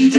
Die. 0.00 0.10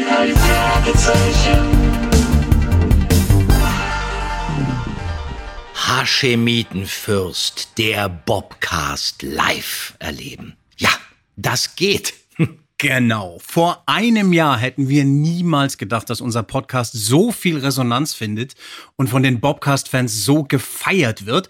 Haschemitenfürst, 5.73 7.79
der 7.79 8.07
Bobcast 8.07 9.23
live 9.23 9.95
erleben. 9.97 10.55
Ja, 10.77 10.91
das 11.35 11.75
geht. 11.75 12.13
Genau. 12.77 13.37
Vor 13.45 13.83
einem 13.85 14.33
Jahr 14.33 14.57
hätten 14.57 14.89
wir 14.89 15.05
niemals 15.05 15.77
gedacht, 15.77 16.09
dass 16.09 16.19
unser 16.19 16.41
Podcast 16.41 16.93
so 16.93 17.31
viel 17.31 17.59
Resonanz 17.59 18.15
findet 18.15 18.55
und 18.95 19.07
von 19.07 19.21
den 19.21 19.39
Bobcast-Fans 19.39 20.25
so 20.25 20.43
gefeiert 20.43 21.27
wird. 21.27 21.47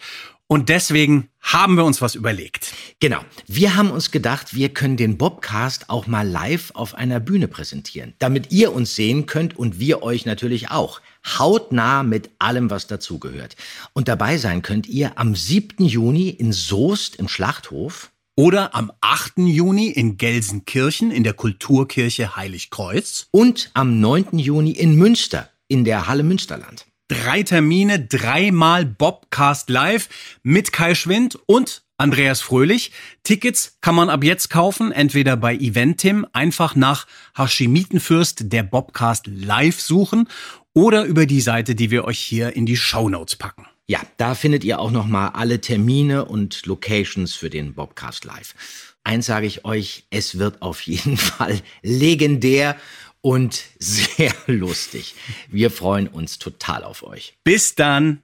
Und 0.52 0.68
deswegen 0.68 1.30
haben 1.40 1.76
wir 1.76 1.86
uns 1.86 2.02
was 2.02 2.14
überlegt. 2.14 2.74
Genau. 3.00 3.22
Wir 3.48 3.78
haben 3.78 3.90
uns 3.90 4.12
gedacht, 4.12 4.54
wir 4.54 4.68
können 4.68 4.98
den 4.98 5.18
Bobcast 5.18 5.90
auch 5.90 6.08
mal 6.08 6.28
live 6.28 6.72
auf 6.74 6.94
einer 6.94 7.22
Bühne 7.22 7.48
präsentieren, 7.48 8.16
damit 8.20 8.52
ihr 8.52 8.74
uns 8.74 8.94
sehen 8.94 9.28
könnt 9.28 9.58
und 9.58 9.80
wir 9.80 10.04
euch 10.04 10.26
natürlich 10.26 10.70
auch. 10.70 11.00
Hautnah 11.26 12.04
mit 12.04 12.32
allem, 12.38 12.70
was 12.70 12.86
dazugehört. 12.86 13.56
Und 13.94 14.10
dabei 14.10 14.38
sein 14.38 14.62
könnt 14.62 14.88
ihr 14.88 15.18
am 15.18 15.36
7. 15.36 15.86
Juni 15.86 16.28
in 16.28 16.52
Soest 16.52 17.16
im 17.16 17.30
Schlachthof. 17.30 18.12
Oder 18.36 18.76
am 18.76 18.92
8. 19.00 19.38
Juni 19.38 19.88
in 19.88 20.18
Gelsenkirchen 20.18 21.12
in 21.12 21.24
der 21.24 21.34
Kulturkirche 21.34 22.36
Heiligkreuz. 22.36 23.28
Und 23.32 23.72
am 23.74 24.02
9. 24.02 24.38
Juni 24.38 24.72
in 24.72 24.98
Münster 24.98 25.50
in 25.70 25.86
der 25.86 26.10
Halle 26.10 26.24
Münsterland. 26.24 26.91
Drei 27.12 27.44
Termine, 27.44 28.00
dreimal 28.00 28.86
Bobcast 28.86 29.70
Live 29.70 30.08
mit 30.44 30.72
Kai 30.72 30.96
Schwind 30.96 31.38
und 31.46 31.84
Andreas 31.98 32.40
Fröhlich. 32.40 32.94
Tickets 33.24 33.80
kann 33.82 33.96
man 33.96 34.10
ab 34.10 34.24
jetzt 34.24 34.50
kaufen, 34.50 34.94
entweder 34.94 35.36
bei 35.36 35.54
Eventim, 35.54 36.26
einfach 36.32 36.74
nach 36.74 37.08
Hashimitenfürst 37.36 38.54
der 38.54 38.64
Bobcast 38.64 39.28
Live 39.28 39.82
suchen 39.82 40.30
oder 40.74 41.04
über 41.04 41.26
die 41.26 41.42
Seite, 41.42 41.76
die 41.76 41.92
wir 41.92 42.06
euch 42.06 42.20
hier 42.20 42.56
in 42.56 42.66
die 42.66 42.78
Show 42.78 43.10
Notes 43.10 43.36
packen. 43.36 43.66
Ja, 43.88 44.00
da 44.16 44.34
findet 44.34 44.64
ihr 44.64 44.80
auch 44.80 44.92
nochmal 44.92 45.32
alle 45.34 45.60
Termine 45.60 46.24
und 46.24 46.66
Locations 46.66 47.36
für 47.36 47.50
den 47.50 47.74
Bobcast 47.74 48.24
Live. 48.24 48.56
Eins 49.04 49.26
sage 49.26 49.48
ich 49.48 49.66
euch, 49.66 50.06
es 50.12 50.40
wird 50.40 50.62
auf 50.62 50.82
jeden 50.84 51.18
Fall 51.18 51.60
legendär 51.82 52.78
und 53.22 53.64
sehr 53.80 54.34
lustig. 54.48 55.16
Wir 55.50 55.72
freuen 55.72 56.08
uns 56.08 56.40
total 56.40 56.84
auf 56.84 57.04
euch. 57.04 57.34
Bis 57.44 57.76
dann. 57.76 58.22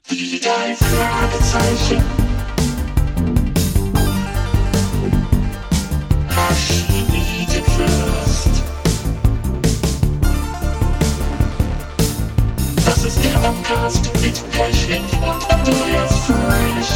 Das 12.86 13.04
ist 13.04 13.24
der 13.24 13.40
Podcast 13.40 14.12
mit 14.22 14.38
Schwind 14.76 15.14
und 15.14 15.54
Andreas 15.54 16.16
Fröhlich. 16.26 16.88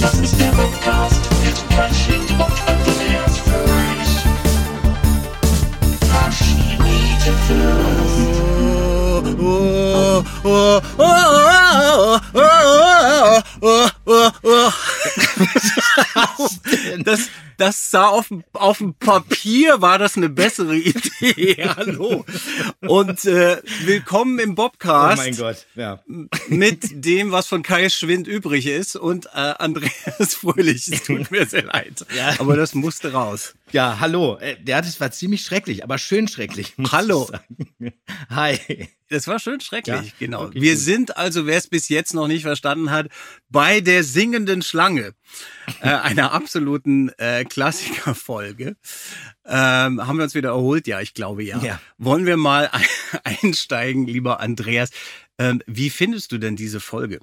Das 0.00 0.14
ist 0.18 0.38
der 0.38 0.50
Podcast 0.50 1.20
mit 1.44 1.96
Schwind 1.96 2.30
und 2.32 2.65
Das, 17.04 17.28
das 17.58 17.90
sah 17.90 18.06
auf, 18.08 18.28
dem- 18.28 18.44
auf 18.52 18.78
dem 18.78 18.94
Papier 18.94 19.80
war 19.80 19.98
das 19.98 20.16
eine 20.16 20.28
bessere 20.28 20.76
Idee. 20.76 21.68
Hallo. 21.76 22.24
Und 22.80 23.24
äh, 23.24 23.60
willkommen 23.84 24.38
im 24.38 24.54
Bobcast 24.54 25.38
Gott, 25.38 25.66
ja. 25.74 26.00
mit 26.48 27.04
dem, 27.04 27.32
was 27.32 27.46
von 27.46 27.62
Kai 27.62 27.88
Schwind 27.88 28.26
übrig 28.26 28.66
ist 28.66 28.96
und 28.96 29.26
äh, 29.26 29.54
Andreas 29.58 30.34
Fröhlich. 30.34 30.88
Es 30.88 31.02
tut 31.04 31.30
mir 31.30 31.46
sehr 31.46 31.64
leid. 31.64 32.04
Ja. 32.16 32.34
Aber 32.38 32.56
das 32.56 32.74
musste 32.74 33.12
raus. 33.12 33.54
Ja, 33.72 33.98
hallo. 34.00 34.36
Äh, 34.38 34.56
Der 34.62 34.82
das 34.82 35.00
war 35.00 35.10
ziemlich 35.10 35.42
schrecklich, 35.42 35.82
aber 35.84 35.98
schön 35.98 36.28
schrecklich. 36.28 36.74
Hallo. 36.92 37.30
Hi. 38.30 38.58
Das 39.08 39.28
war 39.28 39.38
schön 39.38 39.60
schrecklich, 39.60 39.94
Ja, 39.96 40.12
genau. 40.18 40.52
Wir 40.52 40.74
gut. 40.74 40.82
sind 40.82 41.16
also, 41.16 41.46
wer 41.46 41.56
es 41.58 41.68
bis 41.68 41.88
jetzt 41.88 42.12
noch 42.14 42.26
nicht 42.26 42.42
verstanden 42.42 42.90
hat, 42.90 43.08
bei 43.48 43.80
der 43.80 44.02
singenden 44.02 44.62
Schlange, 44.62 45.14
äh, 45.80 45.88
einer 45.88 46.32
absoluten 46.32 47.10
äh, 47.18 47.44
Klassikerfolge. 47.44 48.76
Ähm, 49.44 50.06
haben 50.06 50.16
wir 50.16 50.24
uns 50.24 50.34
wieder 50.34 50.50
erholt? 50.50 50.86
Ja, 50.86 51.00
ich 51.00 51.14
glaube 51.14 51.44
ja. 51.44 51.62
Ja. 51.62 51.80
Wollen 51.98 52.26
wir 52.26 52.36
mal 52.36 52.70
einsteigen, 53.24 54.06
lieber 54.06 54.40
Andreas? 54.40 54.90
Ähm, 55.38 55.62
wie 55.66 55.90
findest 55.90 56.32
du 56.32 56.38
denn 56.38 56.56
diese 56.56 56.80
Folge? 56.80 57.20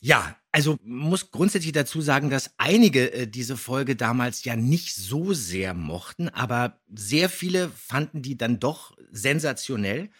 Ja, 0.00 0.36
also 0.52 0.78
muss 0.82 1.30
grundsätzlich 1.30 1.72
dazu 1.72 2.00
sagen, 2.00 2.28
dass 2.28 2.50
einige 2.58 3.12
äh, 3.12 3.26
diese 3.26 3.56
Folge 3.56 3.96
damals 3.96 4.44
ja 4.44 4.56
nicht 4.56 4.94
so 4.94 5.32
sehr 5.32 5.74
mochten, 5.74 6.28
aber 6.28 6.80
sehr 6.94 7.28
viele 7.28 7.70
fanden 7.70 8.22
die 8.22 8.36
dann 8.36 8.58
doch 8.58 8.96
sensationell. 9.10 10.10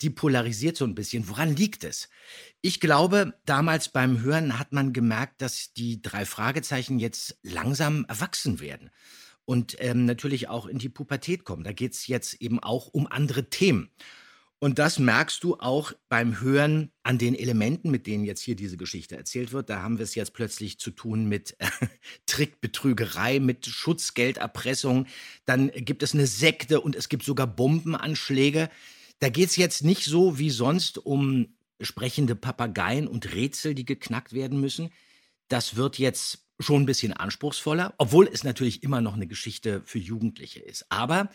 Die 0.00 0.10
polarisiert 0.10 0.76
so 0.76 0.84
ein 0.84 0.94
bisschen. 0.94 1.28
Woran 1.28 1.54
liegt 1.54 1.84
es? 1.84 2.08
Ich 2.60 2.80
glaube, 2.80 3.34
damals 3.46 3.88
beim 3.88 4.20
Hören 4.22 4.58
hat 4.58 4.72
man 4.72 4.92
gemerkt, 4.92 5.40
dass 5.40 5.72
die 5.72 6.02
drei 6.02 6.26
Fragezeichen 6.26 6.98
jetzt 6.98 7.38
langsam 7.42 8.04
erwachsen 8.08 8.60
werden 8.60 8.90
und 9.44 9.76
ähm, 9.78 10.04
natürlich 10.04 10.48
auch 10.48 10.66
in 10.66 10.78
die 10.78 10.88
Pubertät 10.88 11.44
kommen. 11.44 11.64
Da 11.64 11.72
geht's 11.72 12.06
jetzt 12.06 12.34
eben 12.34 12.60
auch 12.60 12.88
um 12.88 13.06
andere 13.06 13.50
Themen. 13.50 13.90
Und 14.64 14.78
das 14.78 14.98
merkst 14.98 15.44
du 15.44 15.56
auch 15.56 15.92
beim 16.08 16.40
Hören 16.40 16.90
an 17.02 17.18
den 17.18 17.34
Elementen, 17.34 17.90
mit 17.90 18.06
denen 18.06 18.24
jetzt 18.24 18.40
hier 18.40 18.56
diese 18.56 18.78
Geschichte 18.78 19.14
erzählt 19.14 19.52
wird. 19.52 19.68
Da 19.68 19.82
haben 19.82 19.98
wir 19.98 20.04
es 20.04 20.14
jetzt 20.14 20.32
plötzlich 20.32 20.78
zu 20.78 20.90
tun 20.90 21.26
mit 21.26 21.54
äh, 21.58 21.68
Trickbetrügerei, 22.26 23.40
mit 23.40 23.66
Schutzgelderpressung. 23.66 25.06
Dann 25.44 25.70
gibt 25.70 26.02
es 26.02 26.14
eine 26.14 26.26
Sekte 26.26 26.80
und 26.80 26.96
es 26.96 27.10
gibt 27.10 27.24
sogar 27.24 27.46
Bombenanschläge. 27.46 28.70
Da 29.24 29.30
geht 29.30 29.48
es 29.48 29.56
jetzt 29.56 29.84
nicht 29.84 30.04
so 30.04 30.38
wie 30.38 30.50
sonst 30.50 30.98
um 30.98 31.56
sprechende 31.80 32.36
Papageien 32.36 33.08
und 33.08 33.32
Rätsel, 33.32 33.74
die 33.74 33.86
geknackt 33.86 34.34
werden 34.34 34.60
müssen. 34.60 34.90
Das 35.48 35.76
wird 35.76 35.98
jetzt 35.98 36.46
schon 36.60 36.82
ein 36.82 36.86
bisschen 36.86 37.14
anspruchsvoller, 37.14 37.94
obwohl 37.96 38.28
es 38.30 38.44
natürlich 38.44 38.82
immer 38.82 39.00
noch 39.00 39.14
eine 39.14 39.26
Geschichte 39.26 39.80
für 39.86 39.98
Jugendliche 39.98 40.60
ist. 40.60 40.84
Aber 40.90 41.30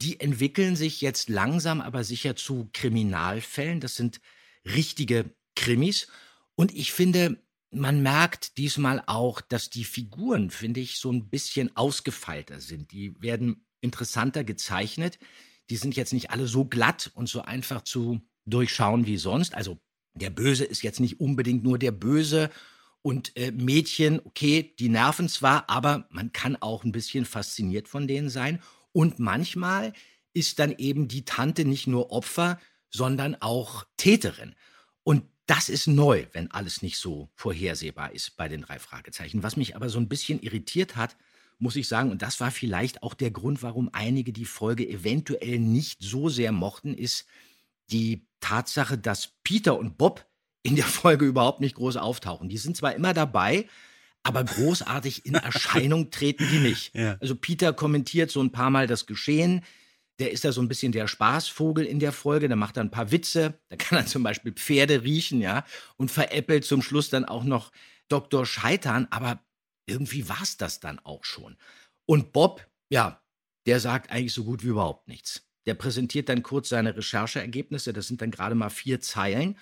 die 0.00 0.20
entwickeln 0.20 0.74
sich 0.74 1.02
jetzt 1.02 1.28
langsam 1.28 1.82
aber 1.82 2.02
sicher 2.02 2.34
zu 2.34 2.70
Kriminalfällen. 2.72 3.80
Das 3.80 3.94
sind 3.94 4.22
richtige 4.64 5.30
Krimis. 5.54 6.08
Und 6.54 6.74
ich 6.74 6.92
finde, 6.92 7.42
man 7.70 8.02
merkt 8.02 8.56
diesmal 8.56 9.02
auch, 9.04 9.42
dass 9.42 9.68
die 9.68 9.84
Figuren, 9.84 10.48
finde 10.48 10.80
ich, 10.80 10.96
so 10.96 11.12
ein 11.12 11.28
bisschen 11.28 11.76
ausgefeilter 11.76 12.62
sind. 12.62 12.90
Die 12.90 13.20
werden 13.20 13.66
interessanter 13.82 14.44
gezeichnet. 14.44 15.18
Die 15.70 15.76
sind 15.76 15.96
jetzt 15.96 16.12
nicht 16.12 16.30
alle 16.30 16.46
so 16.46 16.64
glatt 16.64 17.10
und 17.14 17.28
so 17.28 17.42
einfach 17.42 17.82
zu 17.82 18.20
durchschauen 18.46 19.06
wie 19.06 19.18
sonst. 19.18 19.54
Also 19.54 19.78
der 20.14 20.30
Böse 20.30 20.64
ist 20.64 20.82
jetzt 20.82 21.00
nicht 21.00 21.20
unbedingt 21.20 21.62
nur 21.62 21.78
der 21.78 21.92
Böse 21.92 22.50
und 23.02 23.36
äh, 23.36 23.52
Mädchen, 23.52 24.20
okay, 24.24 24.74
die 24.78 24.88
nerven 24.88 25.28
zwar, 25.28 25.68
aber 25.70 26.06
man 26.10 26.32
kann 26.32 26.56
auch 26.56 26.84
ein 26.84 26.92
bisschen 26.92 27.24
fasziniert 27.24 27.88
von 27.88 28.08
denen 28.08 28.28
sein. 28.28 28.60
Und 28.92 29.18
manchmal 29.18 29.92
ist 30.32 30.58
dann 30.58 30.74
eben 30.76 31.08
die 31.08 31.24
Tante 31.24 31.64
nicht 31.64 31.86
nur 31.86 32.10
Opfer, 32.10 32.58
sondern 32.90 33.36
auch 33.40 33.84
Täterin. 33.96 34.54
Und 35.04 35.24
das 35.46 35.68
ist 35.68 35.86
neu, 35.86 36.26
wenn 36.32 36.50
alles 36.50 36.82
nicht 36.82 36.98
so 36.98 37.30
vorhersehbar 37.34 38.12
ist 38.12 38.36
bei 38.36 38.48
den 38.48 38.62
drei 38.62 38.78
Fragezeichen. 38.78 39.42
Was 39.42 39.56
mich 39.56 39.76
aber 39.76 39.88
so 39.88 39.98
ein 39.98 40.08
bisschen 40.08 40.40
irritiert 40.40 40.96
hat, 40.96 41.16
muss 41.58 41.76
ich 41.76 41.88
sagen, 41.88 42.10
und 42.10 42.22
das 42.22 42.40
war 42.40 42.50
vielleicht 42.50 43.02
auch 43.02 43.14
der 43.14 43.30
Grund, 43.30 43.62
warum 43.62 43.90
einige 43.92 44.32
die 44.32 44.44
Folge 44.44 44.88
eventuell 44.88 45.58
nicht 45.58 46.02
so 46.02 46.28
sehr 46.28 46.52
mochten, 46.52 46.94
ist 46.94 47.26
die 47.90 48.26
Tatsache, 48.40 48.98
dass 48.98 49.32
Peter 49.42 49.78
und 49.78 49.98
Bob 49.98 50.26
in 50.62 50.76
der 50.76 50.84
Folge 50.84 51.24
überhaupt 51.26 51.60
nicht 51.60 51.74
groß 51.74 51.96
auftauchen. 51.96 52.48
Die 52.48 52.58
sind 52.58 52.76
zwar 52.76 52.94
immer 52.94 53.14
dabei, 53.14 53.66
aber 54.22 54.44
großartig 54.44 55.26
in 55.26 55.34
Erscheinung 55.34 56.10
treten 56.10 56.46
die 56.50 56.58
nicht. 56.58 56.94
Ja. 56.94 57.16
Also 57.20 57.34
Peter 57.34 57.72
kommentiert 57.72 58.30
so 58.30 58.40
ein 58.40 58.52
paar 58.52 58.70
Mal 58.70 58.86
das 58.86 59.06
Geschehen. 59.06 59.64
Der 60.18 60.32
ist 60.32 60.44
da 60.44 60.52
so 60.52 60.60
ein 60.60 60.68
bisschen 60.68 60.92
der 60.92 61.06
Spaßvogel 61.06 61.84
in 61.84 62.00
der 62.00 62.12
Folge. 62.12 62.48
Der 62.48 62.56
macht 62.56 62.76
dann 62.76 62.88
ein 62.88 62.92
paar 62.92 63.12
Witze. 63.12 63.58
Da 63.68 63.76
kann 63.76 63.98
er 63.98 64.06
zum 64.06 64.22
Beispiel 64.22 64.52
Pferde 64.52 65.02
riechen, 65.04 65.40
ja, 65.40 65.64
und 65.96 66.10
veräppelt 66.10 66.64
zum 66.64 66.82
Schluss 66.82 67.08
dann 67.08 67.24
auch 67.24 67.44
noch 67.44 67.70
Dr. 68.08 68.44
Scheitern. 68.44 69.06
Aber 69.10 69.40
irgendwie 69.88 70.28
war's 70.28 70.56
das 70.56 70.80
dann 70.80 70.98
auch 71.00 71.24
schon. 71.24 71.56
Und 72.06 72.32
Bob, 72.32 72.66
ja, 72.88 73.22
der 73.66 73.80
sagt 73.80 74.10
eigentlich 74.10 74.32
so 74.32 74.44
gut 74.44 74.62
wie 74.62 74.68
überhaupt 74.68 75.08
nichts. 75.08 75.42
Der 75.66 75.74
präsentiert 75.74 76.28
dann 76.28 76.42
kurz 76.42 76.70
seine 76.70 76.96
Rechercheergebnisse. 76.96 77.92
Das 77.92 78.06
sind 78.06 78.22
dann 78.22 78.30
gerade 78.30 78.54
mal 78.54 78.70
vier 78.70 79.00
Zeilen. 79.00 79.58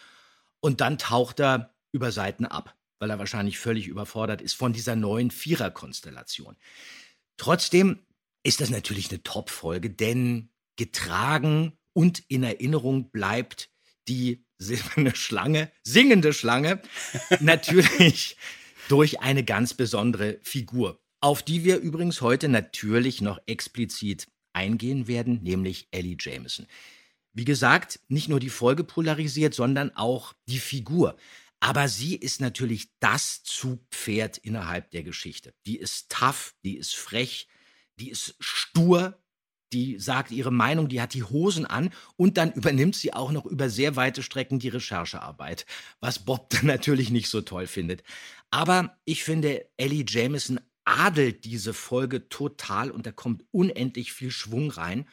Und 0.61 0.81
dann 0.81 0.99
taucht 0.99 1.40
er 1.40 1.75
über 1.93 2.12
Seiten 2.12 2.46
ab, 2.46 2.76
weil 2.99 3.11
er 3.11 3.19
wahrscheinlich 3.19 3.58
völlig 3.58 3.88
überfordert 3.88 4.40
ist 4.43 4.55
von 4.55 4.73
dieser 4.73 4.94
neuen 4.94 5.31
Viererkonstellation. 5.31 6.56
Trotzdem 7.37 8.00
ist 8.43 8.61
das 8.61 8.70
natürlich 8.70 9.11
eine 9.11 9.22
Top-Folge, 9.22 9.90
denn 9.90 10.50
getragen 10.76 11.76
und 11.93 12.22
in 12.29 12.44
Erinnerung 12.44 13.11
bleibt 13.11 13.70
die 14.08 14.44
silberne 14.58 15.14
Schlange, 15.17 15.72
singende 15.82 16.32
Schlange, 16.32 16.81
natürlich 17.40 18.37
durch 18.88 19.20
eine 19.20 19.44
ganz 19.44 19.74
besondere 19.74 20.38
Figur, 20.42 21.00
auf 21.20 21.42
die 21.42 21.64
wir 21.64 21.78
übrigens 21.78 22.20
heute 22.20 22.48
natürlich 22.48 23.20
noch 23.20 23.38
explizit 23.46 24.28
eingehen 24.52 25.06
werden, 25.06 25.42
nämlich 25.42 25.88
Ellie 25.90 26.16
Jameson. 26.18 26.66
Wie 27.32 27.44
gesagt, 27.44 28.00
nicht 28.08 28.28
nur 28.28 28.40
die 28.40 28.50
Folge 28.50 28.84
polarisiert, 28.84 29.54
sondern 29.54 29.94
auch 29.94 30.32
die 30.48 30.58
Figur. 30.58 31.16
Aber 31.60 31.88
sie 31.88 32.16
ist 32.16 32.40
natürlich 32.40 32.88
das 33.00 33.42
Zugpferd 33.42 34.38
innerhalb 34.38 34.90
der 34.90 35.02
Geschichte. 35.02 35.54
Die 35.66 35.76
ist 35.78 36.10
tough, 36.10 36.54
die 36.64 36.76
ist 36.76 36.94
frech, 36.94 37.48
die 37.98 38.10
ist 38.10 38.36
stur, 38.40 39.18
die 39.76 39.99
sagt 39.99 40.31
ihre 40.31 40.50
Meinung, 40.50 40.88
die 40.88 41.02
hat 41.02 41.12
die 41.12 41.23
Hosen 41.23 41.67
an 41.67 41.90
und 42.17 42.38
dann 42.38 42.50
übernimmt 42.52 42.96
sie 42.96 43.12
auch 43.12 43.31
noch 43.31 43.44
über 43.44 43.69
sehr 43.69 43.94
weite 43.94 44.23
Strecken 44.23 44.58
die 44.58 44.70
Recherchearbeit, 44.70 45.67
was 46.00 46.25
Bob 46.25 46.49
dann 46.50 46.67
natürlich 46.67 47.11
nicht 47.11 47.28
so 47.28 47.43
toll 47.43 47.67
findet. 47.67 48.02
Aber 48.50 48.96
ich 49.05 49.23
finde, 49.23 49.69
Ellie 49.76 50.05
Jameson 50.08 50.61
adelt 50.84 51.44
diese 51.44 51.75
Folge 51.75 52.28
total 52.31 52.90
und 52.90 53.05
da 53.06 53.12
kommt 53.12 53.44
unendlich 53.50 54.12
viel 54.14 54.31
Schwung 54.31 54.70
rein. 54.70 55.06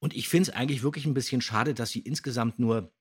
Und 0.00 0.14
ich 0.16 0.28
finde 0.28 0.50
es 0.50 0.56
eigentlich 0.56 0.82
wirklich 0.82 1.06
ein 1.06 1.14
bisschen 1.14 1.40
schade, 1.40 1.74
dass 1.74 1.90
sie 1.90 2.00
insgesamt 2.00 2.58
nur, 2.58 2.92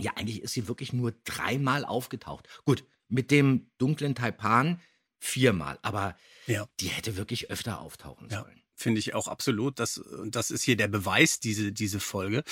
ja, 0.00 0.12
eigentlich 0.16 0.42
ist 0.42 0.54
sie 0.54 0.66
wirklich 0.66 0.92
nur 0.92 1.12
dreimal 1.24 1.84
aufgetaucht. 1.84 2.48
Gut, 2.64 2.84
mit 3.08 3.30
dem 3.30 3.70
dunklen 3.78 4.16
Taipan 4.16 4.80
viermal, 5.20 5.78
aber 5.82 6.16
Ja. 6.46 6.66
die 6.80 6.88
hätte 6.88 7.16
wirklich 7.16 7.50
öfter 7.50 7.80
auftauchen 7.80 8.28
Ja. 8.30 8.40
sollen. 8.40 8.60
Finde 8.78 8.98
ich 8.98 9.14
auch 9.14 9.26
absolut. 9.26 9.80
Das, 9.80 10.02
das 10.26 10.50
ist 10.50 10.62
hier 10.62 10.76
der 10.76 10.88
Beweis, 10.88 11.40
diese, 11.40 11.72
diese 11.72 11.98
Folge. 11.98 12.44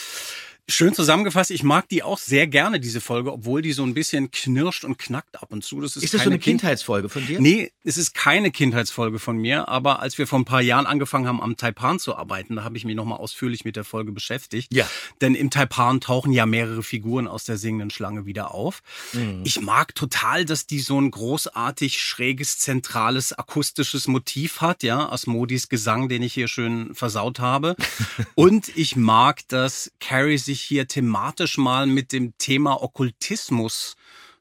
Schön 0.66 0.94
zusammengefasst, 0.94 1.50
ich 1.50 1.62
mag 1.62 1.90
die 1.90 2.02
auch 2.02 2.16
sehr 2.16 2.46
gerne, 2.46 2.81
diese 2.81 3.02
Folge, 3.02 3.31
obwohl 3.31 3.61
die 3.61 3.75
so 3.75 3.82
ein 3.82 3.93
bisschen 3.93 4.31
knirscht 4.31 4.84
und 4.84 4.99
knackt 4.99 5.43
ab 5.43 5.52
und 5.52 5.62
zu. 5.62 5.82
Das 5.82 5.94
ist, 5.94 6.05
Ist 6.05 6.14
das 6.14 6.22
so 6.22 6.31
eine 6.31 6.38
Kindheitsfolge 6.38 7.11
von 7.11 7.26
dir? 7.26 7.38
Nee, 7.38 7.70
es 7.84 7.99
ist 7.99 8.14
keine 8.14 8.50
Kindheitsfolge 8.50 9.19
von 9.19 9.37
mir, 9.37 9.69
aber 9.69 10.00
als 10.00 10.16
wir 10.16 10.26
vor 10.26 10.38
ein 10.38 10.46
paar 10.46 10.62
Jahren 10.62 10.87
angefangen 10.87 11.28
haben, 11.28 11.43
am 11.43 11.58
Taipan 11.58 11.99
zu 11.99 12.16
arbeiten, 12.16 12.56
da 12.56 12.64
habe 12.64 12.78
ich 12.78 12.87
mich 12.87 12.96
nochmal 12.96 13.19
ausführlich 13.19 13.66
mit 13.66 13.76
der 13.76 13.84
Folge 13.84 14.12
beschäftigt. 14.12 14.72
Ja. 14.72 14.88
Denn 15.20 15.34
im 15.34 15.50
Taipan 15.50 16.00
tauchen 16.00 16.32
ja 16.32 16.46
mehrere 16.46 16.82
Figuren 16.82 17.28
aus 17.28 17.44
der 17.44 17.58
singenden 17.58 17.90
Schlange 17.90 18.25
wieder 18.25 18.55
auf. 18.55 18.81
Mhm. 19.12 19.43
Ich 19.44 19.60
mag 19.60 19.94
total, 19.94 20.46
dass 20.46 20.67
die 20.67 20.81
so 20.81 20.99
ein 20.99 21.10
großartig 21.10 22.00
schräges, 22.00 22.58
zentrales, 22.58 23.34
akustisches 23.34 24.08
Motiv 24.08 24.62
hat, 24.62 24.82
ja, 24.82 25.12
Asmodis 25.12 25.69
Gesang, 25.69 26.08
den 26.08 26.22
ich 26.22 26.32
hier 26.32 26.49
schön 26.49 26.94
versaut 26.94 27.38
habe. 27.38 27.76
Und 28.34 28.75
ich 28.78 28.96
mag, 28.96 29.46
dass 29.49 29.93
Carrie 30.00 30.38
sich 30.38 30.53
hier 30.60 30.88
thematisch 30.88 31.58
mal 31.58 31.86
mit 31.86 32.12
dem 32.12 32.36
Thema 32.38 32.82
Okkultismus 32.82 33.96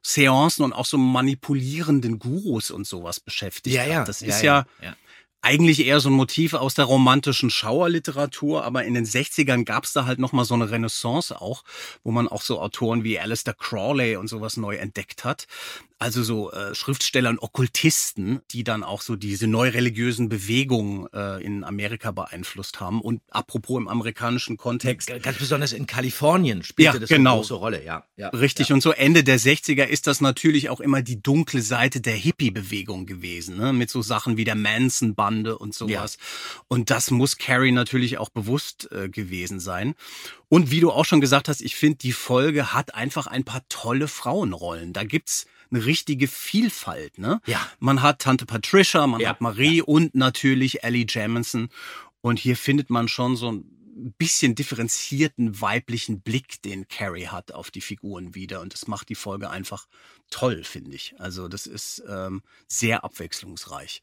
Seancen 0.06 0.64
und 0.64 0.72
auch 0.72 0.84
so 0.84 0.98
manipulierenden 0.98 2.18
Gurus 2.18 2.70
und 2.70 2.86
sowas 2.86 3.20
beschäftigt 3.20 3.74
Ja, 3.74 3.84
ja. 3.84 4.04
Das 4.04 4.20
ja, 4.20 4.28
ist 4.28 4.42
ja, 4.42 4.66
ja. 4.82 4.94
eigentlich 5.40 5.86
eher 5.86 5.98
so 6.00 6.10
ein 6.10 6.14
Motiv 6.14 6.52
aus 6.52 6.74
der 6.74 6.84
romantischen 6.84 7.48
Schauerliteratur, 7.48 8.64
aber 8.64 8.84
in 8.84 8.92
den 8.92 9.06
60ern 9.06 9.64
gab's 9.64 9.94
da 9.94 10.04
halt 10.04 10.18
nochmal 10.18 10.44
so 10.44 10.52
eine 10.52 10.70
Renaissance 10.70 11.40
auch, 11.40 11.64
wo 12.02 12.10
man 12.10 12.28
auch 12.28 12.42
so 12.42 12.60
Autoren 12.60 13.02
wie 13.02 13.18
Alistair 13.18 13.54
Crawley 13.54 14.16
und 14.16 14.28
sowas 14.28 14.58
neu 14.58 14.76
entdeckt 14.76 15.24
hat. 15.24 15.46
Also 16.04 16.22
so 16.22 16.52
äh, 16.52 16.74
Schriftsteller 16.74 17.30
und 17.30 17.38
Okkultisten, 17.38 18.42
die 18.50 18.62
dann 18.62 18.82
auch 18.84 19.00
so 19.00 19.16
diese 19.16 19.46
neureligiösen 19.46 20.28
Bewegungen 20.28 21.06
äh, 21.14 21.42
in 21.42 21.64
Amerika 21.64 22.10
beeinflusst 22.10 22.78
haben. 22.78 23.00
Und 23.00 23.22
apropos 23.30 23.78
im 23.78 23.88
amerikanischen 23.88 24.58
Kontext, 24.58 25.10
Ganz 25.22 25.38
besonders 25.38 25.72
in 25.72 25.86
Kalifornien 25.86 26.62
spielte 26.62 26.92
Ja, 26.92 26.98
das 26.98 27.08
genau. 27.08 27.30
eine 27.30 27.38
große 27.40 27.54
Rolle, 27.54 27.82
ja. 27.82 28.04
ja 28.18 28.28
Richtig, 28.28 28.68
Ja. 28.68 28.74
und 28.74 28.82
so 28.82 28.90
Ende 28.92 29.24
der 29.24 29.40
60er 29.40 29.84
ist 29.84 30.06
das 30.06 30.20
natürlich 30.20 30.68
auch 30.68 30.80
immer 30.80 31.00
die 31.00 31.22
dunkle 31.22 31.62
Seite 31.62 32.02
der 32.02 32.16
Hippie-Bewegung 32.16 33.06
gewesen, 33.06 33.56
ne? 33.56 33.72
mit 33.72 33.88
so 33.88 34.02
Sachen 34.02 34.36
wie 34.36 34.44
der 34.44 34.56
Manson-Bande 34.56 35.56
und 35.56 35.72
sowas. 35.74 36.18
Und 36.68 36.90
das 36.90 37.10
muss 37.10 37.38
Carrie 37.38 37.72
natürlich 37.72 38.18
auch 38.18 38.28
bewusst 38.28 38.92
äh, 38.92 39.08
gewesen 39.08 39.58
sein. 39.58 39.94
Und 40.50 40.70
wie 40.70 40.80
du 40.80 40.90
auch 40.90 41.06
schon 41.06 41.22
gesagt 41.22 41.48
hast, 41.48 41.62
ich 41.62 41.76
finde, 41.76 41.96
die 41.96 42.12
Folge 42.12 42.74
hat 42.74 42.94
einfach 42.94 43.26
ein 43.26 43.44
paar 43.44 43.62
tolle 43.70 44.06
Frauenrollen. 44.06 44.92
Da 44.92 45.04
gibt's 45.04 45.46
eine 45.74 45.84
richtige 45.84 46.28
Vielfalt. 46.28 47.18
Ne? 47.18 47.40
Ja. 47.46 47.66
Man 47.78 48.02
hat 48.02 48.20
Tante 48.20 48.46
Patricia, 48.46 49.06
man 49.06 49.20
Ja, 49.20 49.30
hat 49.30 49.40
Marie 49.40 49.82
und 49.82 50.14
natürlich 50.14 50.84
Ellie 50.84 51.06
Jamison. 51.08 51.68
Und 52.20 52.38
hier 52.38 52.56
findet 52.56 52.90
man 52.90 53.08
schon 53.08 53.36
so 53.36 53.52
ein 53.52 54.14
bisschen 54.18 54.54
differenzierten 54.54 55.60
weiblichen 55.60 56.20
Blick, 56.20 56.60
den 56.62 56.88
Carrie 56.88 57.28
hat 57.28 57.52
auf 57.52 57.70
die 57.70 57.80
Figuren 57.80 58.34
wieder. 58.34 58.60
Und 58.60 58.72
das 58.72 58.86
macht 58.86 59.08
die 59.08 59.14
Folge 59.14 59.50
einfach 59.50 59.86
toll, 60.30 60.64
finde 60.64 60.94
ich. 60.94 61.14
Also 61.18 61.48
das 61.48 61.66
ist 61.66 62.02
ähm, 62.08 62.42
sehr 62.66 63.04
abwechslungsreich 63.04 64.02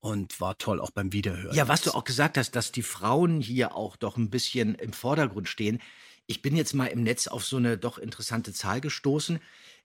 und 0.00 0.40
war 0.40 0.58
toll 0.58 0.80
auch 0.80 0.90
beim 0.90 1.12
Wiederhören. 1.12 1.54
Ja, 1.54 1.68
was 1.68 1.82
du 1.82 1.92
auch 1.92 2.04
gesagt 2.04 2.36
hast, 2.36 2.52
dass 2.56 2.72
die 2.72 2.82
Frauen 2.82 3.40
hier 3.40 3.74
auch 3.74 3.96
doch 3.96 4.16
ein 4.16 4.30
bisschen 4.30 4.74
im 4.74 4.92
Vordergrund 4.92 5.48
stehen. 5.48 5.80
Ich 6.26 6.42
bin 6.42 6.56
jetzt 6.56 6.74
mal 6.74 6.86
im 6.86 7.02
Netz 7.02 7.26
auf 7.26 7.44
so 7.44 7.56
eine 7.56 7.78
doch 7.78 7.98
interessante 7.98 8.52
Zahl 8.52 8.80
gestoßen. 8.80 9.40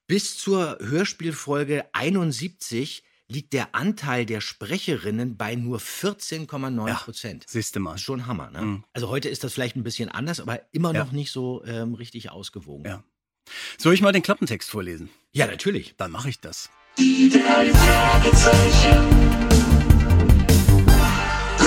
Bis 0.07 0.37
zur 0.37 0.77
Hörspielfolge 0.81 1.83
71 1.91 3.03
liegt 3.27 3.51
der 3.51 3.75
Anteil 3.75 4.25
der 4.25 4.39
Sprecherinnen 4.39 5.35
bei 5.35 5.55
nur 5.55 5.79
14,9 5.79 6.93
Prozent. 7.03 7.43
Siehst 7.45 7.75
du 7.75 7.81
mal. 7.81 7.91
Das 7.91 7.99
ist 7.99 8.05
schon 8.05 8.25
Hammer, 8.25 8.49
ne? 8.49 8.61
Mhm. 8.61 8.83
Also 8.93 9.09
heute 9.09 9.27
ist 9.27 9.43
das 9.43 9.53
vielleicht 9.53 9.75
ein 9.75 9.83
bisschen 9.83 10.07
anders, 10.07 10.39
aber 10.39 10.61
immer 10.71 10.93
Ja. 10.93 11.03
noch 11.03 11.11
nicht 11.11 11.31
so 11.33 11.61
ähm, 11.65 11.93
richtig 11.93 12.31
ausgewogen. 12.31 12.85
Ja. 12.85 13.03
Soll 13.77 13.93
ich 13.93 14.01
mal 14.01 14.13
den 14.13 14.21
Klappentext 14.23 14.69
vorlesen? 14.69 15.09
ja 15.33 15.45
natürlich. 15.45 15.93
Dann 15.97 16.11
mache 16.11 16.29
ich 16.29 16.39
das. 16.39 16.69
Die 16.97 17.29
drei 17.29 17.69
Fragezeichen. 17.73 19.07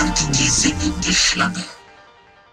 Und 0.00 0.38
die 0.38 0.48
singende 0.48 1.12
Schlange. 1.12 1.62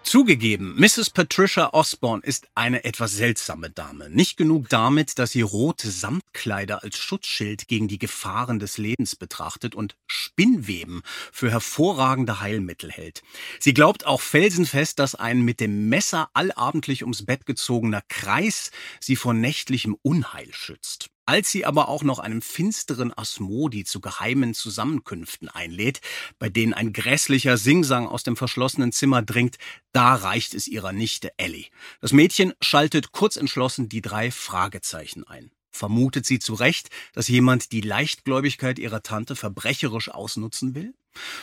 Zugegeben, 0.08 0.74
Mrs. 0.80 1.10
Patricia 1.10 1.74
Osborne 1.74 2.22
ist 2.24 2.48
eine 2.54 2.84
etwas 2.84 3.12
seltsame 3.12 3.68
Dame. 3.68 4.08
Nicht 4.08 4.38
genug 4.38 4.70
damit, 4.70 5.18
dass 5.18 5.32
sie 5.32 5.42
rote 5.42 5.90
Samtkleider 5.90 6.82
als 6.82 6.96
Schutzschild 6.96 7.68
gegen 7.68 7.88
die 7.88 7.98
Gefahren 7.98 8.58
des 8.58 8.78
Lebens 8.78 9.16
betrachtet 9.16 9.74
und 9.74 9.98
Spinnweben 10.06 11.02
für 11.30 11.50
hervorragende 11.50 12.40
Heilmittel 12.40 12.90
hält. 12.90 13.22
Sie 13.60 13.74
glaubt 13.74 14.06
auch 14.06 14.22
felsenfest, 14.22 14.98
dass 14.98 15.14
ein 15.14 15.42
mit 15.42 15.60
dem 15.60 15.90
Messer 15.90 16.30
allabendlich 16.32 17.02
ums 17.02 17.26
Bett 17.26 17.44
gezogener 17.44 18.00
Kreis 18.08 18.70
sie 19.00 19.14
vor 19.14 19.34
nächtlichem 19.34 19.94
Unheil 20.00 20.48
schützt. 20.54 21.10
Als 21.28 21.52
sie 21.52 21.66
aber 21.66 21.88
auch 21.90 22.04
noch 22.04 22.20
einem 22.20 22.40
finsteren 22.40 23.12
Asmodi 23.14 23.84
zu 23.84 24.00
geheimen 24.00 24.54
Zusammenkünften 24.54 25.50
einlädt, 25.50 26.00
bei 26.38 26.48
denen 26.48 26.72
ein 26.72 26.94
grässlicher 26.94 27.58
Singsang 27.58 28.06
aus 28.06 28.22
dem 28.22 28.34
verschlossenen 28.34 28.92
Zimmer 28.92 29.20
dringt, 29.20 29.58
da 29.92 30.14
reicht 30.14 30.54
es 30.54 30.66
ihrer 30.66 30.94
Nichte 30.94 31.30
Ellie. 31.36 31.66
Das 32.00 32.14
Mädchen 32.14 32.54
schaltet 32.62 33.12
kurzentschlossen 33.12 33.90
die 33.90 34.00
drei 34.00 34.30
Fragezeichen 34.30 35.22
ein. 35.24 35.50
Vermutet 35.70 36.24
sie 36.24 36.38
zu 36.38 36.54
Recht, 36.54 36.88
dass 37.12 37.28
jemand 37.28 37.72
die 37.72 37.82
Leichtgläubigkeit 37.82 38.78
ihrer 38.78 39.02
Tante 39.02 39.36
verbrecherisch 39.36 40.08
ausnutzen 40.08 40.74
will? 40.74 40.94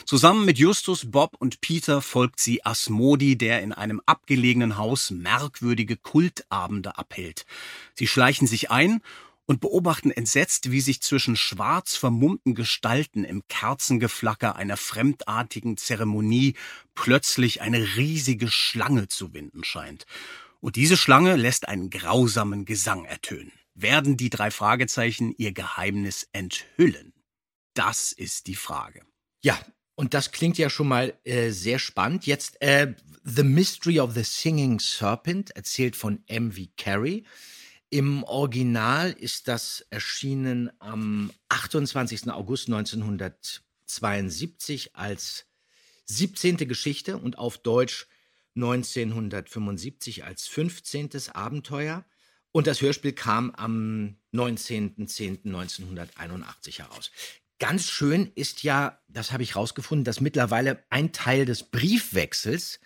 Zusammen 0.06 0.46
mit 0.46 0.58
Justus, 0.58 1.12
Bob 1.12 1.36
und 1.38 1.62
Peter 1.62 2.01
folgt 2.01 2.39
sie 2.39 2.65
Asmodi, 2.65 3.38
der 3.38 3.62
in 3.62 3.72
einem 3.72 4.01
abgelegenen 4.08 4.77
Haus 4.77 5.12
merkwürdige 5.12 5.96
Kultabende 5.96 6.98
abhält. 6.98 7.46
Sie 7.94 8.08
schleichen 8.08 8.48
sich 8.48 8.72
ein 8.72 9.01
und 9.46 9.62
beobachten 9.62 10.12
entsetzt, 10.12 10.72
wie 10.72 10.82
sich 10.82 11.02
zwischen 11.02 11.36
schwarz 11.36 11.96
vermummten 11.96 12.56
Gestalten 12.56 13.24
im 13.24 13.44
Kerzengeflacker 13.48 14.56
einer 14.56 14.78
fremdartigen 14.78 15.78
Zeremonie 15.78 16.56
plötzlich 16.96 17.62
eine 17.62 17.96
riesige 17.96 18.50
Schlange 18.50 19.08
zu 19.08 19.34
winden 19.34 19.64
scheint. 19.64 20.06
Und 20.62 20.75
diese 20.75 20.98
Schlange 20.98 21.36
lässt 21.36 21.68
einen 21.68 21.90
grausamen 21.90 22.66
Gesang 22.66 23.06
ertönen. 23.06 23.52
Werden 23.75 24.18
die 24.18 24.30
drei 24.30 24.52
Fragezeichen 24.52 25.34
ihr 25.38 25.52
Geheimnis 25.52 26.28
enthüllen? 26.32 27.14
Das 27.74 28.14
ist 28.14 28.48
die 28.48 28.56
Frage. 28.56 29.02
Ja, 29.44 29.60
und 29.96 30.14
das 30.14 30.32
klingt 30.32 30.58
ja 30.58 30.70
schon 30.70 30.88
mal 30.88 31.14
äh, 31.24 31.52
sehr 31.52 31.78
spannend. 31.78 32.25
Jetzt 32.25 32.62
äh, 32.62 32.94
The 33.24 33.44
Mystery 33.44 34.00
of 34.00 34.14
the 34.14 34.24
Singing 34.24 34.80
Serpent, 34.80 35.52
erzählt 35.52 35.96
von 35.96 36.24
M.V. 36.28 36.64
Carey. 36.78 37.25
Im 37.89 38.24
Original 38.24 39.12
ist 39.12 39.48
das 39.48 39.86
erschienen 39.89 40.70
am 40.80 41.32
28. 41.50 42.32
August 42.32 42.68
1972 42.68 44.96
als 44.96 45.46
17. 46.06 46.58
Geschichte 46.68 47.18
und 47.18 47.38
auf 47.38 47.58
Deutsch 47.58 48.08
1975 48.56 50.24
als 50.24 50.48
15. 50.48 51.10
Abenteuer. 51.34 52.06
Und 52.51 52.68
das 52.68 52.82
Hörspiel 52.82 53.13
kam 53.13 53.51
am 53.51 54.18
19.10.1981 54.34 56.80
heraus. 56.80 57.12
Ganz 57.60 57.89
schön 57.89 58.32
ist 58.36 58.63
ja, 58.63 59.00
das 59.08 59.32
habe 59.32 59.44
ich 59.44 59.56
rausgefunden, 59.56 60.04
dass 60.06 60.22
mittlerweile 60.22 60.84
ein 60.89 61.13
Teil 61.13 61.46
des 61.46 61.63
Briefwechsels 61.63 62.80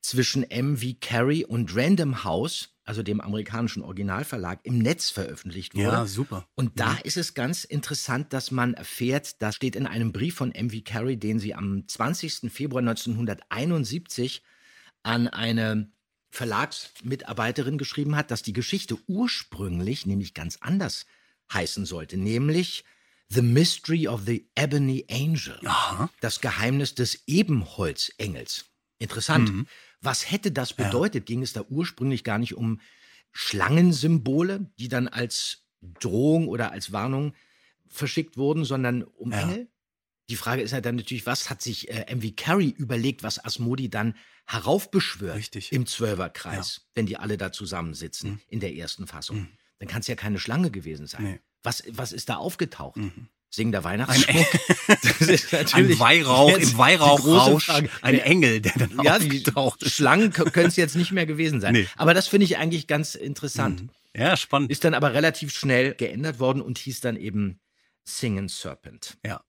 zwischen 0.00 0.42
MV 0.42 1.00
Carey 1.00 1.44
und 1.44 1.74
Random 1.74 2.22
House, 2.24 2.70
also 2.88 3.02
dem 3.02 3.20
amerikanischen 3.20 3.82
Originalverlag, 3.82 4.60
im 4.62 4.78
Netz 4.78 5.10
veröffentlicht 5.10 5.74
wurde. 5.74 5.88
Ja, 5.88 6.06
super. 6.06 6.48
Und 6.54 6.80
da 6.80 6.94
ist 7.04 7.18
es 7.18 7.34
ganz 7.34 7.64
interessant, 7.64 8.32
dass 8.32 8.50
man 8.50 8.72
erfährt, 8.72 9.42
da 9.42 9.52
steht 9.52 9.76
in 9.76 9.86
einem 9.86 10.10
Brief 10.10 10.36
von 10.36 10.54
MV 10.56 10.84
Carey, 10.84 11.18
den 11.18 11.38
sie 11.38 11.54
am 11.54 11.86
20. 11.86 12.50
Februar 12.50 12.80
1971 12.80 14.42
an 15.02 15.28
eine 15.28 15.92
Verlagsmitarbeiterin 16.30 17.76
geschrieben 17.76 18.16
hat, 18.16 18.30
dass 18.30 18.42
die 18.42 18.54
Geschichte 18.54 18.96
ursprünglich 19.06 20.06
nämlich 20.06 20.32
ganz 20.32 20.56
anders 20.62 21.04
heißen 21.52 21.84
sollte, 21.84 22.16
nämlich 22.16 22.84
The 23.28 23.42
Mystery 23.42 24.08
of 24.08 24.22
the 24.24 24.48
Ebony 24.54 25.04
Angel. 25.10 25.60
Aha. 25.66 26.08
Das 26.22 26.40
Geheimnis 26.40 26.94
des 26.94 27.24
Ebenholzengels. 27.26 28.64
Interessant. 28.98 29.52
Mhm. 29.52 29.66
Was 30.00 30.30
hätte 30.30 30.52
das 30.52 30.72
bedeutet? 30.72 31.26
Ging 31.26 31.42
es 31.42 31.52
da 31.52 31.62
ursprünglich 31.68 32.22
gar 32.24 32.38
nicht 32.38 32.54
um 32.54 32.80
Schlangensymbole, 33.32 34.70
die 34.78 34.88
dann 34.88 35.08
als 35.08 35.64
Drohung 35.80 36.48
oder 36.48 36.72
als 36.72 36.92
Warnung 36.92 37.34
verschickt 37.88 38.36
wurden, 38.36 38.64
sondern 38.64 39.02
um 39.02 39.32
Ja. 39.32 39.40
Engel? 39.42 39.68
Die 40.30 40.36
Frage 40.36 40.60
ist 40.62 40.72
ja 40.72 40.80
dann 40.82 40.96
natürlich, 40.96 41.24
was 41.24 41.48
hat 41.48 41.62
sich 41.62 41.88
äh, 41.90 42.14
MV 42.14 42.36
Carey 42.36 42.68
überlegt, 42.68 43.22
was 43.22 43.42
Asmodi 43.42 43.88
dann 43.88 44.14
heraufbeschwört 44.46 45.36
Richtig. 45.36 45.72
im 45.72 45.86
Zwölferkreis, 45.86 46.86
wenn 46.94 47.06
die 47.06 47.16
alle 47.16 47.38
da 47.38 47.50
zusammensitzen 47.50 48.32
Mhm. 48.32 48.40
in 48.48 48.60
der 48.60 48.74
ersten 48.76 49.06
Fassung? 49.06 49.38
Mhm. 49.38 49.48
Dann 49.78 49.88
kann 49.88 50.00
es 50.00 50.06
ja 50.06 50.16
keine 50.16 50.38
Schlange 50.38 50.70
gewesen 50.70 51.06
sein. 51.06 51.22
Nee. 51.24 51.40
Was, 51.62 51.82
was 51.88 52.12
ist 52.12 52.28
da 52.28 52.36
aufgetaucht? 52.36 52.96
Mhm. 52.98 53.28
Singender 53.50 53.82
Weihnachtsschmuck? 53.82 54.46
das 55.02 55.20
ist 55.22 55.74
Ein 55.74 55.98
Weihrauch, 55.98 56.56
im 56.56 56.78
Weihrauchrausch, 56.78 57.70
ein 58.02 58.18
Engel, 58.20 58.60
der 58.60 58.72
dann 58.76 59.02
Ja, 59.02 59.16
aufgetaucht 59.16 59.82
ist. 59.82 59.94
Schlangen 59.94 60.32
können 60.32 60.68
es 60.68 60.76
jetzt 60.76 60.96
nicht 60.96 61.12
mehr 61.12 61.26
gewesen 61.26 61.60
sein. 61.60 61.72
Nee. 61.72 61.88
Aber 61.96 62.12
das 62.14 62.28
finde 62.28 62.44
ich 62.44 62.58
eigentlich 62.58 62.86
ganz 62.86 63.14
interessant. 63.14 63.82
Mhm. 63.82 63.90
Ja, 64.14 64.36
spannend. 64.36 64.70
Ist 64.70 64.84
dann 64.84 64.94
aber 64.94 65.14
relativ 65.14 65.52
schnell 65.52 65.94
geändert 65.94 66.40
worden 66.40 66.60
und 66.60 66.78
hieß 66.78 67.00
dann 67.00 67.16
eben 67.16 67.60
Singing 68.04 68.48
Serpent. 68.48 69.16
Ja. 69.24 69.42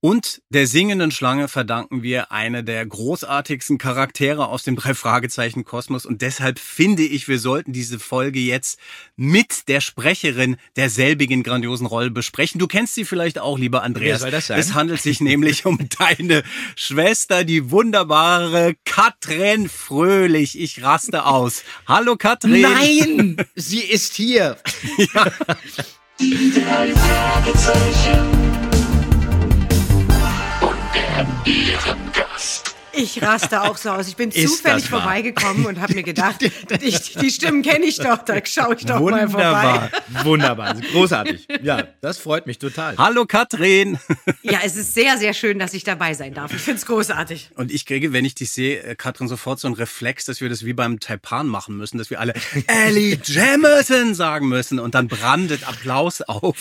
Und 0.00 0.42
der 0.50 0.68
singenden 0.68 1.10
Schlange 1.10 1.48
verdanken 1.48 2.04
wir 2.04 2.30
eine 2.30 2.62
der 2.62 2.86
großartigsten 2.86 3.78
Charaktere 3.78 4.46
aus 4.46 4.62
dem 4.62 4.76
Drei-Fragezeichen-Kosmos. 4.76 6.06
Und 6.06 6.22
deshalb 6.22 6.60
finde 6.60 7.02
ich, 7.02 7.26
wir 7.26 7.40
sollten 7.40 7.72
diese 7.72 7.98
Folge 7.98 8.38
jetzt 8.38 8.78
mit 9.16 9.66
der 9.66 9.80
Sprecherin 9.80 10.56
derselbigen 10.76 11.42
grandiosen 11.42 11.86
Rolle 11.86 12.12
besprechen. 12.12 12.60
Du 12.60 12.68
kennst 12.68 12.94
sie 12.94 13.04
vielleicht 13.04 13.40
auch, 13.40 13.58
lieber 13.58 13.82
Andreas. 13.82 14.20
Wer 14.20 14.26
soll 14.26 14.30
das 14.30 14.46
sein? 14.46 14.60
Es 14.60 14.74
handelt 14.74 15.02
sich 15.02 15.20
nämlich 15.20 15.66
um 15.66 15.80
deine 15.98 16.44
Schwester, 16.76 17.42
die 17.42 17.72
wunderbare 17.72 18.76
Katrin 18.84 19.68
Fröhlich. 19.68 20.60
Ich 20.60 20.80
raste 20.80 21.24
aus. 21.26 21.64
Hallo 21.88 22.14
Katrin. 22.14 22.60
Nein! 22.60 23.36
Sie 23.56 23.80
ist 23.80 24.14
hier! 24.14 24.58
Die 26.20 26.52
drei 26.52 26.92
Fragezeichen. 26.94 28.57
Ich 33.00 33.22
raste 33.22 33.62
auch 33.62 33.76
so 33.76 33.90
aus. 33.90 34.08
Ich 34.08 34.16
bin 34.16 34.30
Ist 34.30 34.48
zufällig 34.48 34.88
vorbeigekommen 34.88 35.66
und 35.66 35.80
habe 35.80 35.94
mir 35.94 36.02
gedacht, 36.02 36.40
die, 36.42 36.50
die 37.20 37.30
Stimmen 37.30 37.62
kenne 37.62 37.84
ich 37.84 37.98
doch, 37.98 38.18
da 38.18 38.44
schaue 38.44 38.74
ich 38.74 38.84
doch 38.86 38.98
mal 38.98 39.28
vorbei. 39.28 39.90
Wunderbar, 40.24 40.24
wunderbar, 40.24 40.74
großartig. 40.92 41.46
Ja, 41.62 41.86
das 42.00 42.18
freut 42.18 42.46
mich 42.48 42.58
total. 42.58 42.96
Hallo 42.98 43.24
Katrin. 43.24 43.98
Ja, 44.42 44.60
es 44.64 44.76
ist 44.76 44.94
sehr, 44.94 45.16
sehr 45.16 45.32
schön, 45.32 45.60
dass 45.60 45.74
ich 45.74 45.84
dabei 45.84 46.14
sein 46.14 46.34
darf. 46.34 46.52
Ich 46.52 46.60
finde 46.60 46.78
es 46.78 46.86
großartig. 46.86 47.50
Und 47.54 47.70
ich 47.70 47.86
kriege, 47.86 48.12
wenn 48.12 48.24
ich 48.24 48.34
dich 48.34 48.50
sehe, 48.50 48.82
äh, 48.82 48.94
Katrin, 48.96 49.28
sofort 49.28 49.60
so 49.60 49.68
einen 49.68 49.76
Reflex, 49.76 50.24
dass 50.24 50.40
wir 50.40 50.48
das 50.48 50.64
wie 50.64 50.72
beim 50.72 50.98
Taipan 50.98 51.46
machen 51.46 51.76
müssen, 51.76 51.98
dass 51.98 52.10
wir 52.10 52.18
alle 52.18 52.34
Ellie 52.66 53.16
Jamerson 53.22 54.14
sagen 54.14 54.48
müssen 54.48 54.80
und 54.80 54.96
dann 54.96 55.06
brandet 55.06 55.68
Applaus 55.68 56.20
auf. 56.22 56.56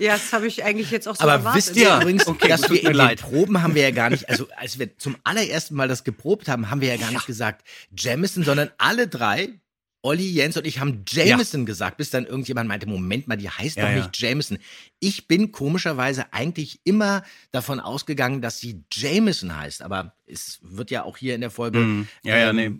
Ja, 0.00 0.12
das 0.12 0.34
habe 0.34 0.48
ich 0.48 0.64
eigentlich 0.64 0.90
jetzt 0.90 1.08
auch 1.08 1.16
so 1.16 1.22
Aber 1.22 1.32
erwartet. 1.32 1.66
wisst 1.66 1.76
ihr 1.76 1.96
übrigens, 1.96 2.26
okay, 2.26 2.48
dass 2.48 2.60
tut 2.60 2.72
wir 2.76 2.82
mir 2.82 2.90
in 2.90 2.96
leid. 2.96 3.20
den 3.20 3.24
Proben 3.30 3.62
haben 3.62 3.74
wir 3.74 3.82
ja 3.82 3.90
gar 3.90 4.10
nicht, 4.10 4.28
also 4.28 4.46
als 4.54 4.78
wir 4.78 4.96
zum 4.98 5.16
allerersten 5.24 5.77
Mal 5.78 5.88
das 5.88 6.04
geprobt 6.04 6.48
haben, 6.48 6.70
haben 6.70 6.80
wir 6.82 6.88
ja 6.88 6.96
gar 6.96 7.10
nicht 7.10 7.26
gesagt 7.26 7.66
Jamison, 7.96 8.44
sondern 8.44 8.70
alle 8.76 9.08
drei, 9.08 9.60
Olli, 10.02 10.30
Jens 10.30 10.56
und 10.56 10.66
ich 10.66 10.78
haben 10.78 11.04
Jameson 11.08 11.66
gesagt, 11.66 11.96
bis 11.96 12.10
dann 12.10 12.24
irgendjemand 12.24 12.68
meinte, 12.68 12.86
Moment 12.86 13.26
mal, 13.26 13.36
die 13.36 13.50
heißt 13.50 13.76
Ja, 13.76 13.84
doch 13.84 13.90
ja. 13.90 13.96
nicht 13.98 14.16
Jameson. 14.20 14.58
Ich 15.00 15.26
bin 15.26 15.50
komischerweise 15.50 16.32
eigentlich 16.32 16.80
immer 16.84 17.24
davon 17.50 17.80
ausgegangen, 17.80 18.40
dass 18.40 18.60
sie 18.60 18.84
Jameson 18.92 19.56
heißt, 19.56 19.82
aber 19.82 20.14
es 20.26 20.60
wird 20.62 20.90
ja 20.90 21.02
auch 21.02 21.16
hier 21.16 21.34
in 21.34 21.40
der 21.40 21.50
Folge 21.50 21.80
Mhm. 21.80 22.08
Ja, 22.22 22.36
ja, 22.36 22.52
nee. 22.52 22.72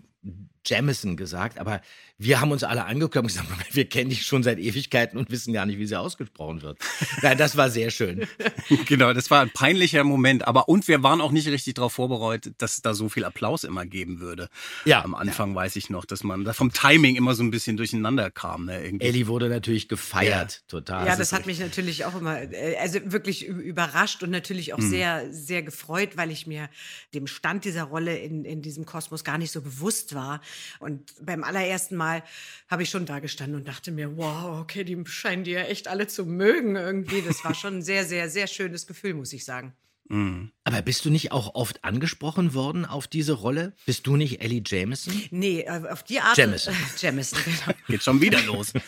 Jamison 0.65 1.17
gesagt, 1.17 1.59
aber 1.59 1.81
wir 2.21 2.41
haben 2.41 2.51
uns 2.51 2.65
alle 2.65 2.85
angeguckt 2.85 3.15
und 3.15 3.27
gesagt, 3.27 3.47
wir 3.71 3.85
kennen 3.85 4.09
die 4.09 4.17
schon 4.17 4.43
seit 4.43 4.59
Ewigkeiten 4.59 5.17
und 5.17 5.31
wissen 5.31 5.53
gar 5.53 5.65
nicht, 5.65 5.79
wie 5.79 5.85
sie 5.85 5.97
ausgesprochen 5.97 6.61
wird. 6.61 6.77
Ja, 7.21 7.33
das 7.33 7.55
war 7.55 7.69
sehr 7.69 7.91
schön. 7.91 8.27
genau, 8.85 9.13
das 9.13 9.31
war 9.31 9.41
ein 9.41 9.49
peinlicher 9.51 10.03
Moment. 10.03 10.45
Aber 10.45 10.67
und 10.67 10.87
wir 10.89 11.01
waren 11.01 11.21
auch 11.21 11.31
nicht 11.31 11.47
richtig 11.47 11.75
darauf 11.75 11.93
vorbereitet, 11.93 12.55
dass 12.57 12.75
es 12.75 12.81
da 12.81 12.93
so 12.93 13.07
viel 13.07 13.23
Applaus 13.23 13.63
immer 13.63 13.85
geben 13.85 14.19
würde. 14.19 14.49
Ja. 14.83 15.03
Am 15.03 15.15
Anfang 15.15 15.55
weiß 15.55 15.77
ich 15.77 15.89
noch, 15.89 16.03
dass 16.03 16.23
man 16.23 16.43
da 16.43 16.51
vom 16.51 16.73
Timing 16.73 17.15
immer 17.15 17.35
so 17.35 17.43
ein 17.43 17.51
bisschen 17.51 17.77
durcheinander 17.77 18.29
kam. 18.29 18.65
Ne, 18.65 18.83
irgendwie. 18.83 19.05
Ellie 19.05 19.27
wurde 19.27 19.47
natürlich 19.47 19.87
gefeiert, 19.87 20.63
total. 20.67 21.07
Ja, 21.07 21.15
das 21.15 21.31
hat 21.31 21.45
mich 21.45 21.59
natürlich 21.59 22.03
auch 22.03 22.15
immer, 22.15 22.41
äh, 22.51 22.75
also 22.81 22.99
wirklich 23.05 23.47
überrascht 23.47 24.21
und 24.23 24.29
natürlich 24.29 24.73
auch 24.73 24.81
sehr, 24.81 25.31
sehr 25.31 25.63
gefreut, 25.63 26.17
weil 26.17 26.31
ich 26.31 26.47
mir 26.47 26.69
dem 27.13 27.27
Stand 27.27 27.63
dieser 27.63 27.83
Rolle 27.83 28.17
in, 28.17 28.43
in 28.43 28.61
diesem 28.61 28.85
Kosmos 28.85 29.23
gar 29.23 29.37
nicht 29.37 29.51
so 29.51 29.61
bewusst 29.61 30.13
war. 30.15 30.41
Und 30.79 31.13
beim 31.21 31.43
allerersten 31.43 31.95
Mal 31.95 32.23
habe 32.67 32.83
ich 32.83 32.89
schon 32.89 33.05
da 33.05 33.19
gestanden 33.19 33.55
und 33.55 33.67
dachte 33.67 33.91
mir, 33.91 34.17
wow, 34.17 34.59
okay, 34.59 34.83
die 34.83 35.01
scheinen 35.05 35.43
die 35.43 35.51
ja 35.51 35.61
echt 35.61 35.87
alle 35.87 36.07
zu 36.07 36.25
mögen 36.25 36.75
irgendwie. 36.75 37.21
Das 37.21 37.43
war 37.43 37.53
schon 37.53 37.77
ein 37.77 37.81
sehr, 37.81 38.05
sehr, 38.05 38.29
sehr 38.29 38.47
schönes 38.47 38.87
Gefühl, 38.87 39.13
muss 39.13 39.33
ich 39.33 39.45
sagen. 39.45 39.73
Mhm. 40.09 40.51
Aber 40.69 40.83
bist 40.83 41.03
du 41.03 41.09
nicht 41.09 41.31
auch 41.31 41.55
oft 41.55 41.83
angesprochen 41.83 42.53
worden 42.53 42.85
auf 42.85 43.07
diese 43.07 43.33
Rolle? 43.33 43.73
Bist 43.87 44.05
du 44.05 44.15
nicht 44.17 44.39
Ellie 44.43 44.61
Jameson? 44.63 45.19
Nee, 45.31 45.61
äh, 45.61 45.81
auf 45.89 46.03
die 46.03 46.19
Art. 46.19 46.37
Jamison. 46.37 46.75
Äh, 46.75 46.77
Jamison, 46.99 47.39
genau. 47.43 47.77
Geht 47.87 48.03
schon 48.03 48.21
wieder 48.21 48.39
los. 48.43 48.73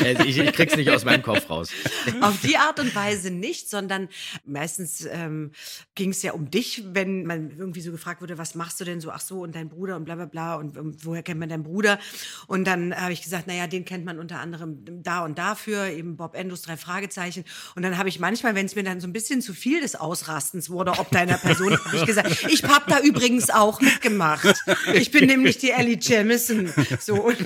Also 0.00 0.22
ich, 0.24 0.38
ich 0.38 0.52
krieg's 0.52 0.76
nicht 0.76 0.90
aus 0.90 1.04
meinem 1.04 1.22
Kopf 1.22 1.50
raus. 1.50 1.70
Auf 2.20 2.40
die 2.40 2.56
Art 2.56 2.78
und 2.78 2.94
Weise 2.94 3.30
nicht, 3.30 3.68
sondern 3.68 4.08
meistens 4.44 5.06
ähm, 5.10 5.50
ging 5.96 6.10
es 6.10 6.22
ja 6.22 6.32
um 6.32 6.50
dich, 6.50 6.84
wenn 6.92 7.26
man 7.26 7.50
irgendwie 7.58 7.80
so 7.80 7.90
gefragt 7.90 8.20
wurde, 8.22 8.38
was 8.38 8.54
machst 8.54 8.80
du 8.80 8.84
denn 8.84 9.00
so, 9.00 9.10
ach 9.10 9.20
so, 9.20 9.40
und 9.40 9.54
dein 9.54 9.68
Bruder 9.68 9.96
und 9.96 10.04
bla 10.04 10.14
bla 10.14 10.26
bla 10.26 10.54
und, 10.54 10.76
ähm, 10.76 10.96
woher 11.02 11.22
kennt 11.22 11.40
man 11.40 11.48
deinen 11.48 11.64
Bruder? 11.64 11.98
Und 12.46 12.64
dann 12.64 12.94
habe 12.94 13.12
ich 13.12 13.22
gesagt, 13.22 13.48
naja, 13.48 13.66
den 13.66 13.84
kennt 13.84 14.04
man 14.04 14.18
unter 14.18 14.38
anderem 14.38 14.78
da 15.02 15.24
und 15.24 15.36
dafür, 15.36 15.88
eben 15.88 16.16
Bob 16.16 16.36
Endos 16.36 16.62
drei 16.62 16.76
Fragezeichen. 16.76 17.44
Und 17.74 17.82
dann 17.82 17.98
habe 17.98 18.08
ich 18.08 18.20
manchmal, 18.20 18.54
wenn 18.54 18.66
es 18.66 18.76
mir 18.76 18.84
dann 18.84 19.00
so 19.00 19.08
ein 19.08 19.12
bisschen 19.12 19.42
zu 19.42 19.52
viel 19.52 19.80
des 19.80 19.96
Ausrastens 19.96 20.70
wurde, 20.70 20.92
ob 20.92 21.10
deiner 21.18 21.38
Person, 21.38 21.78
habe 21.84 21.96
ich 21.96 22.06
gesagt, 22.06 22.46
ich 22.48 22.62
habe 22.64 22.84
da 22.88 23.00
übrigens 23.00 23.50
auch 23.50 23.80
mitgemacht. 23.80 24.54
Ich 24.94 25.10
bin 25.10 25.26
nämlich 25.26 25.58
die 25.58 25.70
Ellie 25.70 25.98
Jamison. 26.00 26.72
So, 27.00 27.14
und, 27.14 27.38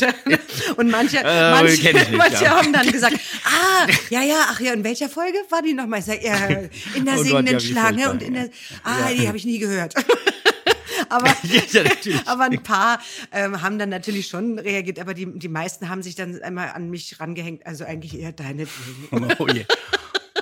und 0.76 0.91
manche, 0.91 1.19
Äh, 1.19 1.50
manche, 1.50 1.93
nicht, 1.93 2.12
manche 2.12 2.45
ja. 2.45 2.50
haben 2.59 2.73
dann 2.73 2.91
gesagt, 2.91 3.17
ah, 3.45 3.87
ja, 4.11 4.23
ja, 4.23 4.47
ach 4.50 4.61
ja, 4.61 4.73
in 4.73 4.85
welcher 4.85 5.09
Folge 5.09 5.38
war 5.50 5.62
die 5.62 5.73
nochmal? 5.73 6.00
Ich 6.00 6.07
ja, 6.07 6.37
in 6.95 7.05
der 7.05 7.14
Oh 7.14 7.17
Gott, 7.19 7.26
singenden 7.26 7.55
ja, 7.55 7.61
Schlange 7.61 8.11
und 8.11 8.23
in 8.23 8.35
der, 8.35 8.50
ah, 8.85 9.09
die 9.17 9.26
habe 9.26 9.37
ich 9.37 9.45
nie 9.45 9.59
gehört. 9.59 9.95
aber, 11.09 11.35
Ja, 12.05 12.21
aber 12.26 12.45
ein 12.45 12.62
paar 12.62 13.00
ähm, 13.33 13.62
haben 13.62 13.79
dann 13.79 13.88
natürlich 13.88 14.29
schon 14.29 14.59
reagiert, 14.59 14.99
aber 14.99 15.14
die, 15.14 15.26
die 15.26 15.49
meisten 15.49 15.88
haben 15.88 16.02
sich 16.02 16.14
dann 16.14 16.41
einmal 16.43 16.71
an 16.71 16.91
mich 16.91 17.19
rangehängt, 17.21 17.67
also 17.67 17.85
eigentlich 17.85 18.19
eher 18.19 18.33
deinetwegen. 18.33 19.33
Oh 19.38 19.47
je. 19.49 19.64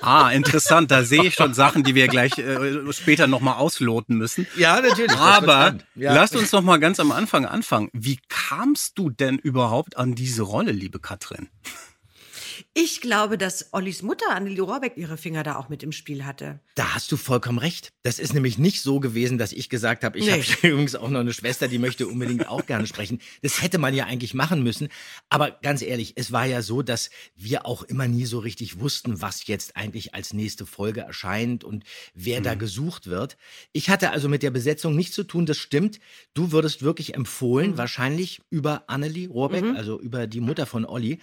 Ah, 0.03 0.31
interessant. 0.31 0.91
Da 0.91 1.05
sehe 1.05 1.25
ich 1.25 1.35
schon 1.35 1.55
Sachen, 1.55 1.83
die 1.83 1.95
wir 1.95 2.09
gleich 2.09 2.39
äh, 2.39 2.93
später 2.93 3.27
nochmal 3.27 3.55
ausloten 3.55 4.17
müssen. 4.17 4.47
Ja, 4.57 4.81
natürlich. 4.81 5.17
Aber 5.17 5.75
ja. 5.95 6.15
lasst 6.15 6.37
uns 6.37 6.53
noch 6.53 6.63
mal 6.63 6.79
ganz 6.79 7.01
am 7.01 7.13
Anfang 7.13 7.45
anfangen. 7.45 7.91
Wie 7.93 8.19
kamst 8.29 8.99
du 8.99 9.11
denn 9.11 9.39
überhaupt 9.39 9.97
an 9.97 10.15
diese 10.15 10.43
Rolle, 10.43 10.73
liebe 10.73 10.99
Katrin? 10.99 11.49
Ich 12.73 13.01
glaube, 13.01 13.37
dass 13.37 13.71
Ollis 13.73 14.03
Mutter, 14.03 14.31
Anneli 14.31 14.61
Rohrbeck, 14.61 14.93
ihre 14.97 15.17
Finger 15.17 15.43
da 15.43 15.57
auch 15.57 15.69
mit 15.69 15.83
im 15.83 15.91
Spiel 15.91 16.25
hatte. 16.25 16.61
Da 16.77 16.95
hast 16.95 17.11
du 17.11 17.17
vollkommen 17.17 17.59
recht. 17.59 17.93
Das 18.05 18.21
ist 18.21 18.33
nämlich 18.33 18.59
nicht 18.59 18.81
so 18.81 19.01
gewesen, 19.01 19.39
dass 19.39 19.51
ich 19.53 19.69
gesagt 19.69 20.05
habe, 20.05 20.17
ich 20.19 20.27
Nee. 20.27 20.41
habe 20.41 20.45
übrigens 20.69 20.95
auch 20.95 21.09
noch 21.09 21.19
eine 21.19 21.33
Schwester, 21.33 21.67
die 21.67 21.81
möchte 21.81 22.07
unbedingt 22.07 22.47
auch 22.49 22.65
gerne 22.67 22.87
sprechen. 22.87 23.21
Das 23.43 23.61
hätte 23.61 23.79
man 23.79 23.93
ja 23.93 24.05
eigentlich 24.07 24.35
machen 24.35 24.63
müssen. 24.63 24.89
Aber 25.29 25.51
ganz 25.51 25.83
ehrlich, 25.83 26.13
es 26.15 26.31
war 26.31 26.47
ja 26.47 26.63
so, 26.63 26.83
dass 26.83 27.11
wir 27.35 27.67
auch 27.67 27.83
immer 27.83 28.07
nie 28.07 28.25
so 28.25 28.39
richtig 28.39 28.79
wussten, 28.79 29.21
was 29.21 29.49
jetzt 29.49 29.77
eigentlich 29.77 30.15
als 30.15 30.33
nächste 30.33 30.65
Folge 30.65 31.01
erscheint 31.01 31.65
und 31.65 31.83
wer 32.15 32.41
da 32.41 32.55
gesucht 32.55 33.09
wird. 33.09 33.37
Ich 33.73 33.91
hatte 33.91 34.13
also 34.13 34.29
mit 34.29 34.45
der 34.45 34.53
Besetzung 34.53 34.95
nichts 34.95 35.17
zu 35.17 35.25
tun, 35.25 35.45
das 35.45 35.57
stimmt. 35.59 35.99
Du 36.35 36.53
würdest 36.53 36.83
wirklich 36.83 37.15
empfohlen, 37.15 37.77
wahrscheinlich 37.77 38.43
über 38.49 38.85
Annelie 38.87 39.29
Rohrbeck, 39.29 39.65
also 39.75 40.01
über 40.01 40.29
die 40.29 40.41
Mutter 40.41 40.67
von 40.67 40.85
Olli. 40.87 41.19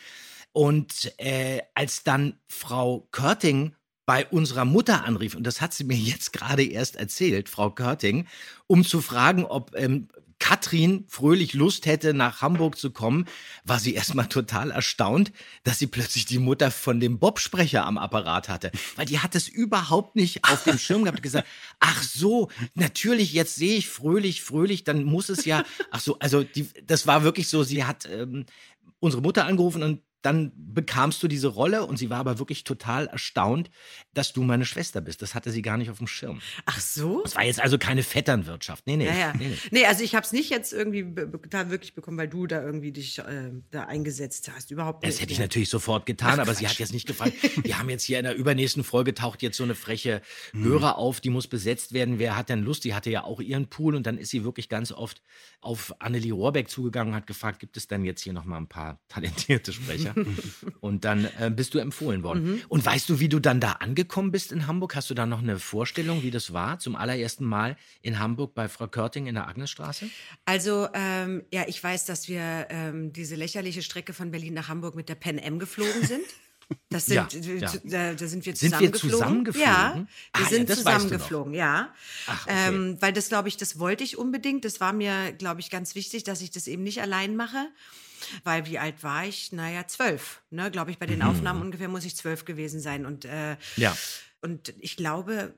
Und 0.58 1.14
äh, 1.20 1.62
als 1.76 2.02
dann 2.02 2.40
Frau 2.48 3.08
Körting 3.12 3.76
bei 4.08 4.26
unserer 4.26 4.66
Mutter 4.66 5.06
anrief, 5.06 5.36
und 5.36 5.44
das 5.44 5.62
hat 5.62 5.72
sie 5.72 5.84
mir 5.84 5.98
jetzt 5.98 6.34
gerade 6.34 6.64
erst 6.64 6.96
erzählt, 6.96 7.48
Frau 7.48 7.70
Körting, 7.70 8.26
um 8.66 8.84
zu 8.84 9.02
fragen, 9.02 9.46
ob 9.46 9.76
ähm, 9.76 10.08
Katrin 10.40 11.06
fröhlich 11.10 11.54
Lust 11.54 11.86
hätte, 11.86 12.16
nach 12.16 12.42
Hamburg 12.42 12.76
zu 12.80 12.90
kommen, 12.90 13.26
war 13.66 13.78
sie 13.78 13.94
erstmal 13.94 14.30
total 14.30 14.72
erstaunt, 14.72 15.32
dass 15.64 15.78
sie 15.78 15.86
plötzlich 15.86 16.26
die 16.26 16.40
Mutter 16.40 16.72
von 16.72 17.00
dem 17.00 17.20
Bob-Sprecher 17.20 17.86
am 17.86 18.00
Apparat 18.00 18.50
hatte. 18.50 18.72
Weil 18.96 19.06
die 19.06 19.20
hat 19.20 19.36
es 19.36 19.48
überhaupt 19.48 20.16
nicht 20.16 20.44
auf 20.44 20.64
dem 20.64 20.80
Schirm 20.80 21.04
gehabt 21.04 21.20
und 21.20 21.24
gesagt, 21.24 21.48
ach 21.80 22.02
so, 22.02 22.50
natürlich, 22.74 23.32
jetzt 23.32 23.58
sehe 23.58 23.78
ich 23.78 23.90
fröhlich, 23.90 24.42
fröhlich, 24.42 24.84
dann 24.84 25.04
muss 25.04 25.30
es 25.30 25.46
ja, 25.46 25.64
ach 25.92 26.00
so, 26.00 26.18
also 26.18 26.44
die, 26.44 26.68
das 26.84 27.06
war 27.06 27.22
wirklich 27.22 27.48
so, 27.48 27.62
sie 27.62 27.84
hat 27.84 28.08
ähm, 28.08 28.48
unsere 29.00 29.22
Mutter 29.22 29.46
angerufen 29.46 29.84
und 29.84 30.02
dann 30.28 30.52
bekamst 30.56 31.24
du 31.24 31.30
diese 31.30 31.48
Rolle 31.48 31.86
und 31.86 31.96
sie 31.96 32.10
war 32.10 32.20
aber 32.20 32.38
wirklich 32.38 32.66
total 32.66 33.08
erstaunt, 33.08 33.72
dass 34.14 34.34
du 34.34 34.44
meine 34.44 34.66
Schwester 34.66 35.00
bist. 35.00 35.22
Das 35.22 35.36
hatte 35.36 35.52
sie 35.52 35.62
gar 35.62 35.78
nicht 35.78 35.90
auf 35.90 36.00
dem 36.00 36.08
Schirm. 36.08 36.42
Ach 36.66 36.82
so? 36.82 37.24
Es 37.24 37.34
war 37.36 37.46
jetzt 37.46 37.62
also 37.62 37.78
keine 37.78 38.04
Vetternwirtschaft. 38.04 38.86
Nee, 38.88 38.98
nee. 38.98 39.06
Ja, 39.06 39.16
ja. 39.16 39.34
nee, 39.38 39.48
nee. 39.48 39.58
Nee, 39.72 39.86
also 39.86 40.04
ich 40.04 40.16
habe 40.16 40.26
es 40.26 40.34
nicht 40.34 40.50
jetzt 40.50 40.74
irgendwie 40.74 41.06
da 41.50 41.70
wirklich 41.70 41.96
bekommen, 41.96 42.18
weil 42.18 42.28
du 42.28 42.46
da 42.46 42.62
irgendwie 42.62 42.92
dich 42.92 43.20
äh, 43.20 43.52
da 43.72 43.84
eingesetzt 43.84 44.52
hast. 44.54 44.70
Überhaupt 44.70 45.02
nicht. 45.02 45.14
Das 45.14 45.22
hätte 45.22 45.32
ich 45.32 45.40
natürlich 45.40 45.70
sofort 45.70 46.06
getan, 46.06 46.42
aber 46.42 46.54
sie 46.54 46.68
hat 46.68 46.78
jetzt 46.78 46.94
nicht 46.94 47.08
gefragt. 47.08 47.34
Wir 47.64 47.80
haben 47.80 47.90
jetzt 47.90 48.04
hier 48.04 48.20
in 48.20 48.26
der 48.26 48.36
übernächsten 48.36 48.84
Folge 48.84 49.14
taucht 49.14 49.42
jetzt 49.42 49.56
so 49.56 49.64
eine 49.64 49.76
freche 49.76 50.22
Hörer 50.52 50.98
auf, 50.98 51.22
die 51.22 51.30
muss 51.30 51.48
besetzt 51.48 51.94
werden. 51.94 52.20
Wer 52.20 52.36
hat 52.36 52.50
denn 52.50 52.64
Lust? 52.64 52.84
Die 52.84 52.94
hatte 52.94 53.10
ja 53.10 53.24
auch 53.24 53.40
ihren 53.40 53.68
Pool 53.68 53.96
und 53.96 54.06
dann 54.06 54.18
ist 54.18 54.32
sie 54.32 54.44
wirklich 54.44 54.68
ganz 54.68 54.92
oft 54.92 55.22
auf 55.62 55.96
Annelie 56.00 56.34
Rohrbeck 56.34 56.70
zugegangen 56.70 57.14
und 57.14 57.16
hat 57.18 57.28
gefragt, 57.28 57.60
gibt 57.60 57.78
es 57.78 57.88
denn 57.88 58.04
jetzt 58.04 58.22
hier 58.22 58.34
noch 58.34 58.46
mal 58.46 58.58
ein 58.58 58.68
paar 58.68 59.00
talentierte 59.08 59.72
Sprecher? 59.72 60.14
und 60.82 61.06
dann 61.06 61.26
äh, 61.40 61.52
bist 61.54 61.74
du 61.74 61.80
empfohlen 61.80 62.24
worden. 62.24 62.62
Und 62.70 62.86
weißt 62.86 63.08
du, 63.10 63.20
wie 63.20 63.30
du 63.30 63.40
dann 63.40 63.60
da 63.60 63.74
angekommen 63.74 64.32
bist 64.32 64.52
in 64.52 64.68
Hamburg? 64.68 64.96
Hast 64.96 65.10
du 65.10 65.14
da 65.14 65.26
noch 65.26 65.40
eine 65.40 65.60
Vorstellung, 65.60 66.24
wie 66.24 66.32
das 66.32 66.54
war, 66.54 66.80
zum 66.80 66.96
allerersten 66.96 67.46
Mal 67.46 67.78
in 68.02 68.20
Hamburg 68.20 68.54
bei 68.54 68.68
Frau 68.70 68.88
Körting 68.88 69.28
in 69.28 69.36
der 69.36 69.48
Agnesstraße? 69.48 70.10
Also, 70.46 70.88
ähm, 70.94 71.44
ja, 71.52 71.66
ich 71.68 71.84
weiß, 71.84 72.06
dass 72.06 72.28
wir 72.28 72.68
ähm, 72.70 73.14
diese 73.14 73.36
lächerliche 73.36 73.82
Strecke 73.82 74.14
von 74.14 74.32
Berlin 74.32 74.54
nach 74.54 74.68
Hamburg 74.70 74.96
mit 74.96 75.10
der 75.10 75.16
Pen 75.16 75.38
M 75.38 75.60
geflogen 75.60 76.06
sind. 76.06 76.24
Das 76.90 77.06
sind, 77.08 77.16
Ja, 77.16 77.28
äh, 77.40 77.58
ja. 77.60 77.68
zu- 77.68 77.80
Da, 77.86 78.14
da 78.14 78.28
sind 78.28 78.46
wir 78.46 78.54
Sind 78.56 78.72
wir 78.80 78.92
zusammengeflogen. 78.92 79.12
zusammengeflogen? 79.12 79.66
Ja, 79.72 79.96
wir 79.96 80.08
Ah, 80.34 80.40
ja, 80.42 80.46
sind 80.50 80.70
das 80.70 80.78
weißt 80.80 80.86
du 80.86 80.92
noch. 80.92 81.00
zusammengeflogen, 81.00 81.54
ja. 81.54 81.94
Ach, 82.28 82.46
okay. 82.46 82.56
ähm, 82.68 82.98
weil 83.00 83.14
das, 83.14 83.30
glaube 83.30 83.48
ich, 83.48 83.56
das 83.58 83.80
wollte 83.80 84.04
ich 84.04 84.18
unbedingt. 84.18 84.66
Das 84.66 84.82
war 84.82 84.92
mir, 84.92 85.32
glaube 85.32 85.62
ich, 85.62 85.70
ganz 85.70 85.96
wichtig, 85.96 86.24
dass 86.26 86.42
ich 86.42 86.52
das 86.52 86.68
eben 86.68 86.84
nicht 86.84 87.02
allein 87.02 87.36
mache. 87.38 87.68
Weil 88.44 88.66
wie 88.66 88.80
alt 88.80 89.04
war 89.04 89.26
ich? 89.26 89.52
Naja, 89.52 89.88
zwölf. 89.88 90.42
Ne, 90.50 90.70
glaube 90.72 90.92
ich, 90.92 90.98
bei 91.00 91.06
den 91.06 91.22
Aufnahmen 91.22 91.62
ungefähr 91.62 91.88
muss 91.88 92.06
ich 92.06 92.16
zwölf 92.16 92.46
gewesen 92.46 92.80
sein. 92.80 93.06
Und, 93.06 93.26
äh, 93.26 93.52
Mhm. 93.52 93.58
Ja. 93.78 93.98
und 94.42 94.74
ich 94.80 94.96
glaube, 94.98 95.54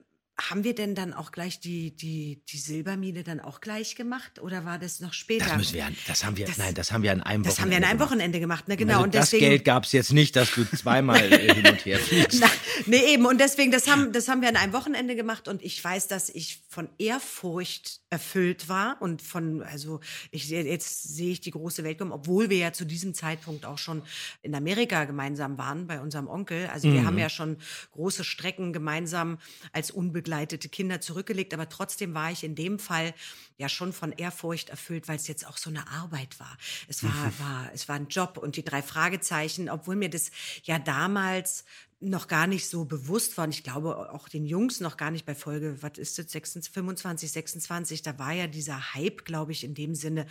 haben 0.49 0.63
wir 0.63 0.73
denn 0.75 0.95
dann 0.95 1.13
auch 1.13 1.31
gleich 1.31 1.59
die, 1.59 1.91
die, 1.95 2.41
die 2.49 2.57
Silbermine 2.57 3.23
dann 3.23 3.39
auch 3.39 3.61
gleich 3.61 3.95
gemacht? 3.95 4.39
Oder 4.39 4.63
war 4.65 4.79
das 4.79 4.99
noch 4.99 5.13
später? 5.13 5.45
Das 5.45 5.57
müssen 5.57 5.73
wir, 5.75 5.85
an- 5.85 5.95
das 6.07 6.23
haben 6.23 6.37
wir, 6.37 6.45
Das- 6.45 6.57
nein, 6.57 6.73
das 6.73 6.91
haben 6.91 7.03
wir 7.03 7.11
an 7.11 7.21
einem 7.21 7.43
Das 7.43 7.59
haben 7.59 7.69
wir 7.69 7.77
an 7.77 7.83
einem 7.83 7.97
gemacht. 7.97 8.09
Wochenende 8.11 8.39
gemacht, 8.39 8.67
ne? 8.67 8.77
Genau. 8.77 8.93
Also 8.93 9.03
und 9.03 9.15
das 9.15 9.29
deswegen, 9.31 9.49
Geld 9.49 9.65
gab 9.65 9.83
es 9.85 9.91
jetzt 9.91 10.13
nicht, 10.13 10.35
dass 10.35 10.51
du 10.51 10.63
zweimal 10.65 11.21
äh, 11.31 11.53
hin 11.53 11.67
und 11.67 11.85
her 11.85 11.99
fliegst. 11.99 12.39
Na, 12.41 12.49
nee, 12.85 13.13
eben. 13.13 13.25
Und 13.25 13.39
deswegen, 13.39 13.71
das 13.71 13.87
haben, 13.87 14.13
das 14.13 14.27
haben 14.27 14.41
wir 14.41 14.49
an 14.49 14.55
einem 14.55 14.73
Wochenende 14.73 15.15
gemacht 15.15 15.47
und 15.47 15.61
ich 15.61 15.83
weiß, 15.83 16.07
dass 16.07 16.29
ich 16.29 16.61
von 16.69 16.87
Ehrfurcht 16.97 17.99
erfüllt 18.09 18.69
war 18.69 18.97
und 19.01 19.21
von, 19.21 19.61
also 19.63 19.99
ich 20.31 20.49
jetzt 20.49 21.03
sehe 21.15 21.31
ich 21.31 21.41
die 21.41 21.51
große 21.51 21.83
Welt 21.83 21.97
kommen, 21.99 22.11
obwohl 22.11 22.49
wir 22.49 22.57
ja 22.57 22.73
zu 22.73 22.85
diesem 22.85 23.13
Zeitpunkt 23.13 23.65
auch 23.65 23.77
schon 23.77 24.01
in 24.41 24.55
Amerika 24.55 25.05
gemeinsam 25.05 25.57
waren 25.57 25.85
bei 25.85 25.99
unserem 26.01 26.27
Onkel. 26.27 26.67
Also 26.67 26.91
wir 26.91 27.05
haben 27.05 27.17
ja 27.17 27.29
schon 27.29 27.57
große 27.91 28.23
Strecken 28.23 28.73
gemeinsam 28.73 29.37
als 29.73 29.91
unbegleitete 30.29 30.69
Kinder 30.69 31.01
zurückgelegt, 31.01 31.53
aber 31.53 31.69
trotzdem 31.69 32.13
war 32.13 32.31
ich 32.31 32.43
in 32.43 32.55
dem 32.55 32.79
Fall 32.79 33.13
ja 33.57 33.67
schon 33.67 33.93
von 33.93 34.11
Ehrfurcht 34.11 34.69
erfüllt, 34.69 35.07
weil 35.07 35.17
es 35.17 35.27
jetzt 35.27 35.45
auch 35.47 35.57
so 35.57 35.69
eine 35.69 35.87
Arbeit 35.89 36.39
war. 36.39 36.57
Es 36.87 37.03
war, 37.03 37.11
war, 37.39 37.69
es 37.73 37.89
war 37.89 37.95
ein 37.95 38.07
Job 38.07 38.37
und 38.37 38.55
die 38.55 38.63
drei 38.63 38.81
Fragezeichen, 38.81 39.69
obwohl 39.69 39.95
mir 39.95 40.09
das 40.09 40.31
ja 40.63 40.79
damals 40.79 41.65
noch 41.99 42.27
gar 42.27 42.47
nicht 42.47 42.69
so 42.69 42.85
bewusst 42.85 43.37
war. 43.37 43.45
Und 43.45 43.53
ich 43.53 43.63
glaube 43.63 44.13
auch 44.13 44.29
den 44.29 44.45
Jungs 44.45 44.79
noch 44.79 44.95
gar 44.95 45.11
nicht 45.11 45.25
bei 45.25 45.35
Folge, 45.35 45.81
was 45.81 45.97
ist 45.97 46.17
das, 46.17 46.31
26, 46.31 46.71
25, 46.71 47.31
26, 47.31 48.01
da 48.03 48.17
war 48.17 48.31
ja 48.31 48.47
dieser 48.47 48.93
Hype, 48.93 49.25
glaube 49.25 49.51
ich, 49.51 49.63
in 49.63 49.73
dem 49.73 49.95
Sinne 49.95 50.25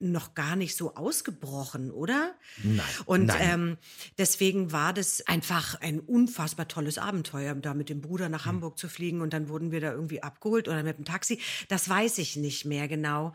noch 0.00 0.34
gar 0.34 0.54
nicht 0.54 0.76
so 0.76 0.94
ausgebrochen, 0.94 1.90
oder? 1.90 2.34
Nein, 2.62 2.84
Und 3.04 3.26
nein. 3.26 3.38
Ähm, 3.40 3.78
deswegen 4.16 4.70
war 4.72 4.92
das 4.92 5.26
einfach 5.26 5.80
ein 5.80 5.98
unfassbar 6.00 6.68
tolles 6.68 6.98
Abenteuer, 6.98 7.54
da 7.56 7.74
mit 7.74 7.88
dem 7.88 8.00
Bruder 8.00 8.26
Hm. 8.26 8.32
nach 8.32 8.46
Hamburg 8.46 8.78
zu 8.78 8.88
fliegen 8.88 9.20
und 9.20 9.32
dann 9.32 9.48
wurden 9.48 9.70
wir 9.72 9.80
da 9.80 9.92
irgendwie 9.92 10.22
abgeholt 10.22 10.68
oder 10.68 10.82
mit 10.82 10.98
dem 10.98 11.04
Taxi. 11.04 11.40
Das 11.68 11.88
weiß 11.88 12.18
ich 12.18 12.36
nicht 12.36 12.64
mehr 12.64 12.88
genau. 12.88 13.34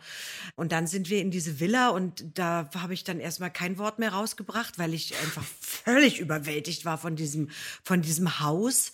Und 0.56 0.72
dann 0.72 0.88
sind 0.88 1.10
wir 1.10 1.20
in 1.20 1.32
diese 1.32 1.60
Villa 1.60 1.90
und 1.90 2.38
da 2.38 2.70
habe 2.76 2.94
ich 2.94 3.04
dann 3.04 3.20
erstmal 3.20 3.52
kein 3.52 3.78
Wort 3.78 4.00
mehr 4.00 4.14
rausgebracht, 4.14 4.80
weil 4.80 4.94
ich 4.94 5.18
einfach 5.20 5.44
völlig 5.60 6.20
überwältigt 6.20 6.86
war 6.86 6.98
von 6.98 7.16
diesem, 7.16 7.50
von 7.84 8.02
diesem 8.02 8.40
Haus. 8.40 8.94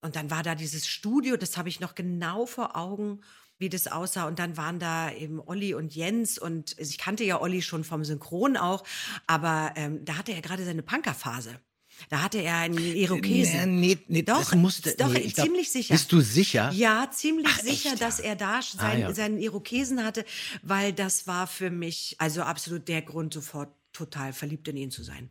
Und 0.00 0.16
dann 0.16 0.30
war 0.30 0.42
da 0.42 0.54
dieses 0.54 0.86
Studio, 0.86 1.36
das 1.36 1.56
habe 1.56 1.68
ich 1.68 1.80
noch 1.80 1.94
genau 1.94 2.46
vor 2.46 2.76
Augen, 2.76 3.20
wie 3.58 3.68
das 3.68 3.86
aussah. 3.86 4.26
Und 4.26 4.38
dann 4.38 4.56
waren 4.56 4.78
da 4.78 5.10
eben 5.12 5.40
Olli 5.40 5.74
und 5.74 5.94
Jens 5.94 6.38
und 6.38 6.76
ich 6.78 6.98
kannte 6.98 7.24
ja 7.24 7.40
Olli 7.40 7.62
schon 7.62 7.84
vom 7.84 8.04
Synchron 8.04 8.56
auch, 8.56 8.84
aber 9.26 9.72
ähm, 9.76 10.04
da 10.04 10.18
hatte 10.18 10.32
er 10.32 10.42
gerade 10.42 10.64
seine 10.64 10.82
Punkerphase. 10.82 11.58
Da 12.08 12.22
hatte 12.22 12.38
er 12.38 12.56
einen 12.56 12.78
Irokesen. 12.78 13.78
Nee, 13.80 13.98
nee, 14.08 14.22
Doch, 14.22 14.38
das 14.38 14.54
musste, 14.56 14.96
doch, 14.96 15.12
nee, 15.12 15.20
ich 15.20 15.34
glaub, 15.34 15.46
ziemlich 15.46 15.70
sicher. 15.70 15.94
Bist 15.94 16.10
du 16.10 16.20
sicher? 16.20 16.70
Ja, 16.72 17.08
ziemlich 17.10 17.46
Ach, 17.48 17.60
sicher, 17.60 17.92
echt, 17.92 18.00
dass 18.02 18.18
ja? 18.18 18.24
er 18.24 18.36
da 18.36 18.58
Ah, 18.58 18.62
sein, 18.62 19.00
ja. 19.00 19.14
seinen 19.14 19.38
Irokesen 19.38 20.04
hatte, 20.04 20.24
weil 20.62 20.92
das 20.92 21.26
war 21.26 21.46
für 21.46 21.70
mich 21.70 22.16
also 22.18 22.42
absolut 22.42 22.88
der 22.88 23.02
Grund, 23.02 23.32
sofort 23.32 23.72
total 23.92 24.32
verliebt 24.32 24.66
in 24.68 24.76
ihn 24.76 24.90
zu 24.90 25.04
sein. 25.04 25.30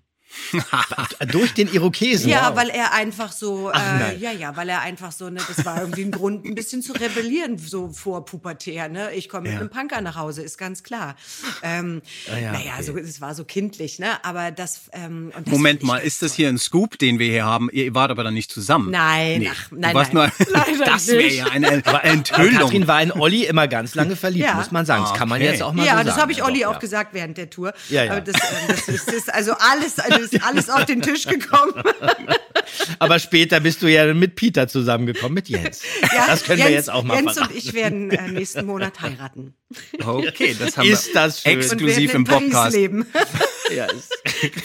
Durch 1.31 1.53
den 1.53 1.71
Irokesen. 1.71 2.29
Ja, 2.29 2.49
Wow. 2.49 2.55
weil 2.57 2.69
er 2.69 2.93
einfach 2.93 3.31
so, 3.31 3.71
Ach, 3.73 4.01
äh, 4.11 4.17
ja, 4.17 4.31
ja, 4.31 4.55
weil 4.55 4.69
er 4.69 4.81
einfach 4.81 5.11
so, 5.11 5.29
ne, 5.29 5.39
das 5.47 5.65
war 5.65 5.79
irgendwie 5.81 6.03
ein 6.03 6.11
Grund, 6.11 6.45
ein 6.45 6.55
bisschen 6.55 6.81
zu 6.81 6.93
rebellieren, 6.93 7.57
so 7.57 7.89
vor 7.89 8.25
pubertär, 8.25 8.89
ne? 8.89 9.13
Ich 9.13 9.29
komme 9.29 9.43
mit 9.43 9.53
Ja. 9.53 9.59
einem 9.59 9.69
Punker 9.69 10.01
nach 10.01 10.15
Hause, 10.15 10.41
ist 10.41 10.57
ganz 10.57 10.83
klar. 10.83 11.15
Ähm, 11.61 12.01
Ah, 12.31 12.37
ja, 12.37 12.51
naja, 12.53 12.71
okay. 12.75 12.83
so, 12.83 12.97
es 12.97 13.21
war 13.21 13.35
so 13.35 13.43
kindlich, 13.45 13.99
ne? 13.99 14.23
Aber 14.23 14.51
das, 14.51 14.81
ähm, 14.91 15.31
und 15.35 15.47
das 15.47 15.51
Moment 15.53 15.83
mal, 15.83 15.97
ist 15.99 16.21
das 16.21 16.33
hier 16.33 16.49
ein 16.49 16.57
Scoop, 16.57 16.97
den 16.99 17.19
wir 17.19 17.27
hier 17.29 17.45
haben? 17.45 17.69
Ihr 17.71 17.93
wart 17.95 18.11
aber 18.11 18.23
dann 18.23 18.33
nicht 18.33 18.51
zusammen. 18.51 18.91
Nein, 18.91 19.39
Nee. 19.41 19.49
ach, 19.51 19.67
nein, 19.71 19.93
nein. 19.95 20.07
Nur, 20.11 20.31
das 20.85 21.07
wäre 21.07 21.27
ja 21.33 21.45
eine 21.45 21.81
Aber 21.85 22.03
Enthüllung. 22.03 22.53
Katrin 22.59 22.87
war 22.87 23.01
in 23.01 23.11
Olli 23.11 23.45
immer 23.45 23.67
ganz 23.67 23.95
lange 23.95 24.15
verliebt, 24.15 24.45
Ja. 24.45 24.55
muss 24.55 24.71
man 24.71 24.85
sagen. 24.85 25.03
Das 25.03 25.13
kann 25.17 25.29
man 25.29 25.41
Okay. 25.41 25.51
jetzt 25.51 25.61
auch 25.63 25.73
mal 25.73 25.83
so 25.83 25.87
Ja, 25.87 25.95
sagen. 25.95 26.07
das 26.07 26.17
habe 26.17 26.31
ich 26.31 26.39
Ja, 26.39 26.45
Olli 26.45 26.61
doch, 26.61 26.67
auch 26.69 26.73
ja. 26.73 26.79
gesagt 26.79 27.13
während 27.13 27.37
der 27.37 27.49
Tour. 27.49 27.73
Ja, 27.89 28.03
ja. 28.03 28.11
Aber 28.11 28.21
das, 28.21 28.35
ähm, 28.35 28.67
das, 28.67 28.87
ist, 28.87 29.07
das 29.07 29.13
ist 29.15 29.33
also 29.33 29.53
alles, 29.53 29.99
also 29.99 30.22
ist 30.31 30.43
alles 30.43 30.69
auf 30.69 30.86
den 30.86 31.01
Tisch 31.01 31.25
gekommen. 31.25 31.83
Aber 32.99 33.19
später 33.19 33.59
bist 33.59 33.81
du 33.81 33.88
ja 33.88 34.13
mit 34.13 34.36
Peter 34.36 34.67
zusammengekommen, 34.67 35.33
mit 35.33 35.49
Jens. 35.49 35.81
Ja, 36.01 36.27
das 36.27 36.43
können 36.43 36.59
Jens, 36.59 36.69
wir 36.69 36.75
jetzt 36.75 36.89
auch 36.89 37.03
mal 37.03 37.15
Jens 37.15 37.33
verraten. 37.33 37.53
und 37.53 37.57
ich 37.57 37.73
werden 37.73 38.12
äh, 38.12 38.27
nächsten 38.29 38.65
Monat 38.65 39.01
heiraten. 39.01 39.53
Okay, 40.03 40.55
das 40.57 40.77
haben 40.77 40.88
Ist 40.88 41.07
wir 41.07 41.13
das 41.13 41.41
schön. 41.41 41.53
Und 41.53 41.59
exklusiv 41.59 42.13
werden 42.13 42.25
im 42.27 42.41
in 42.43 42.51
Paris 42.51 42.73
Podcast. 42.73 43.52
Ja, 43.73 43.86
ist, 43.86 44.12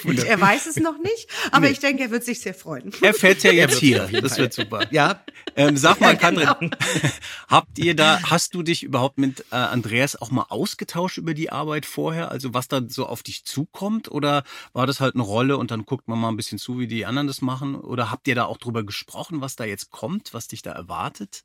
er 0.27 0.40
weiß 0.40 0.66
es 0.66 0.77
noch 0.77 0.99
nicht, 0.99 1.29
aber 1.51 1.71
ich 1.71 1.79
denke, 1.79 2.05
er 2.05 2.11
wird 2.11 2.25
sich 2.25 2.40
sehr 2.40 2.55
freuen. 2.55 2.92
Er 3.01 3.14
fährt 3.14 3.42
ja 3.42 3.53
jetzt 3.53 3.79
hier. 3.79 4.09
Das 4.21 4.38
wird 4.38 4.53
super. 4.53 4.87
ja, 4.90 5.23
Ähm, 5.57 5.77
sag 5.77 6.01
mal, 6.01 6.14
Ja, 6.14 6.31
genau. 6.31 6.44
Katrin, 6.44 6.71
habt 7.49 7.79
ihr 7.79 7.94
da, 7.94 8.21
hast 8.25 8.55
du 8.55 8.62
dich 8.62 8.83
überhaupt 8.83 9.18
mit 9.18 9.44
äh, 9.51 9.57
Andreas 9.57 10.21
auch 10.21 10.31
mal 10.31 10.47
ausgetauscht 10.49 11.18
über 11.18 11.35
die 11.35 11.51
Arbeit 11.51 11.87
vorher? 11.87 12.31
Also 12.31 12.55
was 12.55 12.68
da 12.68 12.83
so 12.87 13.07
auf 13.07 13.23
dich 13.23 13.44
zukommt? 13.44 14.11
Oder 14.11 14.44
war 14.73 14.87
das 14.87 15.01
halt 15.01 15.14
eine 15.14 15.25
Rolle 15.25 15.57
und 15.57 15.71
dann 15.71 15.85
guckt 15.85 16.09
man 16.09 16.18
mal 16.18 16.29
ein 16.29 16.37
bisschen 16.37 16.59
zu, 16.59 16.79
wie 16.79 16.87
die 16.87 17.07
anderen 17.07 17.27
das 17.27 17.40
machen? 17.40 17.75
Oder 17.77 18.11
habt 18.11 18.29
ihr 18.29 18.35
da 18.35 18.44
auch 18.44 18.59
drüber 18.59 18.85
gesprochen, 18.85 19.40
was 19.40 19.57
da 19.57 19.64
jetzt 19.64 19.90
kommt, 19.90 20.35
was 20.35 20.49
dich 20.49 20.62
da 20.62 20.73
erwartet? 20.73 21.44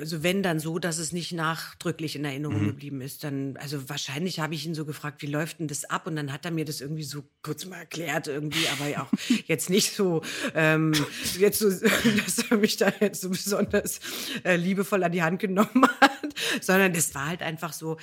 Also 0.00 0.22
wenn 0.22 0.42
dann 0.42 0.58
so, 0.58 0.78
dass 0.78 0.98
es 0.98 1.12
nicht 1.12 1.32
nachdrücklich 1.32 2.16
in 2.16 2.24
Erinnerung 2.24 2.62
Mhm. 2.62 2.66
geblieben 2.68 3.00
ist, 3.00 3.22
dann, 3.22 3.56
also 3.58 3.88
wahrscheinlich 3.88 4.40
habe 4.40 4.54
ich 4.54 4.66
ihn 4.66 4.74
so 4.74 4.84
gefragt, 4.84 5.22
wie 5.22 5.26
läuft 5.26 5.60
denn 5.60 5.68
das 5.68 5.84
ab? 5.84 6.06
Und 6.06 6.16
dann 6.16 6.32
hat 6.32 6.44
er 6.44 6.50
mir 6.50 6.64
das 6.64 6.80
irgendwie 6.80 7.02
so 7.04 7.22
kurz 7.42 7.66
mal 7.66 7.76
erklärt 7.76 8.26
irgendwie, 8.26 8.66
aber 8.68 9.02
auch 9.02 9.08
jetzt 9.46 9.70
nicht 9.70 9.92
so, 9.94 10.22
ähm, 10.54 10.92
jetzt 11.38 11.58
so, 11.60 11.68
dass 12.26 12.38
er 12.50 12.56
mich 12.56 12.76
da 12.76 12.92
jetzt 13.00 13.20
so 13.20 13.30
besonders 13.30 14.00
äh, 14.44 14.56
liebevoll 14.56 15.04
an 15.04 15.12
die 15.12 15.22
Hand 15.22 15.38
genommen 15.40 15.86
hat, 16.00 16.34
sondern 16.60 16.92
das 16.92 17.14
war 17.14 17.26
halt 17.28 17.42
einfach 17.42 17.72
so, 17.72 17.98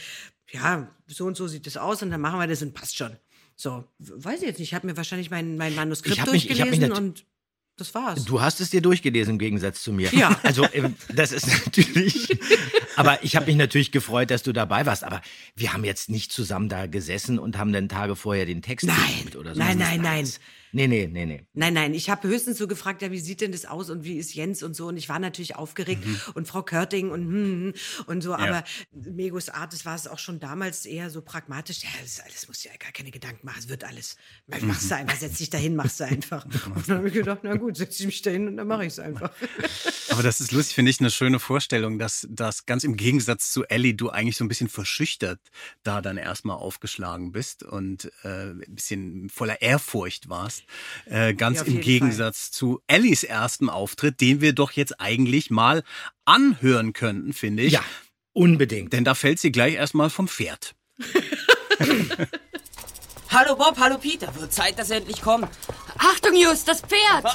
ja, 0.51 0.87
so 1.07 1.25
und 1.25 1.35
so 1.35 1.47
sieht 1.47 1.65
das 1.67 1.75
aus 1.77 2.01
und 2.03 2.11
dann 2.11 2.21
machen 2.21 2.39
wir 2.39 2.47
das 2.47 2.61
und 2.61 2.73
passt 2.73 2.95
schon. 2.95 3.17
So, 3.55 3.83
weiß 3.97 4.41
ich 4.41 4.47
jetzt 4.47 4.59
nicht, 4.59 4.69
ich 4.69 4.73
habe 4.75 4.85
mir 4.85 4.95
wahrscheinlich 4.97 5.31
mein, 5.31 5.57
mein 5.57 5.73
Manuskript 5.73 6.15
Ich 6.15 6.21
hab 6.21 6.31
mich- 6.31 6.49
ich 6.49 6.57
durchgelesen 6.57 6.91
und 6.91 7.25
das 7.77 7.93
war's. 7.93 8.25
du 8.25 8.41
hast 8.41 8.59
es 8.59 8.71
dir 8.71 8.81
durchgelesen 8.81 9.33
im 9.33 9.39
Gegensatz 9.39 9.83
zu 9.83 9.93
mir. 9.93 10.09
Ja. 10.11 10.37
Also 10.43 10.65
ähm, 10.73 10.95
das 11.13 11.31
ist 11.31 11.47
natürlich. 11.65 12.37
aber 12.95 13.23
ich 13.23 13.35
habe 13.35 13.45
mich 13.45 13.55
natürlich 13.55 13.91
gefreut, 13.91 14.31
dass 14.31 14.43
du 14.43 14.51
dabei 14.51 14.85
warst. 14.85 15.03
Aber 15.03 15.21
wir 15.55 15.73
haben 15.73 15.83
jetzt 15.83 16.09
nicht 16.09 16.31
zusammen 16.31 16.69
da 16.69 16.87
gesessen 16.87 17.39
und 17.39 17.57
haben 17.57 17.71
dann 17.71 17.87
Tage 17.87 18.15
vorher 18.15 18.45
den 18.45 18.61
Text 18.61 18.87
Nein, 18.87 19.35
oder 19.37 19.53
so. 19.53 19.59
nein, 19.59 19.77
nein, 19.77 20.01
nein. 20.01 20.27
Nee, 20.71 20.87
nee, 20.87 21.07
nee, 21.07 21.25
nee. 21.25 21.45
Nein, 21.53 21.73
nein, 21.73 21.93
ich 21.93 22.09
habe 22.09 22.27
höchstens 22.27 22.57
so 22.57 22.67
gefragt, 22.67 23.01
ja, 23.01 23.11
wie 23.11 23.19
sieht 23.19 23.41
denn 23.41 23.51
das 23.51 23.65
aus 23.65 23.89
und 23.89 24.03
wie 24.03 24.17
ist 24.17 24.33
Jens 24.33 24.63
und 24.63 24.75
so. 24.75 24.87
Und 24.87 24.97
ich 24.97 25.09
war 25.09 25.19
natürlich 25.19 25.55
aufgeregt 25.55 26.03
und 26.33 26.47
Frau 26.47 26.63
Körting 26.63 27.09
und 27.09 27.21
hm, 27.21 27.73
hm, 27.73 27.73
und 28.05 28.21
so. 28.21 28.33
Aber 28.33 28.63
Megos 28.91 29.49
Art, 29.49 29.73
das 29.73 29.85
war 29.85 29.95
es 29.95 30.07
auch 30.07 30.19
schon 30.19 30.39
damals 30.39 30.85
eher 30.85 31.09
so 31.09 31.21
pragmatisch. 31.21 31.83
Ja, 31.83 31.89
das, 32.01 32.21
das 32.31 32.47
musst 32.47 32.65
du 32.65 32.69
ja 32.69 32.75
gar 32.77 32.91
keine 32.91 33.11
Gedanken 33.11 33.45
machen, 33.45 33.59
es 33.59 33.69
wird 33.69 33.83
alles. 33.83 34.17
Machst 34.61 34.91
du 34.91 34.95
einfach, 34.95 35.15
setz 35.15 35.37
dich 35.37 35.49
dahin, 35.49 35.75
machst 35.75 35.99
du 35.99 36.03
einfach. 36.05 36.45
Und 36.45 36.87
dann 36.87 36.97
habe 36.97 37.07
ich 37.07 37.13
gedacht, 37.13 37.39
na 37.43 37.55
gut, 37.55 37.77
setz 37.77 37.99
ich 37.99 38.05
mich 38.05 38.21
dahin 38.21 38.47
und 38.47 38.57
dann 38.57 38.67
mache 38.67 38.85
ich 38.85 38.93
es 38.93 38.99
einfach. 38.99 39.31
Aber 40.09 40.23
das 40.23 40.41
ist 40.41 40.51
lustig, 40.51 40.75
finde 40.75 40.91
ich, 40.91 40.99
eine 40.99 41.11
schöne 41.11 41.39
Vorstellung, 41.39 41.99
dass 41.99 42.27
das 42.29 42.65
ganz 42.65 42.83
im 42.83 42.97
Gegensatz 42.97 43.51
zu 43.51 43.65
Ellie 43.65 43.93
du 43.93 44.09
eigentlich 44.09 44.37
so 44.37 44.43
ein 44.43 44.47
bisschen 44.47 44.69
verschüchtert 44.69 45.39
da 45.83 46.01
dann 46.01 46.17
erstmal 46.17 46.57
aufgeschlagen 46.57 47.31
bist 47.31 47.63
und 47.63 48.11
äh, 48.23 48.51
ein 48.51 48.75
bisschen 48.75 49.29
voller 49.29 49.61
Ehrfurcht 49.61 50.29
warst. 50.29 50.56
Äh, 51.05 51.33
ganz 51.33 51.59
Ja, 51.59 51.65
im 51.65 51.81
Gegensatz 51.81 52.51
zu 52.51 52.81
Ellies 52.87 53.23
ersten 53.23 53.69
Auftritt, 53.69 54.21
den 54.21 54.41
wir 54.41 54.53
doch 54.53 54.71
jetzt 54.71 54.99
eigentlich 54.99 55.49
mal 55.49 55.83
anhören 56.25 56.93
könnten, 56.93 57.33
finde 57.33 57.63
ich. 57.63 57.73
Ja, 57.73 57.83
unbedingt. 58.33 58.93
Denn 58.93 59.03
da 59.03 59.15
fällt 59.15 59.39
sie 59.39 59.51
gleich 59.51 59.75
erstmal 59.75 60.09
vom 60.09 60.27
Pferd. 60.27 60.75
Hallo 63.29 63.55
Bob, 63.55 63.77
hallo 63.77 63.97
Peter. 63.97 64.33
Wird 64.35 64.53
Zeit, 64.53 64.79
dass 64.79 64.89
er 64.89 64.97
endlich 64.97 65.21
kommt. 65.21 65.49
Achtung, 65.97 66.33
Just, 66.35 66.67
das 66.67 66.81
Pferd! 66.81 67.25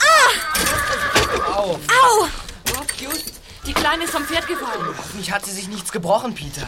Au. 1.54 1.74
Au! 1.74 2.28
Bob, 2.64 2.86
Just, 2.98 3.34
die 3.66 3.74
Kleine 3.74 4.04
ist 4.04 4.10
vom 4.10 4.24
Pferd 4.24 4.46
gefallen. 4.48 4.86
Hoffentlich 4.96 5.30
hat 5.30 5.44
sie 5.44 5.52
sich 5.52 5.68
nichts 5.68 5.92
gebrochen, 5.92 6.34
Peter. 6.34 6.66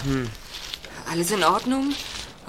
Alles 1.10 1.30
in 1.30 1.42
Ordnung? 1.42 1.94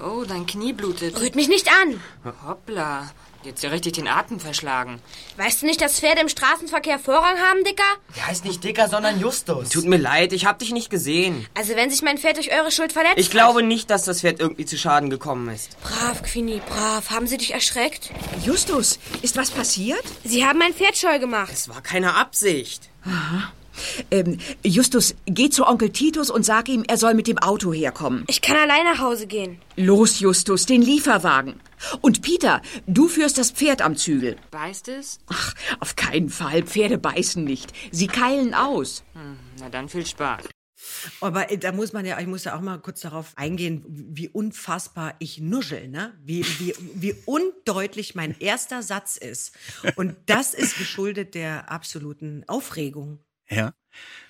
Oh, 0.04 0.26
dein 0.28 0.46
Knie 0.46 0.74
blutet. 0.74 1.20
Rührt 1.20 1.36
mich 1.36 1.48
nicht 1.48 1.70
an. 1.70 2.02
Hoppla, 2.46 3.10
jetzt 3.46 3.64
ja 3.64 3.70
richtig 3.70 3.94
den 3.94 4.08
Atem 4.08 4.40
verschlagen. 4.40 5.00
Weißt 5.38 5.62
du 5.62 5.66
nicht, 5.66 5.82
dass 5.82 6.00
Pferde 6.00 6.22
im 6.22 6.30
Straßenverkehr 6.30 7.00
Vorrang 7.00 7.38
haben, 7.38 7.64
Dicker? 7.64 7.84
Der 8.16 8.28
heißt 8.28 8.46
nicht 8.46 8.64
Dicker, 8.64 8.90
sondern 8.90 9.20
Justus. 9.20 9.70
Tut 9.70 9.86
mir 9.86 9.98
leid, 9.98 10.34
ich 10.34 10.46
hab 10.46 10.60
dich 10.60 10.72
nicht 10.72 10.90
gesehen. 10.90 11.46
Also 11.54 11.76
wenn 11.76 11.90
sich 11.90 12.02
mein 12.02 12.18
Pferd 12.18 12.38
durch 12.38 12.52
eure 12.52 12.72
Schuld 12.72 12.92
verletzt 12.94 13.18
Ich 13.18 13.30
glaube 13.30 13.64
nicht, 13.64 13.90
dass 13.90 14.04
das 14.04 14.22
Pferd 14.22 14.40
irgendwie 14.40 14.66
zu 14.66 14.78
Schaden 14.78 15.10
gekommen 15.10 15.50
ist. 15.50 15.78
Brav, 15.82 16.24
Queenie, 16.24 16.62
brav. 16.68 17.10
Haben 17.10 17.28
sie 17.28 17.38
dich 17.38 17.54
erschreckt? 17.54 18.12
Justus, 18.44 19.00
ist 19.22 19.38
was 19.38 19.52
passiert? 19.52 20.04
Sie 20.24 20.46
haben 20.46 20.60
mein 20.60 20.74
Pferd 20.74 20.98
scheu 20.98 21.20
gemacht. 21.20 21.52
Es 21.54 21.70
war 21.70 21.82
keine 21.82 22.16
Absicht. 22.16 22.90
Ähm, 24.12 24.38
Justus, 24.64 25.16
geh 25.26 25.50
zu 25.50 25.66
Onkel 25.66 25.90
Titus 25.90 26.30
und 26.30 26.44
sag 26.46 26.70
ihm, 26.70 26.84
er 26.88 26.98
soll 26.98 27.14
mit 27.14 27.28
dem 27.28 27.38
Auto 27.38 27.74
herkommen. 27.74 28.24
Ich 28.28 28.42
kann 28.42 28.58
allein 28.58 28.84
nach 28.84 29.00
Hause 29.00 29.28
gehen. 29.28 29.60
Los, 29.76 30.20
Justus, 30.20 30.66
den 30.66 30.82
Lieferwagen. 30.82 31.60
Und 32.02 32.22
Peter, 32.22 32.62
du 32.88 33.08
führst 33.08 33.38
das 33.38 33.52
Pferd 33.52 33.82
am 33.82 33.96
Zügel. 33.96 34.38
Beißt 34.52 34.88
es? 34.88 35.20
Ach, 35.28 35.54
auf 35.80 35.96
keinen 35.96 36.30
Fall. 36.30 36.64
Pferde 36.64 36.98
beißen 36.98 37.44
nicht. 37.44 37.74
Sie 37.92 38.08
keilen 38.08 38.54
aus. 38.54 39.04
Na 39.60 39.70
dann 39.70 39.90
viel 39.90 40.06
Spaß. 40.06 40.46
Aber 41.22 41.52
äh, 41.52 41.58
da 41.58 41.72
muss 41.72 41.94
man 41.94 42.06
ja, 42.06 42.20
ich 42.20 42.28
muss 42.28 42.44
ja 42.44 42.56
auch 42.56 42.62
mal 42.62 42.78
kurz 42.80 43.02
darauf 43.02 43.34
eingehen, 43.36 43.84
wie 43.88 44.30
unfassbar 44.30 45.16
ich 45.20 45.40
nuschel, 45.40 45.88
ne? 45.88 46.14
Wie, 46.24 46.46
wie, 46.60 46.74
wie 46.94 47.16
undeutlich 47.26 48.16
mein 48.16 48.36
erster 48.40 48.84
Satz 48.84 49.18
ist. 49.18 49.54
Und 49.96 50.16
das 50.26 50.54
ist 50.54 50.78
geschuldet 50.78 51.36
der 51.36 51.72
absoluten 51.72 52.44
Aufregung. 52.48 53.20
Ja. 53.50 53.74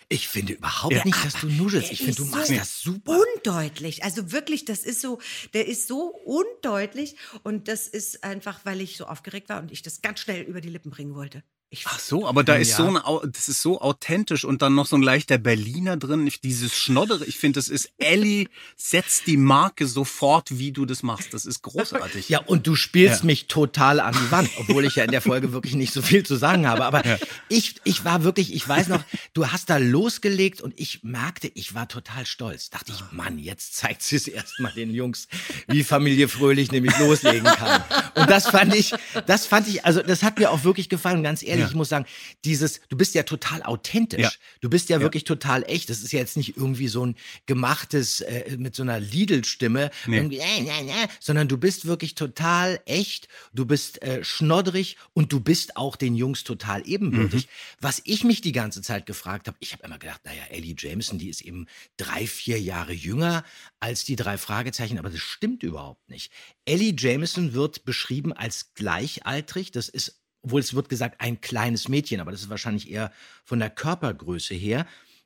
Ich 0.08 0.28
finde 0.28 0.54
überhaupt 0.54 0.94
Ja. 0.94 1.04
nicht, 1.04 1.26
dass 1.26 1.34
du 1.34 1.48
nuschelst. 1.48 1.92
Ich 1.92 2.00
finde, 2.00 2.16
du 2.16 2.26
machst 2.26 2.48
so 2.48 2.56
das 2.56 2.80
super. 2.80 3.20
Undeutlich. 3.36 4.04
Also 4.04 4.32
wirklich, 4.32 4.64
das 4.66 4.84
ist 4.84 5.02
so, 5.02 5.20
der 5.54 5.68
ist 5.68 5.88
so 5.88 6.10
undeutlich. 6.10 7.16
Und 7.42 7.68
das 7.68 7.88
ist 7.88 8.24
einfach, 8.24 8.60
weil 8.66 8.82
ich 8.82 8.98
so 8.98 9.06
aufgeregt 9.06 9.50
war 9.50 9.60
und 9.60 9.72
ich 9.72 9.82
das 9.82 10.02
ganz 10.02 10.20
schnell 10.20 10.44
über 10.44 10.62
die 10.62 10.70
Lippen 10.70 10.92
bringen 10.92 11.16
wollte. 11.16 11.44
Ich, 11.72 11.84
Ach 11.88 12.00
so, 12.00 12.26
aber 12.28 12.44
da 12.44 12.56
ist 12.56 12.70
Ja. 12.72 12.78
so 12.78 12.88
ein, 12.88 12.98
Au- 12.98 13.26
das 13.26 13.50
ist 13.50 13.62
so 13.62 13.82
authentisch 13.82 14.46
und 14.46 14.62
dann 14.62 14.76
noch 14.76 14.86
so 14.86 14.96
ein 14.96 15.02
leichter 15.02 15.38
Berliner 15.38 15.98
drin. 15.98 16.26
Ich, 16.26 16.40
dieses 16.40 16.74
Schnoddere, 16.74 17.26
ich 17.26 17.38
finde, 17.38 17.58
das 17.60 17.68
ist 17.70 17.90
Ellie 17.98 18.48
setzt 18.78 19.28
die 19.28 19.36
Marke 19.36 19.88
sofort, 19.88 20.58
wie 20.60 20.72
du 20.72 20.86
das 20.86 21.04
machst. 21.04 21.34
Das 21.34 21.46
ist 21.46 21.64
großartig. 21.64 22.30
Ja, 22.36 22.40
und 22.40 22.66
du 22.68 22.76
spielst 22.76 23.22
Ja. 23.22 23.26
mich 23.26 23.48
total 23.48 24.00
an 24.00 24.14
die 24.14 24.32
Wand, 24.32 24.50
obwohl 24.58 24.86
ich 24.86 24.96
ja 24.96 25.04
in 25.04 25.12
der 25.12 25.22
Folge 25.22 25.52
wirklich 25.54 25.74
nicht 25.74 25.92
so 25.92 26.02
viel 26.02 26.24
zu 26.26 26.36
sagen 26.36 26.68
habe. 26.68 26.86
Aber 26.86 27.04
ich, 27.50 27.76
ich 27.84 28.06
war 28.06 28.24
wirklich, 28.24 28.54
ich 28.54 28.68
weiß 28.68 28.88
noch, 28.88 29.04
du 29.34 29.48
hast 29.48 29.70
da 29.70 29.78
losgelegt 29.78 30.62
und 30.62 30.80
ich 30.80 31.04
merkte, 31.04 31.52
ich 31.56 31.74
war 31.74 31.88
total 31.88 32.26
stolz. 32.26 32.70
Dachte 32.70 32.94
ich, 32.94 33.12
Mann, 33.12 33.38
jetzt 33.40 33.76
zeigt 33.76 34.02
sie 34.04 34.16
es 34.16 34.28
erstmal 34.28 34.72
den 34.74 34.92
Jungs, 34.94 35.28
wie 35.68 35.84
Familie 35.84 36.28
Fröhlich 36.30 36.72
nämlich 36.72 36.98
loslegen 37.00 37.44
kann. 37.44 37.84
Und 38.16 38.30
das 38.30 38.48
fand 38.48 38.74
ich, 38.76 38.94
das 39.26 39.46
fand 39.46 39.68
ich, 39.68 39.84
also 39.84 40.02
das 40.02 40.24
hat 40.24 40.38
mir 40.40 40.52
auch 40.52 40.64
wirklich 40.64 40.90
gefallen. 40.90 41.24
Ganz 41.24 41.42
ehrlich, 41.44 41.55
Ja. 41.60 41.68
ich 41.68 41.74
muss 41.76 41.90
sagen, 41.90 42.06
dieses, 42.44 42.82
du 42.90 42.98
bist 42.98 43.16
ja 43.16 43.24
total 43.24 43.64
authentisch. 43.64 44.22
Ja. 44.22 44.32
Du 44.62 44.70
bist 44.70 44.90
ja, 44.90 45.00
wirklich 45.02 45.24
total 45.24 45.64
echt. 45.64 45.90
Das 45.90 46.02
ist 46.02 46.12
ja 46.12 46.20
jetzt 46.20 46.38
nicht 46.38 46.58
irgendwie 46.58 46.88
so 46.88 47.06
ein 47.06 47.16
gemachtes, 47.46 48.22
äh, 48.22 48.58
mit 48.58 48.76
so 48.76 48.84
einer 48.84 49.00
Lidl-Stimme, 49.00 49.92
Nee. 50.08 50.18
äh, 50.38 50.64
äh, 50.64 50.88
äh, 50.88 51.08
sondern 51.20 51.48
du 51.48 51.58
bist 51.58 51.86
wirklich 51.86 52.16
total 52.16 52.82
echt, 52.86 53.28
du 53.54 53.66
bist 53.66 54.02
äh, 54.02 54.24
schnoddrig 54.24 54.98
und 55.14 55.32
du 55.32 55.40
bist 55.40 55.78
auch 55.78 55.96
den 55.96 56.16
Jungs 56.16 56.44
total 56.44 56.88
ebenbürtig. 56.88 57.48
Was 57.80 58.02
ich 58.06 58.24
mich 58.24 58.42
die 58.42 58.52
ganze 58.52 58.82
Zeit 58.82 59.06
gefragt 59.06 59.48
habe, 59.48 59.58
ich 59.60 59.74
habe 59.74 59.84
immer 59.84 59.98
gedacht, 59.98 60.22
naja, 60.26 60.44
Ellie 60.50 60.76
Jameson, 60.78 61.18
die 61.20 61.30
ist 61.30 61.42
eben 61.42 61.68
drei, 61.98 62.28
vier 62.28 62.60
Jahre 62.60 62.94
jünger 62.94 63.44
als 63.80 64.04
die 64.06 64.16
drei 64.16 64.38
Fragezeichen, 64.38 64.98
aber 64.98 65.10
das 65.10 65.20
stimmt 65.20 65.64
überhaupt 65.64 66.10
nicht. 66.10 66.32
Ellie 66.66 66.96
Jameson 66.98 67.54
wird 67.54 67.86
beschrieben 67.86 68.34
als 68.34 68.74
gleichaltrig, 68.74 69.72
das 69.72 69.90
ist 69.90 70.20
obwohl 70.46 70.62
es 70.62 70.76
wird 70.76 70.90
gesagt, 70.90 71.22
ein 71.22 71.42
kleines 71.42 71.90
Mädchen, 71.90 72.20
aber 72.20 72.32
das 72.32 72.42
ist 72.42 72.50
wahrscheinlich 72.50 72.90
eher 72.90 73.12
von 73.44 73.60
der 73.60 73.72
Körpergröße 73.72 74.54
her. 74.54 74.86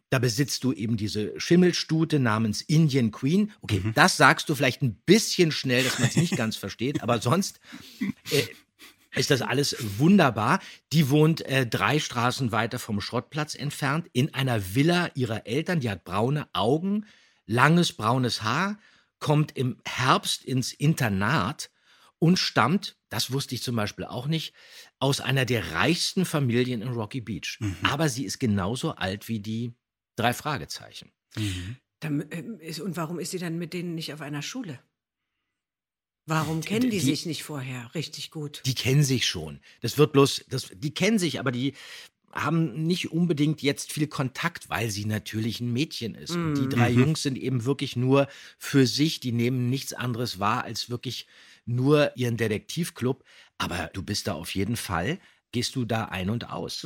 Da 0.10 0.18
besitzt 0.18 0.64
du 0.64 0.72
eben 0.72 0.98
diese 0.98 1.40
Schimmelstute 1.40 2.20
namens 2.20 2.62
Indian 2.62 3.12
Queen. 3.12 3.52
Okay, 3.62 3.84
das 3.94 4.18
sagst 4.18 4.50
du 4.50 4.56
vielleicht 4.56 4.82
ein 4.82 4.96
bisschen 5.06 5.52
schnell, 5.52 5.84
dass 5.84 6.00
man 6.00 6.08
es 6.08 6.16
nicht 6.16 6.36
ganz 6.36 6.56
versteht, 6.56 7.04
aber 7.04 7.20
sonst 7.20 7.60
äh, 8.32 8.44
ist 9.14 9.30
das 9.30 9.42
alles 9.42 9.76
wunderbar. 9.98 10.60
Die 10.94 11.10
wohnt 11.10 11.42
äh, 11.42 11.68
drei 11.68 12.00
Straßen 12.00 12.52
weiter 12.52 12.80
vom 12.80 13.02
Schrottplatz 13.02 13.56
entfernt 13.56 14.08
in 14.14 14.34
einer 14.34 14.74
Villa 14.74 15.12
ihrer 15.16 15.46
Eltern. 15.46 15.82
Die 15.82 15.90
hat 15.90 16.06
braune 16.06 16.48
Augen, 16.54 17.06
langes 17.46 17.92
braunes 17.92 18.42
Haar, 18.42 18.80
kommt 19.20 19.56
im 19.58 19.78
Herbst 19.86 20.46
ins 20.46 20.72
Internat 20.72 21.70
und 22.20 22.38
stammt, 22.38 22.98
das 23.10 23.32
wusste 23.32 23.56
ich 23.56 23.64
zum 23.64 23.76
Beispiel 23.76 24.06
auch 24.06 24.28
nicht, 24.28 24.54
aus 25.00 25.22
einer 25.22 25.46
der 25.46 25.72
reichsten 25.72 26.26
Familien 26.26 26.82
in 26.82 26.90
Rocky 26.90 27.22
Beach. 27.22 27.60
Aber 27.84 28.10
sie 28.10 28.26
ist 28.26 28.40
genauso 28.40 28.92
alt 28.96 29.28
wie 29.28 29.40
die 29.40 29.74
drei 30.16 30.34
Fragezeichen. 30.34 31.12
Dann, 32.02 32.26
ähm, 32.32 32.60
und 32.84 32.98
warum 32.98 33.20
ist 33.20 33.32
sie 33.32 33.40
dann 33.40 33.58
mit 33.58 33.74
denen 33.74 33.96
nicht 33.96 34.14
auf 34.14 34.22
einer 34.22 34.42
Schule? 34.42 34.80
Warum 36.26 36.62
kennen 36.62 36.82
die, 36.82 36.90
die- 36.92 37.00
sich 37.00 37.26
nicht 37.26 37.44
vorher 37.44 37.94
richtig 37.96 38.30
gut? 38.32 38.62
Die 38.66 38.76
kennen 38.76 39.04
sich 39.04 39.26
schon. 39.26 39.60
Das 39.82 39.98
wird 39.98 40.12
bloß, 40.14 40.46
das, 40.50 40.68
die 40.76 40.94
kennen 40.94 41.18
sich, 41.18 41.40
aber 41.40 41.52
die 41.52 41.74
haben 42.32 42.86
nicht 42.86 43.12
unbedingt 43.12 43.64
jetzt 43.64 43.92
viel 43.92 44.06
Kontakt, 44.06 44.70
weil 44.70 44.92
sie 44.92 45.06
natürlich 45.06 45.62
ein 45.62 45.74
Mädchen 45.74 46.14
ist. 46.14 46.36
Und 46.36 46.54
die 46.54 46.70
drei 46.70 46.92
Jungs 46.92 47.24
sind 47.24 47.36
eben 47.38 47.66
wirklich 47.66 47.96
nur 47.96 48.28
für 48.60 48.86
sich, 48.86 49.20
die 49.20 49.32
nehmen 49.32 49.72
nichts 49.72 49.94
anderes 49.94 50.38
wahr 50.40 50.64
als 50.64 50.92
wirklich 50.92 51.26
nur 51.70 52.12
ihren 52.16 52.38
Detektivclub. 52.38 53.24
Aber 53.58 53.90
du 53.94 54.04
bist 54.04 54.28
da 54.28 54.34
auf 54.34 54.56
jeden 54.56 54.76
Fall, 54.76 55.20
gehst 55.52 55.76
du 55.76 55.84
da 55.84 56.06
ein 56.06 56.30
und 56.30 56.50
aus. 56.50 56.84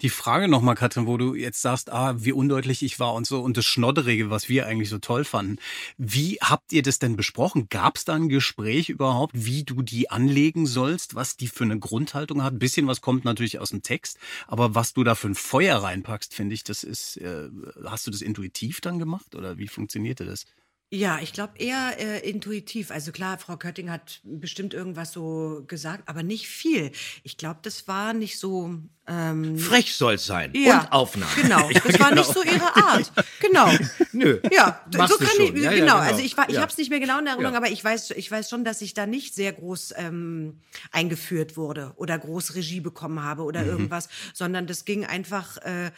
Die 0.00 0.10
Frage 0.10 0.48
nochmal, 0.48 0.74
Katrin, 0.74 1.06
wo 1.06 1.16
du 1.16 1.34
jetzt 1.34 1.62
sagst, 1.62 1.92
ah, 1.92 2.14
wie 2.18 2.32
undeutlich 2.32 2.82
ich 2.82 2.98
war 2.98 3.14
und 3.14 3.26
so 3.26 3.40
und 3.40 3.56
das 3.56 3.64
Schnodderige, 3.64 4.30
was 4.30 4.48
wir 4.48 4.66
eigentlich 4.66 4.88
so 4.88 4.98
toll 4.98 5.24
fanden. 5.24 5.58
Wie 5.96 6.38
habt 6.42 6.72
ihr 6.72 6.82
das 6.82 6.98
denn 6.98 7.16
besprochen? 7.16 7.68
Gab 7.70 7.96
es 7.96 8.04
da 8.04 8.14
ein 8.14 8.28
Gespräch 8.28 8.88
überhaupt, 8.88 9.32
wie 9.34 9.62
du 9.62 9.82
die 9.82 10.10
anlegen 10.10 10.66
sollst, 10.66 11.14
was 11.14 11.36
die 11.36 11.46
für 11.46 11.64
eine 11.64 11.78
Grundhaltung 11.78 12.42
hat? 12.42 12.54
Ein 12.54 12.58
bisschen 12.58 12.86
was 12.88 13.00
kommt 13.00 13.24
natürlich 13.24 13.60
aus 13.60 13.70
dem 13.70 13.82
Text, 13.82 14.18
aber 14.48 14.74
was 14.74 14.92
du 14.92 15.04
da 15.04 15.14
für 15.14 15.28
ein 15.28 15.36
Feuer 15.36 15.78
reinpackst, 15.78 16.34
finde 16.34 16.54
ich, 16.54 16.64
das 16.64 16.82
ist, 16.82 17.16
äh, 17.18 17.48
hast 17.84 18.06
du 18.06 18.10
das 18.10 18.22
intuitiv 18.22 18.80
dann 18.80 18.98
gemacht 18.98 19.34
oder 19.36 19.56
wie 19.58 19.68
funktionierte 19.68 20.24
das? 20.24 20.46
Ja, 20.94 21.18
ich 21.20 21.32
glaube 21.32 21.54
eher 21.58 21.94
äh, 21.98 22.28
intuitiv. 22.28 22.90
Also 22.92 23.10
klar, 23.10 23.36
Frau 23.38 23.56
Kötting 23.56 23.90
hat 23.90 24.20
bestimmt 24.22 24.74
irgendwas 24.74 25.12
so 25.12 25.64
gesagt, 25.66 26.08
aber 26.08 26.22
nicht 26.22 26.48
viel. 26.48 26.92
Ich 27.24 27.36
glaube, 27.36 27.58
das 27.62 27.88
war 27.88 28.12
nicht 28.12 28.38
so. 28.38 28.74
Ähm, 29.06 29.58
Frech 29.58 29.94
soll's 29.96 30.24
sein. 30.24 30.52
ja, 30.54 30.82
Und 30.82 30.92
Aufnahme. 30.92 31.30
Genau, 31.42 31.68
das 31.84 31.98
war 31.98 32.14
nicht 32.14 32.24
so 32.32 32.42
ihre 32.42 32.76
Art. 32.76 33.12
Genau. 33.40 33.68
Nö. 34.12 34.40
Ja, 34.52 34.80
Machst 34.96 35.18
so 35.18 35.24
kann 35.24 35.34
ich, 35.40 35.50
Ja, 35.50 35.50
genau. 35.50 35.62
ja, 35.62 35.70
genau. 35.72 35.96
Also 35.96 36.20
ich 36.20 36.36
war, 36.36 36.48
ich 36.48 36.54
Ja. 36.54 36.60
habe 36.62 36.70
es 36.70 36.78
nicht 36.78 36.90
mehr 36.90 37.00
genau 37.00 37.18
in 37.18 37.26
Erinnerung, 37.26 37.52
Ja. 37.54 37.58
aber 37.58 37.70
ich 37.70 37.82
weiß, 37.84 38.12
ich 38.12 38.30
weiß 38.30 38.48
schon, 38.48 38.64
dass 38.64 38.80
ich 38.80 38.94
da 38.94 39.04
nicht 39.06 39.34
sehr 39.34 39.52
groß 39.52 39.94
ähm, 39.98 40.60
eingeführt 40.92 41.56
wurde 41.56 41.92
oder 41.96 42.18
groß 42.18 42.54
Regie 42.54 42.80
bekommen 42.80 43.22
habe 43.22 43.42
Mhm. 43.42 43.48
oder 43.48 43.66
irgendwas, 43.66 44.08
sondern 44.32 44.66
das 44.68 44.84
ging 44.84 45.04
einfach. 45.04 45.56
Äh, 45.58 45.90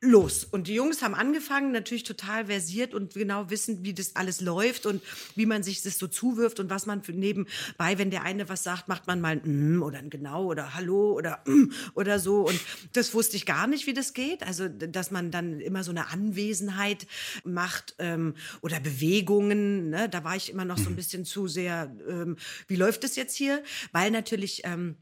los. 0.00 0.44
Und 0.44 0.66
die 0.66 0.74
Jungs 0.74 1.02
haben 1.02 1.14
angefangen, 1.14 1.72
natürlich 1.72 2.04
total 2.04 2.46
versiert 2.46 2.94
und 2.94 3.14
genau 3.14 3.50
wissen, 3.50 3.84
wie 3.84 3.92
das 3.92 4.16
alles 4.16 4.40
läuft 4.40 4.86
und 4.86 5.02
wie 5.36 5.44
man 5.44 5.62
sich 5.62 5.82
das 5.82 5.98
so 5.98 6.06
zuwirft 6.06 6.58
und 6.58 6.70
was 6.70 6.86
man 6.86 7.02
für 7.02 7.12
nebenbei, 7.12 7.98
wenn 7.98 8.10
der 8.10 8.22
eine 8.22 8.48
was 8.48 8.62
sagt, 8.62 8.88
macht 8.88 9.06
man 9.06 9.20
mal 9.20 9.40
ein 9.44 9.76
mm 9.76 9.82
oder 9.82 9.98
ein 9.98 10.08
genau 10.08 10.44
oder 10.46 10.74
hallo 10.74 11.12
oder 11.12 11.42
mm 11.44 11.70
oder 11.94 12.18
so. 12.18 12.46
Und 12.46 12.58
das 12.94 13.12
wusste 13.12 13.36
ich 13.36 13.44
gar 13.44 13.66
nicht, 13.66 13.86
wie 13.86 13.92
das 13.92 14.14
geht. 14.14 14.42
Also, 14.42 14.68
dass 14.68 15.10
man 15.10 15.30
dann 15.30 15.60
immer 15.60 15.84
so 15.84 15.90
eine 15.90 16.08
Anwesenheit 16.08 17.06
macht 17.44 17.94
ähm, 17.98 18.34
oder 18.62 18.80
Bewegungen. 18.80 19.90
Ne? 19.90 20.08
Da 20.08 20.24
war 20.24 20.36
ich 20.36 20.50
immer 20.50 20.64
noch 20.64 20.78
so 20.78 20.88
ein 20.88 20.96
bisschen 20.96 21.26
zu 21.26 21.46
sehr, 21.46 21.94
ähm, 22.08 22.36
wie 22.68 22.76
läuft 22.76 23.04
das 23.04 23.16
jetzt 23.16 23.36
hier? 23.36 23.62
Weil 23.92 24.10
natürlich. 24.10 24.62
Ähm, 24.64 24.96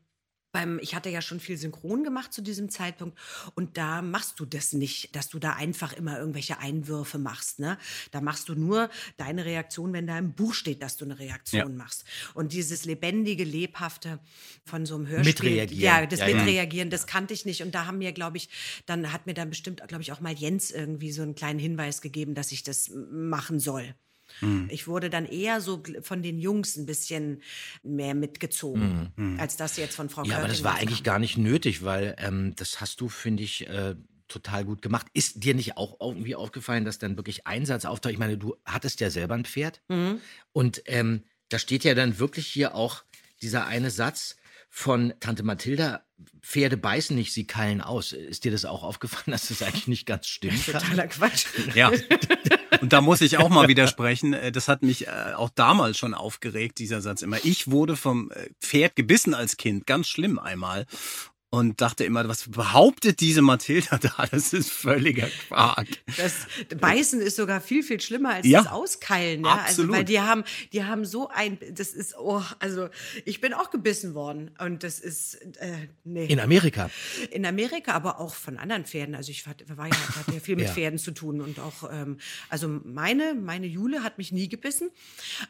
beim, 0.58 0.80
ich 0.80 0.94
hatte 0.94 1.08
ja 1.08 1.22
schon 1.22 1.38
viel 1.38 1.56
Synchron 1.56 2.02
gemacht 2.02 2.32
zu 2.32 2.42
diesem 2.42 2.68
Zeitpunkt 2.68 3.16
und 3.54 3.76
da 3.78 4.02
machst 4.02 4.40
du 4.40 4.44
das 4.44 4.72
nicht, 4.72 5.14
dass 5.14 5.28
du 5.28 5.38
da 5.38 5.52
einfach 5.52 5.92
immer 5.92 6.18
irgendwelche 6.18 6.58
Einwürfe 6.58 7.18
machst. 7.18 7.60
Ne? 7.60 7.78
Da 8.10 8.20
machst 8.20 8.48
du 8.48 8.54
nur 8.54 8.90
deine 9.16 9.44
Reaktion, 9.44 9.92
wenn 9.92 10.08
da 10.08 10.18
im 10.18 10.32
Buch 10.34 10.54
steht, 10.54 10.82
dass 10.82 10.96
du 10.96 11.04
eine 11.04 11.18
Reaktion 11.18 11.60
Ja. 11.60 11.68
machst. 11.68 12.04
Und 12.34 12.52
dieses 12.52 12.84
lebendige, 12.84 13.44
lebhafte 13.44 14.18
von 14.64 14.84
so 14.84 14.96
einem 14.96 15.06
Hörspiel, 15.06 15.50
Mitreagieren. 15.50 15.82
ja, 15.84 16.06
das 16.06 16.18
Ja, 16.20 16.26
ja. 16.28 16.36
Mitreagieren, 16.36 16.90
das 16.90 17.06
kannte 17.06 17.34
ich 17.34 17.44
nicht. 17.44 17.62
Und 17.62 17.74
da 17.74 17.86
haben 17.86 17.98
mir, 17.98 18.12
glaube 18.12 18.36
ich, 18.38 18.48
dann 18.86 19.12
hat 19.12 19.26
mir 19.26 19.34
dann 19.34 19.50
bestimmt, 19.50 19.80
glaube 19.86 20.02
ich, 20.02 20.10
auch 20.10 20.20
mal 20.20 20.32
Jens 20.34 20.72
irgendwie 20.72 21.12
so 21.12 21.22
einen 21.22 21.36
kleinen 21.36 21.60
Hinweis 21.60 22.00
gegeben, 22.00 22.34
dass 22.34 22.50
ich 22.50 22.64
das 22.64 22.90
machen 22.92 23.60
soll. 23.60 23.94
Hm. 24.40 24.68
Ich 24.70 24.86
wurde 24.86 25.10
dann 25.10 25.24
eher 25.26 25.60
so 25.60 25.82
von 26.02 26.22
den 26.22 26.38
Jungs 26.38 26.76
ein 26.76 26.86
bisschen 26.86 27.42
mehr 27.82 28.14
mitgezogen, 28.14 29.12
Hm. 29.16 29.40
als 29.40 29.56
das 29.56 29.76
jetzt 29.76 29.94
von 29.96 30.08
Frau 30.08 30.24
Ja, 30.24 30.38
aber 30.38 30.48
das 30.48 30.58
Körting 30.58 30.64
war 30.64 30.74
eigentlich 30.76 30.98
kam. 31.04 31.12
gar 31.14 31.18
nicht 31.18 31.38
nötig, 31.38 31.84
weil 31.84 32.14
ähm, 32.18 32.54
das 32.56 32.80
hast 32.80 33.00
du, 33.00 33.08
finde 33.08 33.42
ich, 33.42 33.66
äh, 33.68 33.94
total 34.28 34.64
gut 34.66 34.82
gemacht. 34.82 35.06
Ist 35.14 35.42
dir 35.42 35.54
nicht 35.54 35.76
auch 35.78 35.96
irgendwie 36.00 36.34
aufgefallen, 36.34 36.84
dass 36.84 36.98
dann 36.98 37.16
wirklich 37.16 37.46
Einsatz 37.46 37.84
auftaucht? 37.86 38.12
Ich 38.12 38.18
meine, 38.18 38.36
du 38.36 38.56
hattest 38.66 39.00
ja 39.00 39.08
selber 39.10 39.34
ein 39.34 39.44
Pferd 39.46 39.80
Mhm. 39.88 40.20
und 40.52 40.82
ähm, 40.86 41.24
da 41.48 41.58
steht 41.58 41.82
ja 41.84 41.94
dann 41.94 42.18
wirklich 42.18 42.46
hier 42.46 42.74
auch 42.74 43.04
dieser 43.40 43.66
eine 43.66 43.90
Satz 43.90 44.36
von 44.68 45.14
Tante 45.20 45.44
Mathilda, 45.44 46.04
Pferde 46.42 46.76
beißen 46.76 47.16
nicht, 47.16 47.32
sie 47.32 47.46
keilen 47.46 47.80
aus. 47.80 48.12
Ist 48.12 48.44
dir 48.44 48.50
das 48.52 48.66
auch 48.66 48.82
aufgefallen, 48.82 49.30
dass 49.32 49.48
das 49.48 49.62
eigentlich 49.62 49.86
nicht 49.88 50.04
ganz 50.04 50.26
stimmt? 50.26 50.62
Totaler 50.66 51.06
Quatsch. 51.06 51.46
Ja. 51.74 51.90
Und 52.80 52.92
da 52.92 53.00
muss 53.00 53.20
ich 53.20 53.38
auch 53.38 53.48
mal 53.48 53.68
widersprechen. 53.68 54.32
Äh, 54.32 54.52
Das 54.52 54.68
hat 54.68 54.82
mich 54.82 55.06
äh, 55.06 55.10
auch 55.36 55.50
damals 55.50 55.98
schon 55.98 56.14
aufgeregt, 56.14 56.78
dieser 56.78 57.00
Satz 57.00 57.22
immer. 57.22 57.38
Ich 57.44 57.70
wurde 57.70 57.96
vom 57.96 58.30
äh, 58.30 58.50
Pferd 58.60 58.96
gebissen 58.96 59.34
als 59.34 59.56
Kind, 59.56 59.86
ganz 59.86 60.08
schlimm 60.08 60.38
einmal. 60.38 60.86
Und 61.50 61.80
dachte 61.80 62.04
immer, 62.04 62.28
was 62.28 62.46
behauptet 62.50 63.20
diese 63.20 63.40
Mathilda 63.40 63.96
da? 63.96 64.26
Das 64.30 64.52
ist 64.52 64.70
völliger 64.70 65.28
Quark. 65.48 65.86
Das 66.18 66.46
Beißen 66.78 67.22
ist 67.22 67.36
sogar 67.36 67.62
viel, 67.62 67.82
viel 67.82 68.00
schlimmer 68.02 68.34
als 68.34 68.46
Ja. 68.46 68.62
das 68.62 68.70
Auskeilen. 68.70 69.44
Ja? 69.44 69.52
Also, 69.52 69.62
Absolut. 69.64 69.96
weil 69.96 70.04
die 70.04 70.20
haben, 70.20 70.44
die 70.74 70.84
haben 70.84 71.06
so 71.06 71.28
ein, 71.30 71.56
das 71.72 71.90
ist, 71.94 72.18
oh, 72.18 72.42
also 72.58 72.90
ich 73.24 73.40
bin 73.40 73.54
auch 73.54 73.70
gebissen 73.70 74.14
worden. 74.14 74.50
Und 74.58 74.82
das 74.82 74.98
ist, 75.00 75.36
äh, 75.60 75.88
nee. 76.04 76.26
In 76.26 76.38
Amerika. 76.38 76.90
In 77.30 77.46
Amerika, 77.46 77.92
aber 77.92 78.20
auch 78.20 78.34
von 78.34 78.58
anderen 78.58 78.84
Pferden. 78.84 79.14
Also 79.14 79.30
ich 79.30 79.46
war, 79.46 79.54
war 79.74 79.86
ja, 79.86 80.16
hatte 80.16 80.32
ja 80.34 80.40
viel 80.40 80.56
mit 80.56 80.66
Ja. 80.66 80.72
Pferden 80.74 80.98
zu 80.98 81.12
tun 81.12 81.40
und 81.40 81.58
auch, 81.60 81.90
ähm, 81.90 82.18
also 82.50 82.68
meine, 82.68 83.32
meine 83.32 83.66
Jule 83.66 84.02
hat 84.02 84.18
mich 84.18 84.32
nie 84.32 84.50
gebissen, 84.50 84.90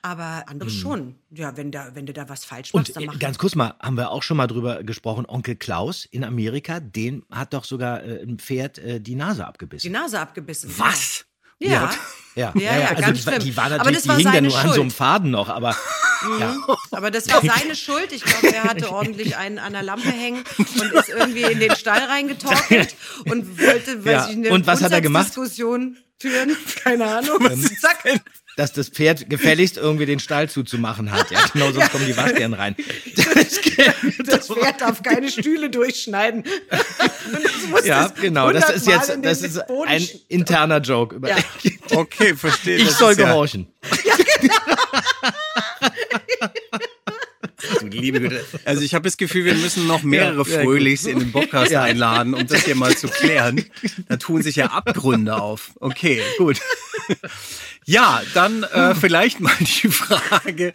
aber 0.02 0.44
andere 0.46 0.70
schon. 0.70 1.16
Ja, 1.30 1.56
wenn 1.56 1.72
da, 1.72 1.96
wenn 1.96 2.06
du 2.06 2.12
da 2.12 2.28
was 2.28 2.44
falsch 2.44 2.72
machst. 2.72 2.90
Und 2.90 2.96
dann 2.96 3.02
äh, 3.02 3.06
mach 3.06 3.18
ganz 3.18 3.36
kurz 3.38 3.56
mal, 3.56 3.74
haben 3.80 3.96
wir 3.96 4.12
auch 4.12 4.22
schon 4.22 4.36
mal 4.36 4.46
drüber 4.46 4.84
gesprochen, 4.84 5.26
Onkel 5.26 5.56
Klaus 5.56 5.87
in 6.06 6.24
Amerika, 6.24 6.80
den 6.80 7.24
hat 7.30 7.52
doch 7.54 7.64
sogar 7.64 8.02
äh, 8.02 8.22
ein 8.22 8.38
Pferd 8.38 8.78
äh, 8.78 9.00
die 9.00 9.14
Nase 9.14 9.42
die 9.42 9.46
abgebissen. 9.46 9.92
Nase 9.92 10.20
abgebissen. 10.20 10.72
Was? 10.78 11.24
Ja. 11.60 11.90
Ja, 12.36 12.52
Ja, 12.54 12.78
ja, 12.78 12.86
also 12.90 13.02
ganz 13.02 13.18
die, 13.20 13.26
war- 13.26 13.32
schlimm. 13.32 13.44
die 13.44 13.56
war 13.56 13.64
Aber 13.66 13.76
natürlich, 13.78 13.98
das 13.98 14.08
war 14.08 14.16
die 14.16 14.22
hing 14.22 14.32
seine 14.32 14.48
nur 14.48 14.56
an 14.58 14.66
so 14.68 14.74
einem 14.74 14.90
Schuld. 14.90 14.92
Faden 14.92 15.30
noch, 15.32 15.48
aber 15.48 15.76
ja. 16.40 16.56
Aber 16.92 17.10
das 17.10 17.28
war 17.32 17.40
seine 17.58 17.74
Schuld. 17.74 18.12
Ich 18.12 18.22
glaube, 18.22 18.54
er 18.54 18.62
hatte 18.64 18.92
ordentlich 18.92 19.36
einen 19.36 19.58
an 19.58 19.72
der 19.72 19.82
Lampe 19.82 20.08
hängen 20.08 20.44
und 20.58 20.92
ist 20.92 21.08
irgendwie 21.08 21.42
in 21.42 21.58
den 21.58 21.74
Stall 21.74 21.98
reingetorkelt 22.04 22.94
und 23.24 23.58
wollte, 23.60 24.04
weiß 24.04 24.12
Ja. 24.12 24.26
ich, 24.30 24.36
eine 24.36 24.50
Und 24.50 24.66
was 24.68 24.82
hat 24.82 24.92
er 24.92 25.00
gemacht? 25.00 25.34
Grundsatzdiskussion 25.34 25.96
führen. 26.20 26.56
Keine 26.84 27.06
Ahnung. 27.06 27.38
Zack. 27.80 28.04
Dass 28.58 28.72
das 28.72 28.88
Pferd 28.88 29.30
gefälligst 29.30 29.76
irgendwie 29.76 30.04
den 30.04 30.18
Stall 30.18 30.50
zuzumachen 30.50 31.12
hat. 31.12 31.30
Ja, 31.30 31.38
genau, 31.52 31.70
sonst 31.70 31.92
kommen 31.92 32.06
die 32.06 32.16
Waschbären 32.16 32.54
rein. 32.54 32.74
Das, 33.14 33.60
Das 34.26 34.48
Pferd 34.48 34.80
darf 34.80 35.02
keine 35.04 35.30
Stühle 35.30 35.70
durchschneiden. 35.70 36.42
Ja, 37.84 38.08
das 38.08 38.14
genau. 38.20 38.50
Das 38.52 38.68
ist 38.70 38.88
100 38.88 39.08
Mal 39.08 39.16
jetzt 39.16 39.24
das 39.24 39.42
ist 39.42 39.58
ein 39.86 40.08
interner 40.28 40.80
Joke. 40.80 41.14
Über 41.14 41.28
Ja. 41.28 41.36
Okay, 41.92 42.34
verstehe. 42.34 42.78
Ich 42.78 42.90
soll 42.90 43.12
ja- 43.16 43.28
gehorchen. 43.28 43.68
Liebe 47.82 48.20
Güte. 48.20 48.44
Also 48.64 48.82
ich 48.82 48.94
habe 48.94 49.04
das 49.04 49.16
Gefühl, 49.16 49.44
wir 49.44 49.54
müssen 49.54 49.86
noch 49.86 50.02
mehrere 50.02 50.48
Ja, 50.48 50.56
ja, 50.58 50.62
Fröhlichs 50.62 51.04
in 51.06 51.18
den 51.18 51.32
Podcast 51.32 51.70
Ja. 51.70 51.82
einladen, 51.82 52.34
um 52.34 52.46
das 52.46 52.64
hier 52.64 52.74
mal 52.76 52.96
zu 52.96 53.08
klären. 53.08 53.64
Da 54.08 54.16
tun 54.16 54.42
sich 54.42 54.56
ja 54.56 54.66
Abgründe 54.66 55.36
auf. 55.36 55.72
Okay, 55.80 56.22
gut. 56.38 56.60
Ja, 57.84 58.20
dann 58.34 58.64
äh, 58.64 58.94
vielleicht 58.94 59.40
mal 59.40 59.54
die 59.60 59.88
Frage, 59.88 60.72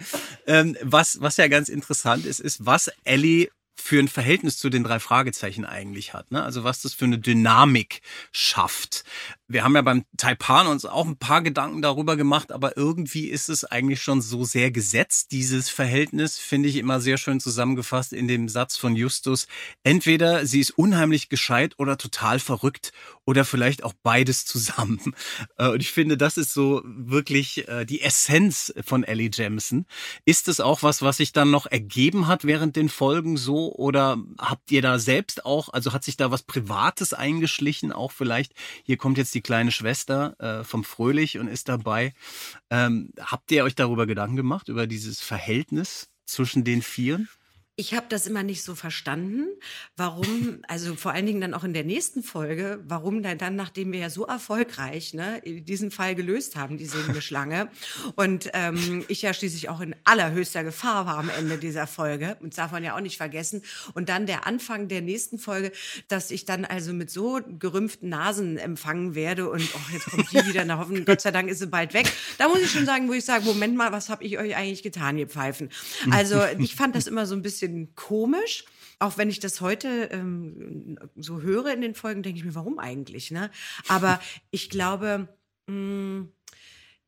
ähm, 0.47 0.75
was, 0.81 1.21
was 1.21 1.37
ja 1.37 1.47
ganz 1.47 1.69
interessant 1.69 2.25
ist, 2.25 2.39
ist, 2.39 2.65
was 2.65 2.91
Ellie 3.03 3.49
für 3.75 3.99
ein 3.99 4.07
Verhältnis 4.07 4.57
zu 4.57 4.69
den 4.69 4.83
drei 4.83 4.99
Fragezeichen 4.99 5.65
eigentlich 5.65 6.13
hat. 6.13 6.31
Ne? 6.31 6.43
Also 6.43 6.63
was 6.63 6.81
das 6.81 6.93
für 6.93 7.05
eine 7.05 7.19
Dynamik 7.19 8.01
schafft. 8.31 9.03
Wir 9.47 9.63
haben 9.63 9.75
ja 9.75 9.81
beim 9.81 10.05
Taipan 10.17 10.67
uns 10.67 10.85
auch 10.85 11.05
ein 11.05 11.17
paar 11.17 11.41
Gedanken 11.41 11.81
darüber 11.81 12.15
gemacht, 12.15 12.51
aber 12.51 12.77
irgendwie 12.77 13.27
ist 13.27 13.49
es 13.49 13.65
eigentlich 13.65 14.01
schon 14.01 14.21
so 14.21 14.45
sehr 14.45 14.71
gesetzt. 14.71 15.31
Dieses 15.31 15.69
Verhältnis 15.69 16.39
finde 16.39 16.69
ich 16.69 16.77
immer 16.77 17.01
sehr 17.01 17.17
schön 17.17 17.39
zusammengefasst 17.39 18.13
in 18.13 18.27
dem 18.27 18.47
Satz 18.47 18.77
von 18.77 18.95
Justus. 18.95 19.47
Entweder 19.83 20.45
sie 20.45 20.59
ist 20.59 20.71
unheimlich 20.71 21.29
gescheit 21.29 21.75
oder 21.77 21.97
total 21.97 22.39
verrückt 22.39 22.93
oder 23.25 23.45
vielleicht 23.45 23.83
auch 23.83 23.93
beides 24.03 24.45
zusammen. 24.45 24.99
Äh, 25.57 25.69
Und 25.69 25.81
ich 25.81 25.91
finde, 25.91 26.17
das 26.17 26.37
ist 26.37 26.53
so 26.53 26.81
wirklich 26.85 27.67
äh, 27.67 27.85
die 27.85 28.01
Essenz 28.01 28.73
von 28.83 29.03
Ellie 29.03 29.29
Jemison. 29.31 29.85
Ist 30.25 30.47
es 30.47 30.59
auch 30.59 30.83
was, 30.83 31.01
was 31.01 31.17
sich 31.17 31.31
dann 31.31 31.51
noch 31.51 31.65
ergeben 31.65 32.27
hat 32.27 32.45
während 32.45 32.75
den 32.75 32.89
Folgen 32.89 33.37
so 33.37 33.62
oder 33.69 34.17
habt 34.37 34.71
ihr 34.71 34.81
da 34.81 34.99
selbst 34.99 35.45
auch, 35.45 35.69
also 35.69 35.93
hat 35.93 36.03
sich 36.03 36.17
da 36.17 36.31
was 36.31 36.43
Privates 36.43 37.13
eingeschlichen, 37.13 37.91
auch 37.91 38.11
vielleicht, 38.11 38.53
hier 38.83 38.97
kommt 38.97 39.17
jetzt 39.17 39.33
die 39.33 39.41
kleine 39.41 39.71
Schwester 39.71 40.35
äh, 40.39 40.63
vom 40.63 40.83
Fröhlich 40.83 41.39
und 41.39 41.47
ist 41.47 41.69
dabei. 41.69 42.13
Ähm, 42.69 43.11
habt 43.19 43.51
ihr 43.51 43.63
euch 43.63 43.75
darüber 43.75 44.05
Gedanken 44.05 44.35
gemacht, 44.35 44.69
über 44.69 44.87
dieses 44.87 45.21
Verhältnis 45.21 46.09
zwischen 46.25 46.63
den 46.63 46.81
Vieren? 46.81 47.29
Ich 47.75 47.95
habe 47.95 48.05
das 48.07 48.27
immer 48.27 48.43
nicht 48.43 48.61
so 48.61 48.75
verstanden, 48.75 49.47
warum, 49.97 50.59
also 50.67 50.93
vor 50.93 51.11
allen 51.11 51.25
Dingen 51.25 51.41
dann 51.41 51.55
auch 51.55 51.63
in 51.63 51.73
der 51.73 51.83
nächsten 51.83 52.21
Folge, 52.21 52.79
warum 52.87 53.23
dann, 53.23 53.39
dann 53.39 53.55
nachdem 53.55 53.91
wir 53.91 53.99
ja 53.99 54.11
so 54.11 54.27
erfolgreich 54.27 55.15
ne, 55.15 55.41
diesen 55.43 55.89
Fall 55.89 56.13
gelöst 56.13 56.55
haben, 56.55 56.77
die 56.77 56.87
Schlange, 57.19 57.71
und 58.15 58.51
ähm, 58.53 59.03
ich 59.07 59.23
ja 59.23 59.33
schließlich 59.33 59.69
auch 59.69 59.81
in 59.81 59.95
allerhöchster 60.03 60.63
Gefahr 60.63 61.07
war 61.07 61.17
am 61.17 61.31
Ende 61.31 61.57
dieser 61.57 61.87
Folge, 61.87 62.37
und 62.41 62.55
darf 62.55 62.71
man 62.71 62.83
ja 62.83 62.95
auch 62.95 63.01
nicht 63.01 63.17
vergessen, 63.17 63.63
und 63.95 64.07
dann 64.07 64.27
der 64.27 64.45
Anfang 64.45 64.87
der 64.87 65.01
nächsten 65.01 65.39
Folge, 65.39 65.71
dass 66.07 66.29
ich 66.29 66.45
dann 66.45 66.65
also 66.65 66.93
mit 66.93 67.09
so 67.09 67.41
gerümpften 67.57 68.07
Nasen 68.07 68.59
empfangen 68.59 69.15
werde 69.15 69.49
und 69.49 69.67
oh, 69.73 69.91
jetzt 69.91 70.11
kommt 70.11 70.31
die 70.31 70.45
wieder, 70.45 70.63
na 70.63 70.77
hoffen, 70.77 71.05
Gott 71.05 71.21
sei 71.21 71.31
Dank 71.31 71.49
ist 71.49 71.57
sie 71.57 71.65
bald 71.65 71.95
weg. 71.95 72.05
Da 72.37 72.49
muss 72.49 72.59
ich 72.59 72.69
schon 72.69 72.85
sagen, 72.85 73.09
wo 73.09 73.13
ich 73.13 73.25
sage, 73.25 73.45
Moment 73.45 73.75
mal, 73.75 73.91
was 73.91 74.09
habe 74.09 74.23
ich 74.23 74.37
euch 74.37 74.55
eigentlich 74.55 74.83
getan, 74.83 75.17
ihr 75.17 75.27
Pfeifen? 75.27 75.69
Also 76.11 76.39
ich 76.59 76.75
fand 76.75 76.95
das 76.95 77.07
immer 77.07 77.25
so 77.25 77.33
ein 77.33 77.41
bisschen 77.41 77.62
komisch. 77.95 78.65
Auch 78.99 79.17
wenn 79.17 79.29
ich 79.29 79.39
das 79.39 79.61
heute 79.61 80.09
ähm, 80.11 80.97
so 81.15 81.41
höre 81.41 81.73
in 81.73 81.81
den 81.81 81.95
Folgen, 81.95 82.23
denke 82.23 82.39
ich 82.39 82.45
mir, 82.45 82.55
warum 82.55 82.79
eigentlich? 82.79 83.31
Ne? 83.31 83.51
Aber 83.87 84.19
ich 84.51 84.69
glaube, 84.69 85.27
mh, 85.67 86.27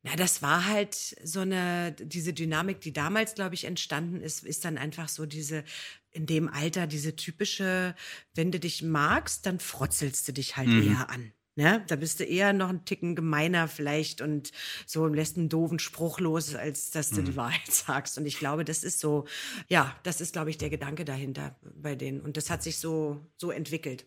na, 0.04 0.16
das 0.18 0.44
war 0.44 0.68
halt 0.68 0.94
so 0.94 1.40
eine, 1.40 1.94
diese 1.94 2.32
Dynamik, 2.32 2.80
die 2.80 2.94
damals, 2.94 3.34
glaube 3.34 3.56
ich, 3.56 3.64
entstanden 3.64 4.22
ist, 4.22 4.44
ist 4.44 4.64
dann 4.64 4.78
einfach 4.78 5.10
so 5.10 5.26
diese, 5.26 5.64
in 6.12 6.28
dem 6.28 6.48
Alter, 6.48 6.86
diese 6.86 7.16
typische, 7.16 7.96
wenn 8.36 8.52
du 8.52 8.60
dich 8.60 8.84
magst, 8.84 9.48
dann 9.48 9.60
frotzelst 9.60 10.28
du 10.28 10.32
dich 10.32 10.58
halt 10.58 10.70
eher 10.70 11.10
an. 11.10 11.34
Ne? 11.58 11.84
Da 11.88 11.96
bist 11.96 12.20
du 12.20 12.26
eher 12.26 12.52
noch 12.52 12.68
ein 12.68 12.84
Ticken 12.84 13.16
gemeiner 13.16 13.70
vielleicht 13.70 14.20
und 14.20 14.52
so 14.86 15.08
lässt 15.08 15.38
einen 15.38 15.48
doofen 15.48 15.80
Spruch 15.80 16.20
los, 16.20 16.54
als 16.54 16.92
dass 16.92 17.12
du 17.12 17.22
die 17.24 17.38
Wahrheit 17.38 17.66
sagst. 17.72 18.18
Und 18.18 18.26
ich 18.26 18.40
glaube, 18.40 18.66
das 18.66 18.84
ist 18.84 19.00
so, 19.00 19.26
ja, 19.70 19.96
das 20.04 20.20
ist, 20.20 20.34
glaube 20.34 20.50
ich, 20.50 20.58
der 20.58 20.70
Gedanke 20.70 21.06
dahinter 21.06 21.56
bei 21.62 21.96
denen. 21.96 22.20
Und 22.20 22.36
das 22.36 22.50
hat 22.50 22.62
sich 22.62 22.78
so, 22.78 23.26
so 23.38 23.52
entwickelt. 23.52 24.06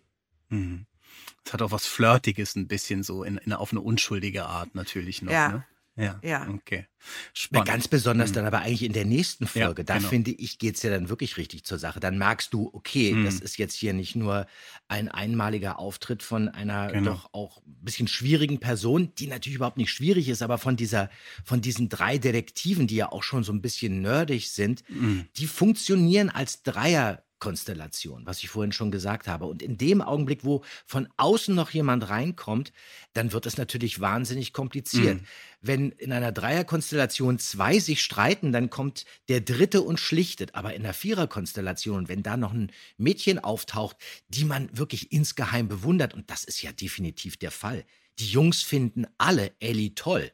Es 1.44 1.52
hat 1.54 1.62
auch 1.62 1.70
was 1.70 1.86
Flirtiges 1.86 2.54
ein 2.54 2.68
bisschen 2.68 3.02
so, 3.02 3.24
in, 3.24 3.38
in, 3.38 3.54
auf 3.54 3.72
eine 3.72 3.80
unschuldige 3.80 4.44
Art 4.44 4.74
natürlich 4.74 5.22
noch. 5.22 5.32
Ja. 5.32 5.48
Ne? 5.48 5.66
Ja. 5.98 6.20
Ja. 6.22 6.48
Okay. 6.48 6.86
Spannend. 7.32 7.68
ganz 7.68 7.88
besonders 7.88 8.32
dann 8.32 8.44
aber 8.44 8.58
eigentlich 8.60 8.82
in 8.82 8.92
der 8.92 9.04
nächsten 9.04 9.46
Folge. 9.46 9.84
da 9.84 9.96
genau. 9.98 10.08
finde 10.08 10.30
ich, 10.32 10.58
geht's 10.58 10.82
ja 10.82 10.90
dann 10.90 11.08
wirklich 11.08 11.36
richtig 11.36 11.64
zur 11.64 11.78
Sache. 11.78 12.00
Dann 12.00 12.18
merkst 12.18 12.52
du, 12.52 12.70
okay, 12.72 13.12
Mhm. 13.14 13.24
das 13.24 13.40
ist 13.40 13.56
jetzt 13.56 13.74
hier 13.74 13.92
nicht 13.92 14.16
nur 14.16 14.46
ein 14.88 15.08
einmaliger 15.08 15.78
Auftritt 15.78 16.22
von 16.22 16.48
einer 16.48 16.88
Genau. 16.92 17.12
doch 17.12 17.30
auch 17.32 17.58
ein 17.58 17.76
bisschen 17.84 18.08
schwierigen 18.08 18.58
Person, 18.58 19.12
die 19.16 19.26
natürlich 19.28 19.56
überhaupt 19.56 19.76
nicht 19.78 19.90
schwierig 19.90 20.28
ist, 20.28 20.42
aber 20.42 20.58
von 20.58 20.76
dieser, 20.76 21.08
von 21.44 21.60
diesen 21.60 21.88
drei 21.88 22.18
Detektiven, 22.18 22.86
die 22.86 22.96
ja 22.96 23.10
auch 23.12 23.22
schon 23.22 23.44
so 23.44 23.52
ein 23.52 23.62
bisschen 23.62 24.00
nerdig 24.02 24.50
sind, 24.50 24.82
Mhm. 24.88 25.26
die 25.36 25.46
funktionieren 25.46 26.30
als 26.30 26.62
Dreier. 26.62 27.22
Konstellation, 27.38 28.26
was 28.26 28.42
ich 28.42 28.48
vorhin 28.48 28.72
schon 28.72 28.90
gesagt 28.90 29.28
habe. 29.28 29.46
Und 29.46 29.62
in 29.62 29.76
dem 29.76 30.00
Augenblick, 30.00 30.44
wo 30.44 30.62
von 30.86 31.08
außen 31.16 31.54
noch 31.54 31.70
jemand 31.70 32.08
reinkommt, 32.08 32.72
dann 33.12 33.32
wird 33.32 33.46
es 33.46 33.56
natürlich 33.56 34.00
wahnsinnig 34.00 34.52
kompliziert. 34.52 35.20
Mhm. 35.20 35.26
Wenn 35.60 35.90
in 35.90 36.12
einer 36.12 36.32
Dreierkonstellation 36.32 37.38
zwei 37.38 37.78
sich 37.78 38.02
streiten, 38.02 38.52
dann 38.52 38.70
kommt 38.70 39.04
der 39.28 39.40
dritte 39.40 39.82
und 39.82 39.98
schlichtet. 39.98 40.54
Aber 40.54 40.74
in 40.74 40.82
der 40.82 40.94
Viererkonstellation, 40.94 42.08
wenn 42.08 42.22
da 42.22 42.36
noch 42.36 42.52
ein 42.52 42.72
Mädchen 42.96 43.38
auftaucht, 43.38 43.96
die 44.28 44.44
man 44.44 44.68
wirklich 44.76 45.12
insgeheim 45.12 45.68
bewundert, 45.68 46.14
und 46.14 46.30
das 46.30 46.44
ist 46.44 46.62
ja 46.62 46.72
definitiv 46.72 47.36
der 47.36 47.50
Fall. 47.50 47.84
Die 48.18 48.28
Jungs 48.28 48.62
finden 48.62 49.06
alle 49.16 49.52
Ellie 49.60 49.94
toll. 49.94 50.32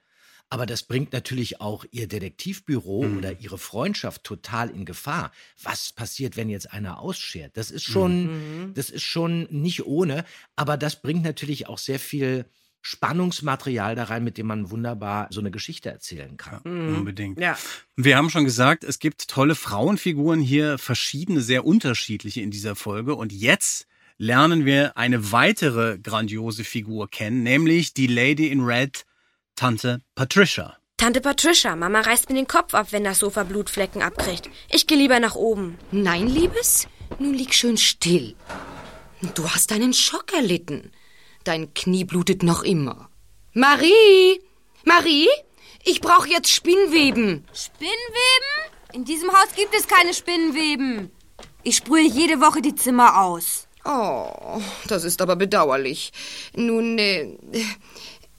Aber 0.55 0.67
das 0.67 0.85
bringt 0.85 1.13
natürlich 1.13 1.61
auch 1.61 1.85
ihr 1.91 2.07
Detektivbüro 2.07 3.03
Mhm. 3.03 3.19
oder 3.19 3.41
ihre 3.41 3.59
Freundschaft 3.59 4.23
total 4.23 4.71
in 4.71 4.85
Gefahr. 4.85 5.33
Was 5.61 5.91
passiert, 5.93 6.37
wenn 6.37 6.49
jetzt 6.49 6.71
einer 6.73 7.01
ausschert? 7.01 7.57
Das 7.57 7.73
ist 7.73 7.83
schon, 7.83 8.67
Mhm. 8.69 8.75
das 8.75 8.89
ist 8.89 9.03
schon 9.03 9.49
nicht 9.51 9.85
ohne, 9.85 10.25
aber 10.55 10.77
das 10.77 11.03
bringt 11.03 11.25
natürlich 11.25 11.67
auch 11.67 11.79
sehr 11.79 11.99
viel 11.99 12.45
Spannungsmaterial 12.83 13.97
da 13.97 14.05
rein, 14.05 14.23
mit 14.23 14.39
dem 14.39 14.47
man 14.47 14.71
wunderbar 14.71 15.27
so 15.31 15.41
eine 15.41 15.51
Geschichte 15.51 15.91
erzählen 15.91 16.37
kann. 16.37 16.61
Unbedingt. 16.61 17.41
Ja. 17.41 17.59
Wir 17.97 18.17
haben 18.17 18.31
schon 18.31 18.45
gesagt, 18.45 18.85
es 18.85 19.01
gibt 19.01 19.27
tolle 19.27 19.57
Frauenfiguren 19.57 20.41
hier, 20.41 20.79
verschiedene, 20.79 21.41
sehr 21.41 21.65
unterschiedliche 21.67 22.43
in 22.43 22.53
dieser 22.53 22.77
Folge. 22.77 23.17
Und 23.17 23.33
jetzt 23.33 23.89
lernen 24.19 24.65
wir 24.65 24.97
eine 24.97 25.33
weitere 25.33 25.99
grandiose 25.99 26.63
Figur 26.63 27.11
kennen, 27.11 27.43
nämlich 27.43 27.93
die 27.93 28.07
Lady 28.07 28.47
in 28.47 28.61
Red, 28.61 29.05
Tante 29.57 30.01
Patricia. 30.17 30.77
Tante 30.97 31.21
Patricia, 31.21 31.77
Mama 31.77 32.01
reißt 32.01 32.29
mir 32.29 32.35
den 32.35 32.49
Kopf 32.49 32.75
ab, 32.75 32.89
wenn 32.91 33.05
das 33.05 33.21
Sofa 33.21 33.45
Blutflecken 33.45 34.03
abkriegt. 34.03 34.51
Ich 34.69 34.87
gehe 34.89 34.99
lieber 34.99 35.21
nach 35.21 35.37
oben. 35.37 35.79
Nein, 35.93 36.27
Liebes, 36.27 36.89
nun 37.21 37.35
lieg 37.35 37.55
schön 37.55 37.77
still. 37.77 38.35
Du 39.35 39.49
hast 39.49 39.71
einen 39.71 39.93
Schock 39.93 40.33
erlitten. 40.33 40.91
Dein 41.45 41.73
Knie 41.73 42.05
blutet 42.05 42.43
noch 42.43 42.65
immer. 42.65 43.09
Marie! 43.53 44.41
Marie! 44.85 45.29
Ich 45.85 46.01
brauche 46.01 46.29
jetzt 46.29 46.51
Spinnweben. 46.51 47.45
Spinnweben? 47.55 48.53
In 48.93 49.05
diesem 49.05 49.31
Haus 49.31 49.55
gibt 49.55 49.75
es 49.75 49.87
keine 49.87 50.15
Spinnweben. 50.15 51.13
Ich 51.63 51.77
sprühe 51.77 52.07
jede 52.07 52.41
Woche 52.41 52.61
die 52.61 52.75
Zimmer 52.75 53.21
aus. 53.23 53.69
Oh, 53.85 54.61
das 54.89 55.05
ist 55.05 55.21
aber 55.21 55.37
bedauerlich. 55.37 56.13
Nun, 56.57 56.99
äh, 56.99 57.37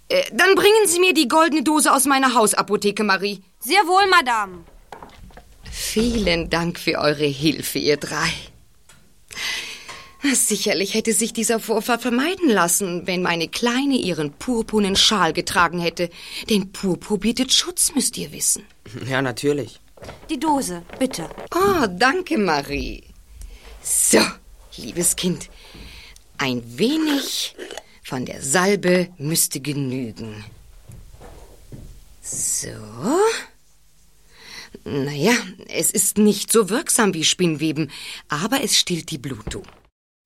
äh, 0.10 0.24
dann 0.32 0.56
bringen 0.56 0.88
Sie 0.88 1.00
mir 1.00 1.14
die 1.14 1.28
goldene 1.28 1.64
Dose 1.64 1.94
aus 1.94 2.06
meiner 2.06 2.34
Hausapotheke, 2.34 3.04
Marie. 3.04 3.42
Sehr 3.60 3.82
wohl, 3.88 4.08
Madame. 4.08 4.64
Vielen 5.72 6.50
Dank 6.50 6.80
für 6.80 7.00
eure 7.00 7.26
Hilfe, 7.26 7.80
ihr 7.80 7.98
drei. 7.98 8.30
Sicherlich 10.34 10.94
hätte 10.94 11.14
sich 11.14 11.34
dieser 11.34 11.60
Vorfall 11.60 12.00
vermeiden 12.00 12.50
lassen, 12.50 13.06
wenn 13.06 13.22
meine 13.22 13.48
Kleine 13.48 13.96
ihren 13.96 14.32
purpurnen 14.34 14.96
Schal 14.96 15.34
getragen 15.34 15.80
hätte. 15.80 16.10
Denn 16.50 16.72
Purpur 16.72 17.20
bietet 17.20 17.54
Schutz, 17.54 17.94
müsst 17.94 18.18
ihr 18.18 18.32
wissen. 18.32 18.64
Ja, 19.08 19.22
natürlich. 19.22 19.80
Die 20.30 20.40
Dose, 20.40 20.84
bitte. 20.98 21.30
Oh, 21.54 21.86
danke, 21.90 22.38
Marie. 22.38 23.04
So, 23.84 24.20
liebes 24.78 25.16
Kind, 25.16 25.50
ein 26.38 26.64
wenig 26.78 27.56
von 28.06 28.26
der 28.26 28.42
Salbe 28.42 29.10
müsste 29.18 29.60
genügen. 29.60 30.46
So. 32.22 32.70
Naja, 34.84 35.34
es 35.70 35.90
ist 35.92 36.18
nicht 36.18 36.52
so 36.52 36.70
wirksam 36.70 37.14
wie 37.16 37.24
Spinnweben, 37.24 37.90
aber 38.30 38.64
es 38.64 38.78
stillt 38.78 39.10
die 39.10 39.18
Blutung. 39.18 39.64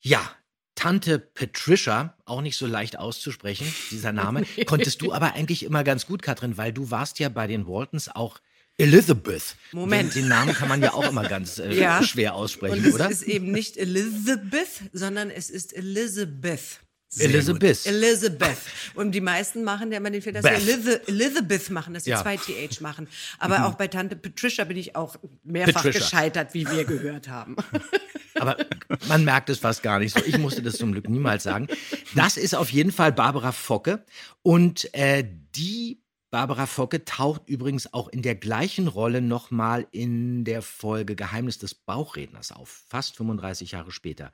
Ja, 0.02 0.30
Tante 0.76 1.20
Patricia, 1.20 2.16
auch 2.26 2.42
nicht 2.42 2.58
so 2.58 2.66
leicht 2.66 2.98
auszusprechen, 3.00 3.74
dieser 3.92 4.12
Name, 4.12 4.44
konntest 4.66 5.02
du 5.02 5.14
aber 5.14 5.34
eigentlich 5.34 5.64
immer 5.64 5.84
ganz 5.84 6.06
gut, 6.06 6.22
Katrin, 6.22 6.58
weil 6.58 6.74
du 6.74 6.92
warst 6.92 7.20
ja 7.20 7.30
bei 7.30 7.48
den 7.48 7.68
Waltons 7.68 8.10
auch 8.14 8.40
Elizabeth. 8.78 9.56
Moment. 9.74 10.16
Den, 10.16 10.24
den 10.24 10.30
Namen 10.30 10.54
kann 10.54 10.70
man 10.70 10.82
ja 10.82 10.94
auch 10.94 11.10
immer 11.10 11.28
ganz 11.28 11.60
äh, 11.60 11.74
Ja. 11.78 12.02
schwer 12.04 12.34
aussprechen, 12.36 12.80
Und 12.80 12.86
es 12.86 12.94
oder? 12.96 13.10
ist 13.10 13.24
eben 13.24 13.52
nicht 13.52 13.76
Elizabeth, 13.78 14.70
sondern 14.94 15.30
es 15.30 15.50
ist 15.50 15.74
Elizabeth. 15.76 16.80
Elizabeth. 17.18 17.86
Elizabeth. 17.88 18.58
Und 18.94 19.12
die 19.14 19.22
meisten 19.22 19.64
machen 19.64 19.92
ja 19.92 19.98
immer 19.98 20.12
den 20.12 20.22
Fehler, 20.22 20.42
dass 20.42 20.62
sie 20.62 20.66
Beth. 20.72 20.86
Eliza- 20.86 21.08
Elizabeth 21.08 21.70
machen, 21.72 21.94
dass 21.94 22.04
sie 22.04 22.12
Ja. 22.12 22.22
zwei 22.22 22.38
TH 22.38 22.82
machen. 22.82 23.08
Aber 23.40 23.66
auch 23.66 23.74
bei 23.76 23.88
Tante 23.88 24.16
Patricia 24.16 24.64
bin 24.64 24.78
ich 24.78 24.96
auch 24.96 25.16
mehrfach 25.44 25.74
Patricia. 25.84 26.02
gescheitert, 26.02 26.54
wie 26.54 26.70
wir 26.70 26.86
gehört 26.86 27.28
haben. 27.28 27.56
Aber 28.36 28.58
man 29.08 29.24
merkt 29.26 29.50
es 29.50 29.58
fast 29.60 29.82
gar 29.84 30.00
nicht 30.00 30.16
so. 30.16 30.24
Ich 30.24 30.38
musste 30.38 30.62
das 30.62 30.78
zum 30.78 30.92
Glück 30.92 31.10
niemals 31.10 31.44
sagen. 31.44 31.68
Das 32.16 32.38
ist 32.38 32.54
auf 32.56 32.70
jeden 32.72 32.92
Fall 32.92 33.12
Barbara 33.12 33.52
Focke. 33.52 34.06
Und 34.44 34.94
äh, 34.94 35.26
die 35.56 36.04
Barbara 36.32 36.68
Focke 36.68 37.04
taucht 37.06 37.42
übrigens 37.48 37.92
auch 37.92 38.08
in 38.08 38.22
der 38.22 38.36
gleichen 38.36 38.88
Rolle 38.88 39.20
nochmal 39.20 39.88
in 39.92 40.44
der 40.46 40.62
Folge 40.62 41.16
Geheimnis 41.16 41.58
des 41.58 41.74
Bauchredners 41.74 42.52
auf. 42.52 42.84
Fast 42.88 43.16
35 43.18 43.72
Jahre 43.72 43.92
später. 43.92 44.32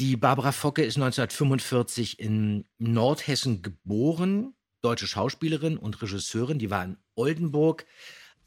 Die 0.00 0.16
Barbara 0.16 0.50
Focke 0.50 0.82
ist 0.82 0.96
1945 0.96 2.18
in 2.18 2.64
Nordhessen 2.78 3.62
geboren, 3.62 4.54
deutsche 4.80 5.06
Schauspielerin 5.06 5.76
und 5.76 6.02
Regisseurin. 6.02 6.58
Die 6.58 6.70
war 6.70 6.84
in 6.84 6.96
Oldenburg 7.14 7.86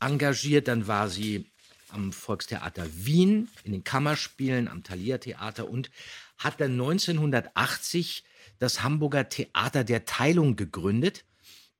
engagiert. 0.01 0.67
Dann 0.67 0.87
war 0.87 1.07
sie 1.07 1.49
am 1.89 2.11
Volkstheater 2.11 2.85
Wien, 2.93 3.47
in 3.63 3.71
den 3.71 3.85
Kammerspielen, 3.85 4.67
am 4.67 4.83
Thalia 4.83 5.19
Theater 5.19 5.69
und 5.69 5.89
hat 6.37 6.59
dann 6.59 6.73
1980 6.73 8.25
das 8.59 8.83
Hamburger 8.83 9.29
Theater 9.29 9.85
der 9.85 10.03
Teilung 10.03 10.57
gegründet, 10.57 11.23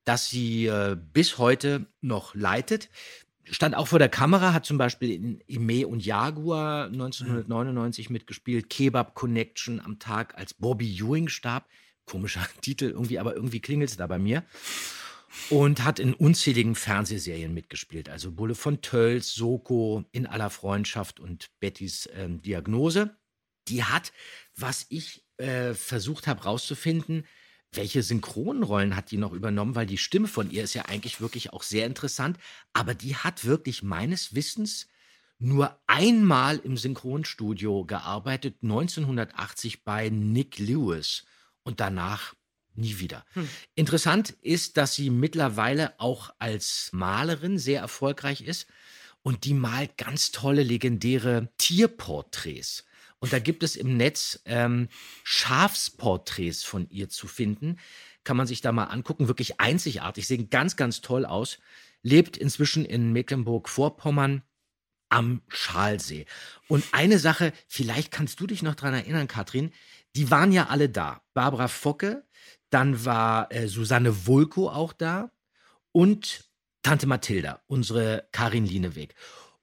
das 0.05 0.29
sie 0.29 0.67
äh, 0.67 0.95
bis 0.95 1.39
heute 1.39 1.87
noch 1.99 2.33
leitet. 2.35 2.89
Stand 3.49 3.75
auch 3.75 3.87
vor 3.87 3.99
der 3.99 4.09
Kamera, 4.09 4.53
hat 4.53 4.65
zum 4.65 4.77
Beispiel 4.77 5.11
in 5.11 5.43
Ime 5.47 5.87
und 5.87 6.05
Jaguar 6.05 6.85
1999 6.85 8.09
mitgespielt, 8.09 8.69
Kebab 8.69 9.15
Connection 9.15 9.79
am 9.79 9.99
Tag, 9.99 10.37
als 10.37 10.53
Bobby 10.53 10.97
Ewing 10.99 11.27
starb. 11.27 11.67
Komischer 12.05 12.45
Titel 12.61 12.85
irgendwie, 12.85 13.19
aber 13.19 13.35
irgendwie 13.35 13.59
klingelt 13.59 13.89
es 13.89 13.97
da 13.97 14.07
bei 14.07 14.19
mir 14.19 14.43
und 15.49 15.83
hat 15.83 15.99
in 15.99 16.13
unzähligen 16.13 16.75
Fernsehserien 16.75 17.53
mitgespielt. 17.53 18.09
Also 18.09 18.31
Bulle 18.31 18.55
von 18.55 18.81
Tölz, 18.81 19.33
Soko, 19.33 20.05
In 20.11 20.25
aller 20.25 20.49
Freundschaft 20.49 21.19
und 21.19 21.49
Bettys 21.59 22.09
ähm, 22.13 22.41
Diagnose. 22.41 23.17
Die 23.67 23.83
hat, 23.83 24.13
was 24.55 24.85
ich 24.89 25.25
äh, 25.37 25.73
versucht 25.73 26.27
habe 26.27 26.43
rauszufinden, 26.43 27.25
welche 27.77 28.03
Synchronrollen 28.03 28.95
hat 28.95 29.11
die 29.11 29.17
noch 29.17 29.31
übernommen, 29.31 29.75
weil 29.75 29.85
die 29.85 29.97
Stimme 29.97 30.27
von 30.27 30.51
ihr 30.51 30.63
ist 30.63 30.73
ja 30.73 30.85
eigentlich 30.85 31.21
wirklich 31.21 31.53
auch 31.53 31.63
sehr 31.63 31.85
interessant, 31.85 32.37
aber 32.73 32.93
die 32.93 33.15
hat 33.15 33.45
wirklich 33.45 33.83
meines 33.83 34.35
Wissens 34.35 34.87
nur 35.39 35.79
einmal 35.85 36.57
im 36.57 36.77
Synchronstudio 36.77 37.85
gearbeitet, 37.85 38.57
1980 38.63 39.83
bei 39.83 40.09
Nick 40.09 40.57
Lewis 40.57 41.25
und 41.63 41.79
danach 41.79 42.33
nie 42.73 42.99
wieder. 42.99 43.25
Interessant 43.75 44.31
ist, 44.41 44.77
dass 44.77 44.95
sie 44.95 45.09
mittlerweile 45.09 45.99
auch 45.99 46.33
als 46.39 46.89
Malerin 46.91 47.59
sehr 47.59 47.81
erfolgreich 47.81 48.41
ist 48.41 48.67
und 49.21 49.45
die 49.45 49.53
malt 49.53 49.97
ganz 49.97 50.31
tolle, 50.31 50.63
legendäre 50.63 51.49
Tierporträts. 51.57 52.85
Und 53.19 53.33
da 53.33 53.39
gibt 53.39 53.63
es 53.63 53.75
im 53.75 53.97
Netz 53.97 54.41
ähm, 54.45 54.89
Schafsporträts 55.23 56.63
von 56.63 56.89
ihr 56.89 57.09
zu 57.09 57.27
finden. 57.27 57.79
Kann 58.23 58.37
man 58.37 58.47
sich 58.47 58.61
da 58.61 58.71
mal 58.71 58.85
angucken. 58.85 59.27
Wirklich 59.27 59.59
einzigartig, 59.59 60.27
sehen 60.27 60.49
ganz, 60.49 60.75
ganz 60.75 61.01
toll 61.01 61.25
aus. 61.25 61.59
Lebt 62.03 62.37
inzwischen 62.37 62.85
in 62.85 63.11
Mecklenburg-Vorpommern 63.13 64.43
am 65.09 65.41
Schalsee. 65.47 66.25
Und 66.67 66.83
eine 66.91 67.17
Sache, 67.17 67.53
vielleicht 67.67 68.11
kannst 68.11 68.39
du 68.39 68.47
dich 68.47 68.61
noch 68.61 68.75
dran 68.75 68.93
erinnern, 68.93 69.27
Katrin, 69.27 69.71
die 70.15 70.29
waren 70.29 70.51
ja 70.51 70.67
alle 70.67 70.89
da. 70.89 71.21
Barbara 71.33 71.67
Focke, 71.67 72.25
dann 72.69 73.05
war 73.05 73.51
äh, 73.51 73.67
Susanne 73.67 74.27
Wulko 74.27 74.69
auch 74.69 74.93
da 74.93 75.31
und 75.91 76.45
Tante 76.83 77.07
Mathilda, 77.07 77.61
unsere 77.67 78.27
Karin 78.31 78.65
Lieneweg. 78.65 79.15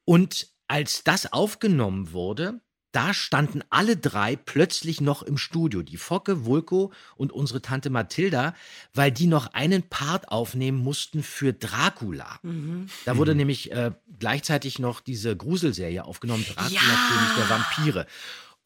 Und 0.04 0.48
als 0.66 1.04
das 1.04 1.32
aufgenommen 1.32 2.12
wurde, 2.12 2.60
da 2.94 3.12
standen 3.12 3.62
alle 3.70 3.96
drei 3.96 4.36
plötzlich 4.36 5.00
noch 5.00 5.22
im 5.22 5.36
Studio, 5.36 5.82
die 5.82 5.96
Focke, 5.96 6.44
Vulko 6.44 6.92
und 7.16 7.32
unsere 7.32 7.60
Tante 7.60 7.90
Mathilda, 7.90 8.54
weil 8.94 9.10
die 9.10 9.26
noch 9.26 9.52
einen 9.52 9.82
Part 9.82 10.28
aufnehmen 10.28 10.78
mussten 10.78 11.22
für 11.22 11.52
Dracula. 11.52 12.38
Da 13.04 13.16
wurde 13.16 13.34
nämlich 13.34 13.72
äh, 13.72 13.90
gleichzeitig 14.18 14.78
noch 14.78 15.00
diese 15.00 15.36
Gruselserie 15.36 16.04
aufgenommen, 16.04 16.44
Dracula, 16.44 16.70
König 16.70 17.36
der 17.36 17.50
Vampire. 17.50 18.06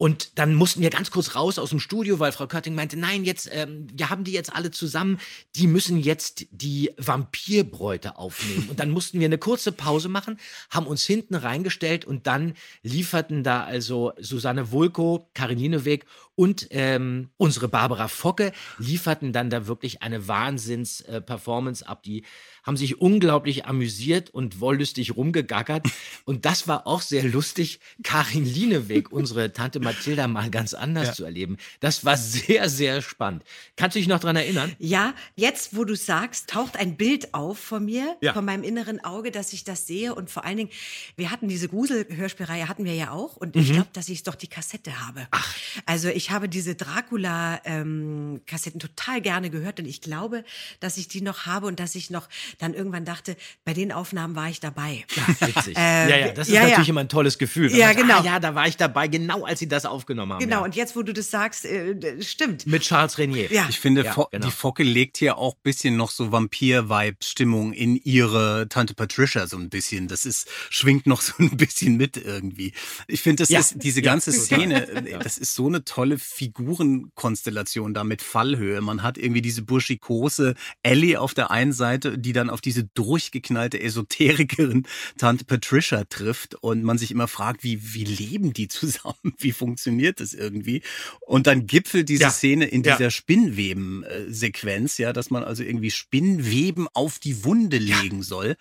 Und 0.01 0.39
dann 0.39 0.55
mussten 0.55 0.79
wir 0.79 0.89
ganz 0.91 1.11
kurz 1.11 1.35
raus 1.35 1.59
aus 1.59 1.71
dem 1.71 1.81
Studio, 1.81 2.19
weil 2.19 2.31
Frau 2.31 2.47
Körting 2.47 2.73
meinte, 2.73 2.95
nein, 2.95 3.25
jetzt, 3.25 3.49
ähm, 3.51 3.87
wir 3.93 4.09
haben 4.09 4.23
die 4.23 4.31
jetzt 4.31 4.55
alle 4.55 4.71
zusammen, 4.71 5.19
die 5.57 5.67
müssen 5.67 5.99
jetzt 5.99 6.45
die 6.51 6.91
Vampirbräute 6.95 8.17
aufnehmen. 8.17 8.69
Und 8.69 8.79
dann 8.79 8.91
mussten 8.91 9.19
wir 9.19 9.25
eine 9.25 9.37
kurze 9.37 9.73
Pause 9.73 10.07
machen, 10.07 10.39
haben 10.69 10.87
uns 10.87 11.03
hinten 11.03 11.35
reingestellt 11.35 12.05
und 12.05 12.27
dann 12.27 12.53
lieferten 12.81 13.43
da 13.43 13.65
also 13.65 14.13
Susanne 14.17 14.71
Wulko, 14.71 15.29
Karin 15.33 15.59
Lineweg 15.59 16.05
und 16.39 16.67
ähm, 16.71 17.31
unsere 17.35 17.67
Barbara 17.67 18.07
Focke 18.07 18.53
lieferten 18.77 19.33
dann 19.33 19.49
da 19.49 19.67
wirklich 19.67 20.01
eine 20.03 20.29
Wahnsinns-Performance 20.29 21.85
ab. 21.85 22.01
Die 22.03 22.23
haben 22.63 22.77
sich 22.77 23.01
unglaublich 23.01 23.65
amüsiert 23.65 24.29
und 24.29 24.61
wollüstig 24.61 25.17
rumgegackert. 25.17 25.85
Und 26.25 26.45
das 26.45 26.67
war 26.67 26.85
auch 26.85 27.01
sehr 27.01 27.23
lustig, 27.23 27.79
Karin 28.03 28.45
Lieneweg, 28.45 29.11
unsere 29.11 29.51
Tante 29.51 29.79
Mathilda, 29.79 30.27
mal 30.27 30.49
ganz 30.51 30.73
anders 30.75 31.15
zu 31.15 31.23
erleben. 31.25 31.57
Das 31.79 32.05
war 32.05 32.15
sehr, 32.17 32.69
sehr 32.69 33.01
spannend. 33.01 33.43
Kannst 33.75 33.95
du 33.95 33.99
dich 33.99 34.07
noch 34.07 34.19
dran 34.19 34.35
erinnern? 34.35 34.71
Ja, 34.77 35.15
jetzt, 35.35 35.75
wo 35.75 35.83
du 35.85 35.95
sagst, 35.95 36.49
taucht 36.49 36.77
ein 36.77 36.95
Bild 36.97 37.33
auf 37.33 37.57
von 37.57 37.83
mir, 37.85 38.15
Ja. 38.21 38.33
von 38.33 38.45
meinem 38.45 38.63
inneren 38.63 39.03
Auge, 39.03 39.31
dass 39.31 39.51
ich 39.53 39.63
das 39.63 39.87
sehe. 39.87 40.13
Und 40.13 40.29
vor 40.29 40.45
allen 40.45 40.57
Dingen, 40.57 40.69
wir 41.15 41.31
hatten 41.31 41.47
diese 41.47 41.67
Grusel-Hörspielreihe, 41.67 42.67
hatten 42.69 42.85
wir 42.85 42.93
ja 42.93 43.11
auch. 43.11 43.35
Und 43.37 43.55
ich 43.55 43.71
glaube, 43.71 43.89
dass 43.93 44.07
ich 44.07 44.21
doch 44.23 44.35
die 44.35 44.47
Kassette 44.47 45.05
habe. 45.07 45.27
Ach. 45.31 45.55
Also 45.87 46.09
ich 46.09 46.28
habe 46.29 46.49
diese 46.49 46.75
Dracula-Kassetten 46.75 48.79
total 48.79 49.21
gerne 49.21 49.49
gehört. 49.49 49.79
Und 49.79 49.85
ich 49.85 50.01
glaube, 50.01 50.43
dass 50.79 50.97
ich 50.97 51.07
die 51.07 51.21
noch 51.21 51.45
habe 51.45 51.67
und 51.67 51.79
dass 51.79 51.95
ich 51.95 52.09
noch 52.09 52.27
dann 52.57 52.73
irgendwann 52.73 53.05
dachte, 53.05 53.35
bei 53.65 53.73
den 53.73 53.91
Aufnahmen 53.91 54.35
war 54.35 54.49
ich 54.49 54.59
dabei. 54.59 55.05
Witzig. 55.39 55.77
Äh, 55.77 56.09
ja, 56.09 56.17
ja, 56.27 56.31
das 56.33 56.47
ist 56.47 56.53
ja, 56.53 56.61
ja. 56.63 56.69
natürlich 56.69 56.89
immer 56.89 57.01
ein 57.01 57.09
tolles 57.09 57.37
Gefühl. 57.37 57.71
Ja, 57.75 57.87
sagt, 57.87 57.99
genau. 58.01 58.19
Ah, 58.19 58.23
ja, 58.23 58.39
da 58.39 58.55
war 58.55 58.67
ich 58.67 58.77
dabei, 58.77 59.07
genau 59.07 59.45
als 59.45 59.59
sie 59.59 59.67
das 59.67 59.85
aufgenommen 59.85 60.33
haben. 60.33 60.39
Genau, 60.39 60.59
Ja. 60.59 60.63
und 60.65 60.75
jetzt, 60.75 60.95
wo 60.95 61.03
du 61.03 61.13
das 61.13 61.31
sagst, 61.31 61.65
äh, 61.65 62.21
stimmt. 62.21 62.67
Mit 62.67 62.83
Charles 62.83 63.17
Renier. 63.17 63.51
Ja. 63.51 63.67
Ich 63.69 63.79
finde, 63.79 64.03
Ja, 64.03 64.13
Fo 64.13 64.27
genau. 64.31 64.45
die 64.45 64.51
Focke 64.51 64.83
legt 64.83 65.17
hier 65.17 65.37
auch 65.37 65.55
ein 65.55 65.61
bisschen 65.63 65.95
noch 65.97 66.11
so 66.11 66.31
Vampir-Vibe-Stimmung 66.31 67.73
in 67.73 67.95
ihre 67.95 68.67
Tante 68.69 68.93
Patricia 68.93 69.47
so 69.47 69.57
ein 69.57 69.69
bisschen. 69.69 70.07
Das 70.07 70.25
ist, 70.25 70.47
schwingt 70.69 71.07
noch 71.07 71.21
so 71.21 71.33
ein 71.39 71.57
bisschen 71.57 71.97
mit 71.97 72.17
irgendwie. 72.17 72.73
Ich 73.07 73.21
finde, 73.21 73.43
das 73.43 73.49
Ja. 73.49 73.59
ist, 73.59 73.75
diese 73.83 74.01
Ja, 74.01 74.11
ganze. 74.11 74.31
Szene, 74.31 75.17
das 75.23 75.37
ist 75.37 75.55
so 75.55 75.67
eine 75.67 75.83
tolle 75.85 76.18
Figurenkonstellation 76.19 77.93
da 77.93 78.03
mit 78.03 78.21
Fallhöhe. 78.21 78.81
Man 78.81 79.01
hat 79.03 79.17
irgendwie 79.17 79.41
diese 79.41 79.61
burschikose 79.63 80.55
Ellie 80.83 81.19
auf 81.19 81.33
der 81.33 81.51
einen 81.51 81.73
Seite, 81.73 82.17
die 82.17 82.33
dann 82.33 82.49
auf 82.49 82.61
diese 82.61 82.83
durchgeknallte 82.83 83.79
Esoterikerin 83.81 84.85
Tante 85.17 85.45
Patricia 85.45 86.03
trifft 86.05 86.55
und 86.55 86.83
man 86.83 86.97
sich 86.97 87.11
immer 87.11 87.27
fragt, 87.27 87.63
wie, 87.63 87.93
wie 87.93 88.03
leben 88.03 88.53
die 88.53 88.67
zusammen? 88.67 89.15
Wie 89.39 89.51
funktioniert 89.53 90.19
das 90.19 90.33
irgendwie? 90.33 90.81
Und 91.21 91.47
dann 91.47 91.65
gipfelt 91.65 92.09
diese 92.09 92.23
Ja. 92.23 92.29
Szene 92.31 92.65
in 92.65 92.83
Ja. 92.83 92.97
dieser 92.97 93.09
Spinnweben-Sequenz, 93.11 94.97
ja, 94.97 95.13
dass 95.13 95.29
man 95.29 95.43
also 95.43 95.63
irgendwie 95.63 95.91
Spinnweben 95.91 96.87
auf 96.93 97.19
die 97.19 97.43
Wunde 97.43 97.77
legen 97.77 98.21
soll. 98.23 98.55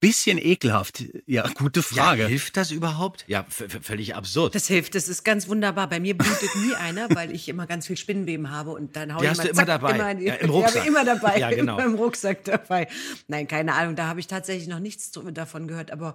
Bisschen 0.00 0.38
ekelhaft. 0.38 1.04
Ja, 1.26 1.46
gute 1.48 1.80
Ja, 1.80 1.84
Frage. 1.84 2.26
hilft 2.26 2.56
das 2.56 2.70
überhaupt? 2.70 3.24
Ja, 3.28 3.44
völlig 3.50 4.14
absurd. 4.14 4.54
Das 4.54 4.66
hilft, 4.66 4.94
das 4.94 5.08
ist 5.08 5.24
ganz 5.24 5.46
wunderbar. 5.46 5.90
Bei 5.90 6.00
mir 6.00 6.16
blutet 6.16 6.48
nie 6.56 6.74
einer, 6.74 7.08
weil 7.14 7.34
ich 7.34 7.48
immer 7.50 7.66
ganz 7.66 7.86
viel 7.86 7.98
Spinnenweben 7.98 8.50
habe 8.50 8.70
und 8.70 8.96
dann 8.96 9.14
hau 9.14 9.18
Die 9.18 9.24
ich 9.26 9.30
hast 9.30 9.38
immer, 9.40 9.44
du 9.44 9.50
immer 9.50 9.58
zack, 9.58 9.66
dabei. 9.66 9.94
Immer, 9.96 10.10
in 10.12 10.18
die- 10.18 10.24
Ja, 10.24 10.34
im 10.36 10.50
Rucksack. 10.50 10.86
immer 10.86 11.04
dabei. 11.04 11.38
Ja, 11.38 11.50
genau. 11.50 11.74
Immer 11.78 11.84
im 11.84 11.94
Rucksack 11.96 12.44
dabei. 12.44 12.88
Nein, 13.28 13.46
keine 13.46 13.74
Ahnung. 13.74 13.94
Da 13.94 14.06
habe 14.06 14.20
ich 14.20 14.26
tatsächlich 14.26 14.68
noch 14.68 14.78
nichts 14.80 15.10
davon 15.12 15.68
gehört. 15.68 15.90
Aber 15.90 16.14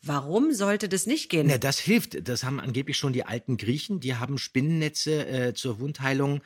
warum 0.00 0.52
sollte 0.52 0.88
das 0.88 1.06
nicht 1.06 1.28
gehen? 1.28 1.48
Na, 1.48 1.58
das 1.58 1.80
hilft. 1.80 2.28
Das 2.28 2.44
haben 2.44 2.60
angeblich 2.60 2.96
schon 2.96 3.12
die 3.12 3.24
alten 3.24 3.56
Griechen, 3.56 3.98
die 3.98 4.14
haben 4.14 4.38
Spinnennetze 4.38 5.26
äh, 5.26 5.54
zur 5.54 5.80
Wundheilung 5.80 6.40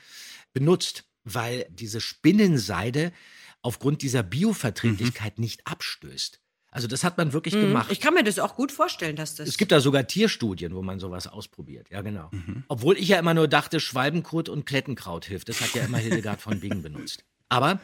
benutzt, 0.54 1.04
weil 1.24 1.66
diese 1.68 2.00
Spinnenseide 2.00 3.12
aufgrund 3.60 4.00
dieser 4.00 4.22
Bioverträglichkeit 4.22 5.38
nicht 5.38 5.66
abstößt. 5.66 6.40
Also 6.70 6.86
das 6.86 7.02
hat 7.02 7.16
man 7.16 7.32
wirklich 7.32 7.54
gemacht. 7.54 7.90
Ich 7.90 8.00
kann 8.00 8.14
mir 8.14 8.22
das 8.22 8.38
auch 8.38 8.54
gut 8.54 8.72
vorstellen, 8.72 9.16
dass 9.16 9.34
das. 9.34 9.48
Es 9.48 9.56
gibt 9.56 9.72
da 9.72 9.80
sogar 9.80 10.06
Tierstudien, 10.06 10.74
wo 10.74 10.82
man 10.82 10.98
sowas 11.00 11.26
ausprobiert. 11.26 11.88
Ja, 11.90 12.02
genau. 12.02 12.28
Mhm. 12.30 12.64
Obwohl 12.68 12.98
ich 12.98 13.08
ja 13.08 13.18
immer 13.18 13.34
nur 13.34 13.48
dachte, 13.48 13.80
Schwalbenkurt 13.80 14.48
und 14.48 14.66
Klettenkraut 14.66 15.24
hilft. 15.24 15.48
Das 15.48 15.60
hat 15.60 15.74
ja 15.74 15.84
immer 15.84 15.98
Hildegard 15.98 16.40
von 16.40 16.60
Bingen 16.60 16.82
benutzt. 16.82 17.24
Aber 17.48 17.80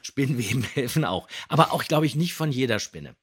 Spinnenweben 0.00 0.62
helfen 0.62 1.04
auch. 1.04 1.28
Aber 1.48 1.72
auch, 1.72 1.84
glaube 1.84 2.06
ich, 2.06 2.16
nicht 2.16 2.34
von 2.34 2.52
jeder 2.52 2.78
Spinne. 2.78 3.16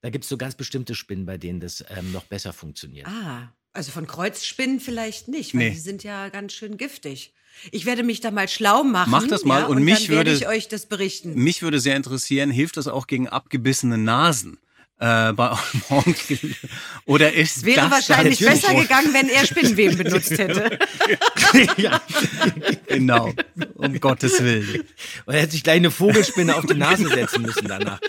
Da 0.00 0.10
gibt 0.10 0.24
es 0.24 0.28
so 0.28 0.36
ganz 0.36 0.54
bestimmte 0.54 0.94
Spinnen, 0.94 1.26
bei 1.26 1.36
denen 1.36 1.60
das 1.60 1.84
ähm, 1.90 2.10
noch 2.12 2.24
besser 2.24 2.52
funktioniert. 2.52 3.06
Ah, 3.06 3.52
also 3.72 3.92
von 3.92 4.06
Kreuzspinnen 4.06 4.80
vielleicht 4.80 5.28
nicht, 5.28 5.54
weil 5.54 5.64
Nee. 5.64 5.70
die 5.70 5.78
sind 5.78 6.02
ja 6.02 6.28
ganz 6.28 6.52
schön 6.52 6.76
giftig. 6.76 7.32
Ich 7.72 7.84
werde 7.84 8.02
mich 8.02 8.20
da 8.20 8.30
mal 8.30 8.48
schlau 8.48 8.82
machen. 8.84 9.10
Mach 9.10 9.26
das 9.26 9.44
mal 9.44 9.60
ja, 9.60 9.66
und 9.66 9.76
und 9.78 9.84
mich 9.84 10.06
dann 10.06 10.16
werde 10.16 10.30
würde- 10.30 10.44
ich 10.44 10.48
euch 10.48 10.68
das 10.68 10.86
berichten. 10.86 11.34
Mich 11.34 11.62
würde 11.62 11.78
sehr 11.80 11.96
interessieren, 11.96 12.50
hilft 12.50 12.76
das 12.76 12.88
auch 12.88 13.06
gegen 13.06 13.28
abgebissene 13.28 13.98
Nasen? 13.98 14.58
Äh, 15.00 15.32
bei 15.32 15.56
Onkel? 15.88 16.38
Oder 17.06 17.32
ist 17.32 17.64
Wäre 17.64 17.88
das 17.88 18.08
wahrscheinlich 18.08 18.38
besser 18.38 18.74
gegangen, 18.74 19.14
wenn 19.14 19.30
er 19.30 19.46
Spinnenweben 19.46 19.96
benutzt 19.96 20.32
hätte. 20.32 20.78
ja. 21.78 22.02
Genau, 22.86 23.32
um 23.76 23.98
Gottes 23.98 24.44
Willen. 24.44 24.84
Und 25.24 25.34
er 25.34 25.40
hätte 25.40 25.52
sich 25.52 25.62
gleich 25.62 25.76
eine 25.76 25.90
Vogelspinne 25.90 26.54
auf 26.54 26.66
die 26.66 26.74
Nase 26.74 27.08
setzen 27.08 27.42
müssen 27.42 27.66
danach. 27.66 27.98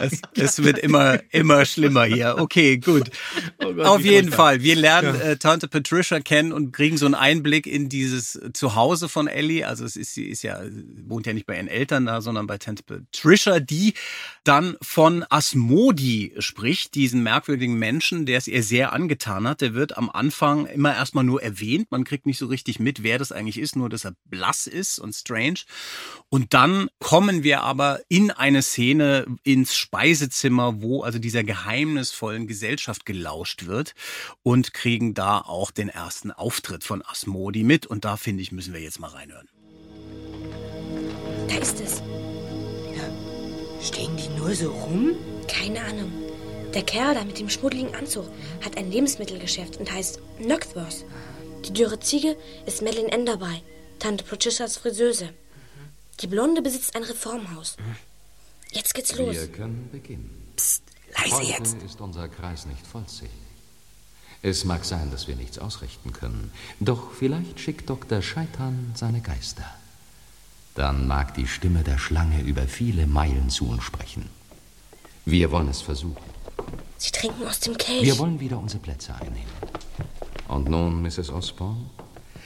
Es, 0.00 0.20
es 0.34 0.62
wird 0.62 0.78
immer, 0.78 1.20
immer 1.30 1.64
schlimmer 1.64 2.04
hier. 2.04 2.36
Okay, 2.38 2.78
gut. 2.78 3.10
Gott, 3.58 3.80
Auf 3.80 4.00
jeden. 4.00 4.32
Fall. 4.32 4.62
Wir 4.62 4.74
lernen 4.74 5.20
äh, 5.20 5.36
Tante 5.36 5.68
Patricia 5.68 6.20
kennen 6.20 6.52
und 6.52 6.72
kriegen 6.72 6.96
so 6.96 7.06
einen 7.06 7.14
Einblick 7.14 7.66
in 7.66 7.88
dieses 7.88 8.40
Zuhause 8.52 9.08
von 9.08 9.28
Ellie. 9.28 9.66
Also 9.66 9.84
es 9.84 9.96
ist, 9.96 10.14
sie 10.14 10.24
ist 10.24 10.42
ja, 10.42 10.60
wohnt 11.06 11.26
ja 11.26 11.32
nicht 11.32 11.46
bei 11.46 11.56
ihren 11.56 11.68
Eltern 11.68 12.06
da, 12.06 12.20
sondern 12.20 12.46
bei 12.46 12.58
Tante 12.58 12.82
Patricia, 12.82 13.60
die 13.60 13.94
dann 14.42 14.76
von 14.82 15.24
Asmodi 15.84 16.32
spricht, 16.38 16.94
diesen 16.94 17.22
merkwürdigen 17.22 17.78
Menschen, 17.78 18.24
der 18.24 18.38
es 18.38 18.48
ihr 18.48 18.62
sehr 18.62 18.94
angetan 18.94 19.46
hat. 19.46 19.60
Der 19.60 19.74
wird 19.74 19.98
am 19.98 20.08
Anfang 20.08 20.64
immer 20.64 20.94
erstmal 20.94 21.24
nur 21.24 21.42
erwähnt. 21.42 21.90
Man 21.90 22.04
kriegt 22.04 22.24
nicht 22.24 22.38
so 22.38 22.46
richtig 22.46 22.80
mit, 22.80 23.02
wer 23.02 23.18
das 23.18 23.32
eigentlich 23.32 23.58
ist, 23.58 23.76
nur 23.76 23.90
dass 23.90 24.06
er 24.06 24.14
blass 24.24 24.66
ist 24.66 24.98
und 24.98 25.14
strange. 25.14 25.60
Und 26.30 26.54
dann 26.54 26.88
kommen 27.00 27.42
wir 27.42 27.62
aber 27.62 28.00
in 28.08 28.30
eine 28.30 28.62
Szene 28.62 29.26
ins 29.42 29.76
Speisezimmer, 29.76 30.80
wo 30.80 31.02
also 31.02 31.18
dieser 31.18 31.44
geheimnisvollen 31.44 32.46
Gesellschaft 32.46 33.04
gelauscht 33.04 33.66
wird 33.66 33.94
und 34.42 34.72
kriegen 34.72 35.12
da 35.12 35.38
auch 35.38 35.70
den 35.70 35.90
ersten 35.90 36.30
Auftritt 36.30 36.82
von 36.84 37.02
Asmodi 37.04 37.62
mit. 37.62 37.86
Und 37.86 38.06
da 38.06 38.16
finde 38.16 38.42
ich, 38.42 38.52
müssen 38.52 38.72
wir 38.72 38.80
jetzt 38.80 39.00
mal 39.00 39.08
reinhören. 39.08 39.48
Da 41.48 41.56
ist 41.56 41.78
es. 41.80 42.02
Stehen 43.82 44.16
die 44.16 44.30
nur 44.38 44.54
so 44.54 44.70
rum? 44.70 45.10
Keine 45.48 45.82
Ahnung. 45.82 46.12
Der 46.74 46.82
Kerl 46.82 47.14
da 47.14 47.24
mit 47.24 47.38
dem 47.38 47.48
schmuddeligen 47.48 47.94
Anzug 47.94 48.28
hat 48.64 48.76
ein 48.76 48.90
Lebensmittelgeschäft 48.90 49.76
und 49.76 49.92
heißt 49.92 50.18
Knockworth. 50.38 51.04
Die 51.66 51.72
dürre 51.72 52.00
Ziege 52.00 52.36
ist 52.66 52.82
Madeline 52.82 53.12
Enderby, 53.12 53.62
Tante 53.98 54.24
Patricias 54.24 54.76
Friseuse. 54.76 55.30
Die 56.20 56.26
Blonde 56.26 56.62
besitzt 56.62 56.94
ein 56.96 57.04
Reformhaus. 57.04 57.76
Jetzt 58.72 58.94
geht's 58.94 59.16
los. 59.16 59.34
Wir 59.34 59.48
können 59.48 59.88
beginnen. 59.90 60.30
Leise 61.16 61.36
Heute 61.36 61.46
jetzt. 61.46 61.82
ist 61.82 62.00
unser 62.00 62.28
Kreis 62.28 62.66
nicht 62.66 62.86
vollzählig. 62.86 63.32
Es 64.42 64.64
mag 64.64 64.84
sein, 64.84 65.10
dass 65.10 65.26
wir 65.26 65.36
nichts 65.36 65.58
ausrichten 65.58 66.12
können, 66.12 66.52
doch 66.78 67.12
vielleicht 67.12 67.60
schickt 67.60 67.88
Dr. 67.88 68.20
Scheitan 68.20 68.92
seine 68.94 69.22
Geister. 69.22 69.64
Dann 70.74 71.06
mag 71.06 71.34
die 71.34 71.46
Stimme 71.46 71.82
der 71.82 71.98
Schlange 71.98 72.42
über 72.42 72.66
viele 72.68 73.06
Meilen 73.06 73.48
zu 73.48 73.68
uns 73.68 73.84
sprechen. 73.84 74.28
Wir 75.24 75.50
wollen 75.50 75.68
es 75.68 75.80
versuchen. 75.80 76.16
Sie 76.98 77.10
trinken 77.10 77.46
aus 77.46 77.60
dem 77.60 77.76
Kelch. 77.76 78.02
Wir 78.02 78.18
wollen 78.18 78.40
wieder 78.40 78.58
unsere 78.58 78.82
Plätze 78.82 79.14
einnehmen. 79.14 79.52
Und 80.48 80.68
nun, 80.68 81.02
Mrs. 81.02 81.30
Osborne, 81.30 81.90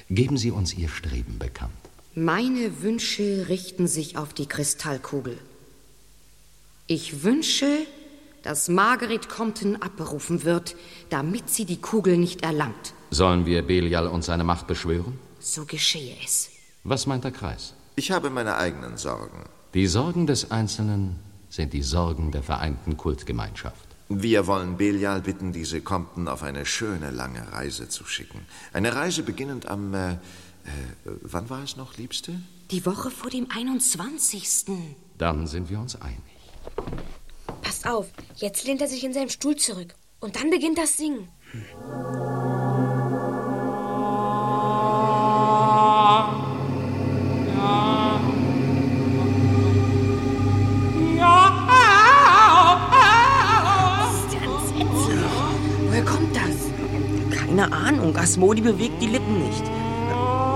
geben 0.09 0.37
Sie 0.37 0.51
uns 0.51 0.75
Ihr 0.75 0.89
Streben 0.89 1.39
bekannt. 1.39 1.73
Meine 2.15 2.83
Wünsche 2.83 3.47
richten 3.49 3.87
sich 3.87 4.17
auf 4.17 4.33
die 4.33 4.47
Kristallkugel. 4.47 5.39
Ich 6.87 7.23
wünsche, 7.23 7.87
dass 8.43 8.69
Margaret 8.69 9.29
Compton 9.29 9.77
abberufen 9.77 10.45
wird, 10.45 10.75
damit 11.11 11.51
sie 11.51 11.65
die 11.65 11.81
Kugel 11.81 12.17
nicht 12.17 12.43
erlangt. 12.43 12.95
Sollen 13.11 13.45
wir 13.47 13.63
Belial 13.63 14.07
und 14.07 14.25
seine 14.25 14.45
Macht 14.45 14.67
beschwören? 14.67 15.19
So 15.39 15.65
geschehe 15.65 16.17
es. 16.25 16.51
Was 16.85 17.07
meint 17.07 17.25
der 17.25 17.33
Kreis? 17.33 17.75
Ich 17.97 18.11
habe 18.11 18.31
meine 18.31 18.57
eigenen 18.57 18.97
Sorgen. 18.97 19.45
Die 19.75 19.87
Sorgen 19.87 20.27
des 20.27 20.51
Einzelnen 20.51 21.17
sind 21.59 21.73
die 21.73 21.83
Sorgen 21.83 22.31
der 22.31 22.45
vereinten 22.45 22.97
Kultgemeinschaft. 22.97 23.89
Wir 24.09 24.47
wollen 24.47 24.77
Belial 24.77 25.21
bitten, 25.21 25.53
diese 25.53 25.81
Compton 25.81 26.29
auf 26.29 26.45
eine 26.45 26.65
schöne 26.65 27.11
lange 27.11 27.53
Reise 27.53 27.89
zu 27.89 28.05
schicken. 28.05 28.47
Eine 28.73 28.95
Reise 28.95 29.25
beginnend 29.25 29.67
am. 29.67 29.93
Äh, 29.93 30.13
äh, 30.13 30.17
wann 31.23 31.51
war 31.51 31.65
es 31.65 31.77
noch, 31.77 31.97
Liebste? 31.97 32.41
Die 32.71 32.87
Woche 32.87 33.11
vor 33.11 33.31
dem 33.31 33.49
21. 33.51 34.67
Dann 35.19 35.49
sind 35.49 35.69
wir 35.69 35.81
uns 35.81 36.01
einig. 36.01 36.37
Passt 37.63 37.89
auf, 37.89 38.07
jetzt 38.37 38.65
lehnt 38.65 38.81
er 38.81 38.89
sich 38.89 39.03
in 39.03 39.13
seinem 39.13 39.29
Stuhl 39.29 39.57
zurück. 39.57 39.95
Und 40.21 40.37
dann 40.37 40.51
beginnt 40.51 40.79
das 40.79 40.97
Singen. 40.97 41.29
Woher 41.83 42.68
Keine 57.59 57.73
Ahnung. 57.73 58.17
Asmodi 58.17 58.61
bewegt 58.61 59.03
die 59.03 59.09
Lippen 59.09 59.45
nicht. 59.45 59.65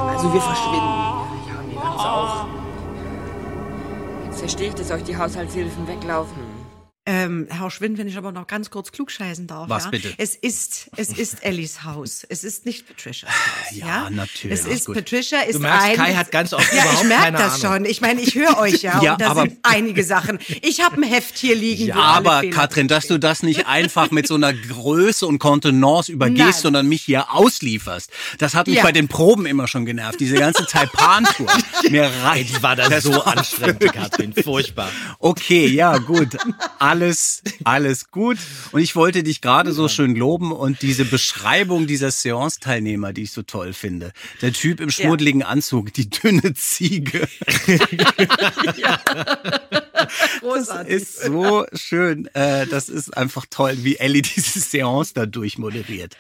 Also 0.09 0.33
wir 0.33 0.41
verschwinden. 0.41 0.87
Ja, 1.49 1.61
die 1.69 1.75
Lanze 1.75 2.05
auch. 2.05 2.47
Jetzt 4.27 4.39
verstehe 4.39 4.69
ich, 4.69 4.75
dass 4.75 4.93
euch 4.93 5.03
die 5.03 5.17
Haushaltshilfen 5.17 5.89
weglaufen. 5.89 6.62
Ähm, 7.05 7.49
Herr 7.51 7.69
Schwind, 7.73 7.99
wenn 7.99 8.07
ich 8.07 8.17
aber 8.17 8.31
noch 8.31 8.47
ganz 8.47 8.71
kurz 8.71 8.93
klugscheißen 8.93 9.49
darf. 9.49 9.69
Was 9.69 9.85
ja? 9.87 9.91
bitte? 9.91 10.15
Es 10.19 10.37
ist, 10.37 10.89
es 10.97 11.09
ist 11.09 11.43
Ellis 11.45 11.83
Haus. 11.83 12.25
Es 12.29 12.45
ist 12.45 12.65
nicht 12.65 12.87
Patricias 12.87 13.29
Haus. 13.29 13.77
Ja, 13.77 13.87
Ja, 13.87 14.11
natürlich. 14.11 14.61
Es 14.61 14.67
ist 14.67 14.87
Gut. 14.87 14.95
Patricia 14.95 15.41
ist 15.41 15.57
Du 15.57 15.59
merkst, 15.59 15.89
ein, 15.89 15.97
Kai 15.97 16.15
hat 16.15 16.31
ganz 16.31 16.53
oft 16.53 16.73
Ja, 16.73 16.79
ich 16.79 16.85
überhaupt 16.85 17.09
merke 17.09 17.23
keine 17.25 17.39
das 17.39 17.65
Ahnung. 17.65 17.77
schon. 17.79 17.85
Ich 17.87 18.01
meine, 18.03 18.21
ich 18.21 18.37
höre 18.37 18.57
euch 18.59 18.83
ja, 18.83 19.01
Ja, 19.03 19.13
und 19.15 19.21
da 19.21 19.31
aber- 19.31 19.41
sind 19.43 19.59
einige 19.65 20.05
Sachen. 20.05 20.39
Ich 20.61 20.81
habe 20.81 20.95
ein 20.95 21.03
Heft 21.03 21.37
hier 21.39 21.57
liegen. 21.57 21.87
Ja, 21.89 21.97
aber 21.97 22.43
Katrin, 22.51 22.87
dass 22.87 23.09
du 23.09 23.19
das 23.19 23.43
nicht 23.43 23.67
einfach 23.67 24.13
mit 24.13 24.29
so 24.29 24.37
einer 24.37 24.53
Größe 24.55 25.27
und 25.27 25.41
Kontenance 25.41 26.13
übergehst, 26.13 26.39
Nein. 26.39 26.53
sondern 26.53 26.87
mich 26.89 27.03
hier 27.03 27.33
auslieferst. 27.35 28.11
Das 28.39 28.55
hat 28.55 28.69
mich 28.69 28.77
Ja. 28.77 28.85
bei 28.85 28.93
den 28.93 29.09
Proben 29.09 29.47
immer 29.47 29.67
schon 29.67 29.87
genervt. 29.87 30.21
Diese 30.21 30.37
ganze 30.37 30.67
Taipan-Tour. 30.67 31.51
Mir 31.91 32.09
reicht. 32.23 32.57
Die 32.59 32.63
war 32.63 32.77
da 32.77 32.89
Das 32.89 33.03
so 33.03 33.23
anstrengend, 33.25 33.93
Katrin. 33.93 34.33
Furchtbar. 34.35 34.89
Okay, 35.19 35.67
ja, 35.67 35.99
gut. 35.99 36.37
Alles, 36.93 37.41
alles 37.65 38.11
gut. 38.11 38.37
Und 38.73 38.83
ich 38.83 38.95
wollte 38.97 39.23
dich 39.23 39.41
gerade 39.41 39.73
so 39.73 39.89
schön 39.89 40.15
loben 40.15 40.53
und 40.53 40.83
diese 40.83 41.07
Beschreibung 41.07 41.87
dieser 41.87 42.11
Seance-Teilnehmer, 42.11 43.15
die 43.15 43.23
ich 43.23 43.33
so 43.33 43.41
toll 43.41 43.73
finde. 43.73 44.13
Der 44.43 44.53
Typ 44.53 44.79
im 44.79 44.91
schmuddeligen 44.91 45.43
Anzug, 45.43 45.95
die 45.95 46.11
dünne 46.11 46.53
Ziege. 46.53 47.27
Großartig. 50.41 50.93
ist 50.93 51.23
so 51.23 51.65
schön. 51.75 52.27
Äh, 52.35 52.67
das 52.67 52.89
ist 52.91 53.17
einfach 53.17 53.47
toll, 53.49 53.79
wie 53.79 53.97
Ellie 53.97 54.21
diese 54.37 54.61
Seance 54.61 55.13
da 55.15 55.25
durchmoderiert. 55.27 56.17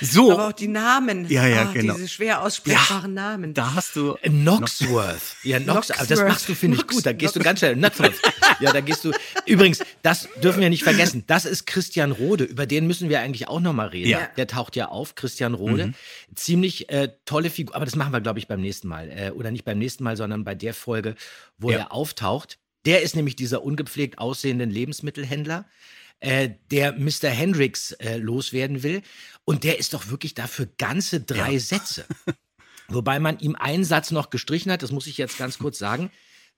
So, 0.00 0.32
Aber 0.32 0.48
auch 0.48 0.52
die 0.52 0.68
Namen. 0.68 1.28
Ja, 1.28 1.46
ja, 1.46 1.62
Ah, 1.64 1.72
genau. 1.72 1.94
Diese 1.94 2.08
schwer 2.08 2.42
aussprechbaren 2.42 3.12
Namen. 3.14 3.52
da 3.54 3.74
hast 3.74 3.96
du 3.96 4.14
Knoxworth. 4.22 5.20
Ja, 5.42 5.58
Knox, 5.60 5.88
Knoxworth. 5.88 6.10
das 6.10 6.20
machst 6.20 6.48
du, 6.48 6.54
finde 6.54 6.76
ich, 6.78 6.86
gut. 6.86 7.04
Da 7.04 7.12
gehst 7.12 7.36
du 7.36 7.40
ganz 7.40 7.58
schnell. 7.58 7.74
Knoxworth. 7.74 8.14
Ja, 8.60 8.72
da 8.72 8.80
gehst 8.80 9.04
du. 9.04 9.12
Übrigens, 9.46 9.80
das 10.02 10.28
dürfen 10.42 10.60
wir 10.60 10.70
nicht 10.70 10.84
vergessen. 10.84 11.24
Das 11.26 11.44
ist 11.44 11.66
Christian 11.66 12.12
Rode. 12.12 12.44
Über 12.44 12.66
den 12.66 12.86
müssen 12.86 13.08
wir 13.08 13.20
eigentlich 13.20 13.48
auch 13.48 13.60
noch 13.60 13.72
mal 13.72 13.88
reden. 13.88 14.10
Ja. 14.10 14.28
Der 14.36 14.46
taucht 14.46 14.76
ja 14.76 14.88
auf, 14.88 15.14
Christian 15.14 15.54
Rode. 15.54 15.92
Ziemlich 16.34 16.88
äh, 16.90 17.08
tolle 17.24 17.50
Figur. 17.50 17.74
Aber 17.74 17.84
das 17.84 17.96
machen 17.96 18.12
wir, 18.12 18.20
glaube 18.20 18.38
ich, 18.38 18.48
beim 18.48 18.60
nächsten 18.60 18.88
Mal. 18.88 19.10
Äh, 19.10 19.30
oder 19.30 19.50
nicht 19.50 19.64
beim 19.64 19.78
nächsten 19.78 20.04
Mal, 20.04 20.16
sondern 20.16 20.44
bei 20.44 20.54
der 20.54 20.74
Folge, 20.74 21.14
wo 21.58 21.70
Ja. 21.70 21.78
er 21.78 21.92
auftaucht. 21.92 22.58
Der 22.86 23.02
ist 23.02 23.16
nämlich 23.16 23.36
dieser 23.36 23.62
ungepflegt 23.62 24.18
aussehenden 24.18 24.70
Lebensmittelhändler, 24.70 25.64
äh, 26.20 26.50
der 26.70 26.92
Mr. 26.92 27.28
Hendricks 27.30 27.92
äh, 27.92 28.18
loswerden 28.18 28.82
will. 28.82 29.02
Und 29.44 29.64
der 29.64 29.78
ist 29.78 29.94
doch 29.94 30.08
wirklich 30.10 30.34
dafür 30.34 30.68
ganze 30.78 31.20
drei 31.20 31.58
Sätze. 31.58 32.04
Wobei 32.88 33.18
man 33.18 33.38
ihm 33.38 33.56
einen 33.56 33.84
Satz 33.84 34.10
noch 34.10 34.28
gestrichen 34.30 34.70
hat, 34.70 34.82
das 34.82 34.92
muss 34.92 35.06
ich 35.06 35.16
jetzt 35.16 35.38
ganz 35.38 35.58
kurz 35.58 35.78
sagen, 35.78 36.10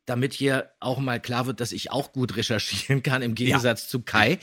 damit 0.06 0.32
hier 0.32 0.70
auch 0.80 0.98
mal 0.98 1.20
klar 1.20 1.46
wird, 1.46 1.60
dass 1.60 1.72
ich 1.72 1.90
auch 1.90 2.12
gut 2.12 2.36
recherchieren 2.36 3.02
kann, 3.02 3.22
im 3.22 3.34
Gegensatz 3.34 3.88
zu 3.88 4.00
Kai. 4.00 4.38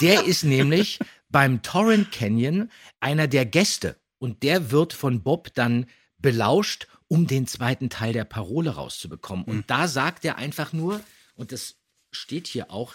Der 0.00 0.24
ist 0.24 0.44
nämlich 0.44 0.98
beim 1.28 1.62
Torrent 1.62 2.12
Canyon 2.12 2.70
einer 3.00 3.28
der 3.28 3.44
Gäste 3.44 3.96
und 4.18 4.42
der 4.42 4.70
wird 4.70 4.92
von 4.92 5.22
Bob 5.22 5.52
dann 5.54 5.86
belauscht, 6.18 6.86
um 7.08 7.26
den 7.26 7.46
zweiten 7.46 7.90
Teil 7.90 8.12
der 8.12 8.24
Parole 8.24 8.70
rauszubekommen. 8.70 9.44
Und 9.44 9.68
da 9.68 9.88
sagt 9.88 10.24
er 10.24 10.38
einfach 10.38 10.72
nur, 10.72 11.00
und 11.34 11.50
das 11.52 11.76
steht 12.12 12.46
hier 12.46 12.70
auch, 12.70 12.94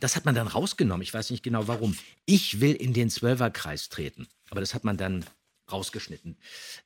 das 0.00 0.16
hat 0.16 0.24
man 0.24 0.34
dann 0.34 0.48
rausgenommen, 0.48 1.02
ich 1.02 1.14
weiß 1.14 1.30
nicht 1.30 1.42
genau 1.42 1.66
warum, 1.66 1.96
ich 2.26 2.60
will 2.60 2.72
in 2.72 2.92
den 2.92 3.08
Zwölferkreis 3.08 3.88
treten. 3.88 4.28
Aber 4.50 4.60
das 4.60 4.74
hat 4.74 4.84
man 4.84 4.96
dann 4.96 5.24
rausgeschnitten. 5.70 6.36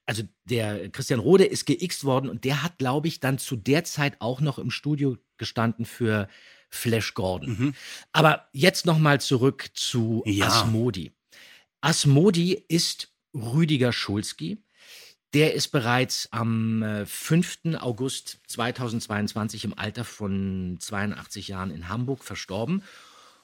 Also 0.07 0.23
der 0.45 0.89
Christian 0.91 1.21
Rode 1.21 1.45
ist 1.45 1.67
geixt 1.67 2.05
worden 2.05 2.31
und 2.31 2.45
der 2.45 2.63
hat, 2.63 2.79
glaube 2.79 3.09
ich, 3.09 3.21
dann 3.21 3.39
zu 3.39 3.57
der 3.57 3.85
Zeit 3.85 4.21
auch 4.21 4.41
noch 4.41 4.59
im 4.59 4.71
Studio 4.71 5.17
gestanden 5.37 5.85
für 5.85 6.29
Flash 6.71 7.15
Gordon. 7.15 7.75
Aber 8.13 8.49
jetzt 8.53 8.87
noch 8.87 8.99
mal 8.99 9.21
zurück 9.21 9.71
zu 9.75 10.23
Ja. 10.27 10.47
Asmodi. 10.47 11.13
Asmodi 11.81 12.65
ist 12.69 13.13
Rüdiger 13.35 13.93
Schulski. 13.93 14.63
Der 15.35 15.55
ist 15.55 15.69
bereits 15.69 16.29
am 16.33 16.83
äh, 16.83 17.05
5. 17.05 17.77
August 17.79 18.41
2022 18.47 19.65
im 19.65 19.79
Alter 19.79 20.05
von 20.05 20.79
82 20.81 21.49
Jahren 21.49 21.71
in 21.71 21.89
Hamburg 21.89 22.25
verstorben. 22.25 22.83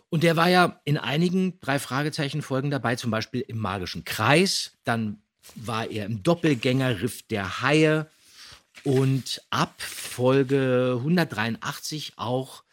Und 0.09 0.23
der 0.23 0.37
war 0.37 0.49
ja 0.49 0.81
in 0.85 0.97
einigen 0.97 1.59
drei 1.61 1.79
Fragezeichen 1.79 2.41
Folgen 2.41 2.71
dabei, 2.71 2.97
zum 2.97 3.11
Beispiel 3.11 3.41
im 3.43 3.59
Magischen 3.59 4.05
Kreis. 4.05 4.79
Dann 4.85 5.24
war 5.55 5.91
er 5.91 6.07
im 6.07 6.23
Doppelgänger 6.23 7.01
Riff 7.01 7.23
der 7.23 7.63
Haie 7.63 8.11
und 8.83 9.43
ab 9.51 9.81
Folge 9.81 10.95
183 10.99 12.15
auch, 12.17 12.65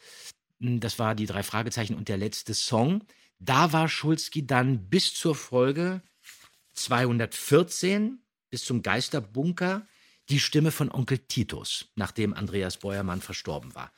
mh, 0.59 0.79
das 0.79 0.99
war 0.99 1.15
die 1.15 1.25
drei 1.25 1.43
Fragezeichen 1.43 1.95
und 1.95 2.09
der 2.09 2.17
letzte 2.17 2.53
Song. 2.53 3.03
Da 3.39 3.73
war 3.73 3.89
Schulski 3.89 4.45
dann 4.45 4.89
bis 4.89 5.13
zur 5.13 5.35
Folge 5.35 6.01
214 6.73 8.19
bis 8.49 8.65
zum 8.65 8.81
Geisterbunker 8.81 9.87
die 10.29 10.39
Stimme 10.39 10.71
von 10.71 10.91
Onkel 10.91 11.17
Titus, 11.19 11.87
nachdem 11.95 12.33
Andreas 12.33 12.77
Beuermann 12.77 13.21
verstorben 13.21 13.73
war. 13.75 13.91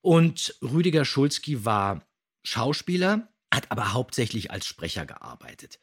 Und 0.00 0.54
Rüdiger 0.62 1.04
Schulski 1.04 1.64
war 1.64 2.02
Schauspieler, 2.42 3.28
hat 3.52 3.70
aber 3.70 3.92
hauptsächlich 3.92 4.50
als 4.50 4.66
Sprecher 4.66 5.06
gearbeitet. 5.06 5.78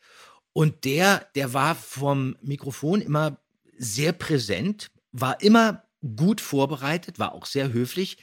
Und 0.58 0.86
der, 0.86 1.28
der 1.36 1.54
war 1.54 1.76
vom 1.76 2.36
Mikrofon 2.42 3.00
immer 3.00 3.40
sehr 3.78 4.12
präsent, 4.12 4.90
war 5.12 5.40
immer 5.44 5.84
gut 6.16 6.42
vorbereitet, 6.42 7.20
war 7.20 7.34
auch 7.34 7.46
sehr 7.46 7.74
höflich. 7.74 8.18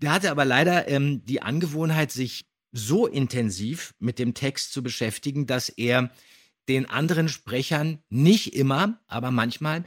Der 0.00 0.12
hatte 0.12 0.30
aber 0.30 0.44
leider 0.44 0.86
ähm, 0.86 1.24
die 1.24 1.42
Angewohnheit, 1.42 2.12
sich 2.12 2.46
so 2.70 3.08
intensiv 3.08 3.92
mit 3.98 4.20
dem 4.20 4.34
Text 4.34 4.72
zu 4.72 4.84
beschäftigen, 4.84 5.48
dass 5.48 5.68
er 5.68 6.12
den 6.68 6.88
anderen 6.88 7.28
Sprechern 7.28 7.98
nicht 8.08 8.54
immer, 8.54 9.00
aber 9.08 9.32
manchmal 9.32 9.82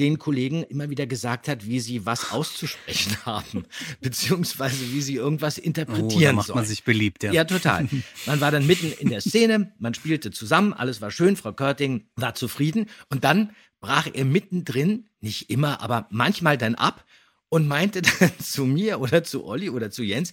den 0.00 0.18
Kollegen 0.18 0.62
immer 0.64 0.88
wieder 0.90 1.06
gesagt 1.06 1.46
hat, 1.46 1.66
wie 1.66 1.78
sie 1.78 2.06
was 2.06 2.32
auszusprechen 2.32 3.16
haben, 3.26 3.66
beziehungsweise 4.00 4.92
wie 4.92 5.02
sie 5.02 5.16
irgendwas 5.16 5.58
Oh, 5.58 5.60
da 5.60 5.66
interpretieren 5.66 6.36
macht 6.36 6.48
man 6.48 6.56
sollen. 6.56 6.66
sich 6.66 6.84
beliebt, 6.84 7.22
ja. 7.22 7.32
Ja, 7.32 7.44
total. 7.44 7.86
Man 8.26 8.40
war 8.40 8.50
dann 8.50 8.66
mitten 8.66 8.92
in 8.98 9.10
der 9.10 9.20
Szene, 9.20 9.72
man 9.78 9.94
spielte 9.94 10.30
zusammen, 10.30 10.72
alles 10.72 11.00
war 11.00 11.10
schön, 11.10 11.36
Frau 11.36 11.52
Körting 11.52 12.06
war 12.16 12.34
zufrieden 12.34 12.86
und 13.10 13.24
dann 13.24 13.50
brach 13.80 14.08
er 14.12 14.24
mittendrin, 14.24 15.06
nicht 15.20 15.50
immer, 15.50 15.80
aber 15.82 16.06
manchmal 16.10 16.56
dann 16.56 16.74
ab 16.74 17.04
und 17.50 17.68
meinte 17.68 18.00
dann 18.20 18.32
zu 18.40 18.64
mir 18.64 19.00
oder 19.00 19.22
zu 19.22 19.44
Olli 19.44 19.68
oder 19.70 19.90
zu 19.90 20.02
Jens, 20.02 20.32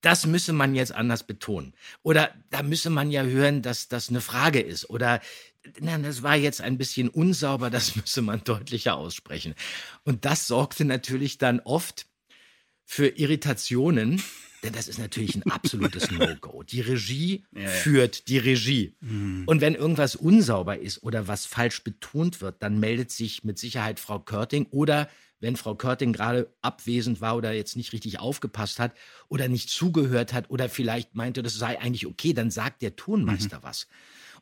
das 0.00 0.26
müsse 0.26 0.52
man 0.52 0.74
jetzt 0.74 0.92
anders 0.92 1.24
betonen. 1.24 1.74
Oder 2.02 2.30
da 2.50 2.62
müsse 2.62 2.90
man 2.90 3.10
ja 3.10 3.22
hören, 3.22 3.62
dass 3.62 3.88
das 3.88 4.08
eine 4.08 4.20
Frage 4.20 4.60
ist. 4.60 4.88
Oder 4.90 5.20
na, 5.80 5.98
das 5.98 6.22
war 6.22 6.36
jetzt 6.36 6.60
ein 6.60 6.78
bisschen 6.78 7.08
unsauber, 7.08 7.70
das 7.70 7.96
müsse 7.96 8.22
man 8.22 8.42
deutlicher 8.44 8.96
aussprechen. 8.96 9.54
Und 10.04 10.24
das 10.24 10.46
sorgte 10.46 10.84
natürlich 10.84 11.38
dann 11.38 11.60
oft 11.60 12.06
für 12.84 13.08
Irritationen, 13.08 14.22
denn 14.62 14.72
das 14.72 14.88
ist 14.88 14.98
natürlich 14.98 15.34
ein 15.34 15.42
absolutes 15.50 16.10
No-Go. 16.10 16.62
Die 16.62 16.80
Regie 16.80 17.44
Ja, 17.52 17.62
ja. 17.62 17.68
führt 17.68 18.28
die 18.28 18.38
Regie. 18.38 18.96
Mhm. 19.00 19.44
Und 19.46 19.60
wenn 19.60 19.74
irgendwas 19.74 20.16
unsauber 20.16 20.78
ist 20.78 21.02
oder 21.02 21.28
was 21.28 21.46
falsch 21.46 21.82
betont 21.84 22.40
wird, 22.40 22.62
dann 22.62 22.78
meldet 22.80 23.10
sich 23.10 23.44
mit 23.44 23.58
Sicherheit 23.58 24.00
Frau 24.00 24.18
Körting 24.18 24.66
oder 24.70 25.08
wenn 25.40 25.56
Frau 25.56 25.74
Körting 25.74 26.12
gerade 26.12 26.52
abwesend 26.62 27.20
war 27.20 27.36
oder 27.36 27.52
jetzt 27.52 27.76
nicht 27.76 27.92
richtig 27.92 28.18
aufgepasst 28.20 28.78
hat 28.78 28.94
oder 29.28 29.48
nicht 29.48 29.68
zugehört 29.68 30.32
hat 30.32 30.48
oder 30.48 30.68
vielleicht 30.68 31.14
meinte, 31.14 31.42
das 31.42 31.54
sei 31.54 31.78
eigentlich 31.78 32.06
okay, 32.06 32.32
dann 32.32 32.50
sagt 32.50 32.82
der 32.82 32.96
Tonmeister 32.96 33.62
was. 33.62 33.86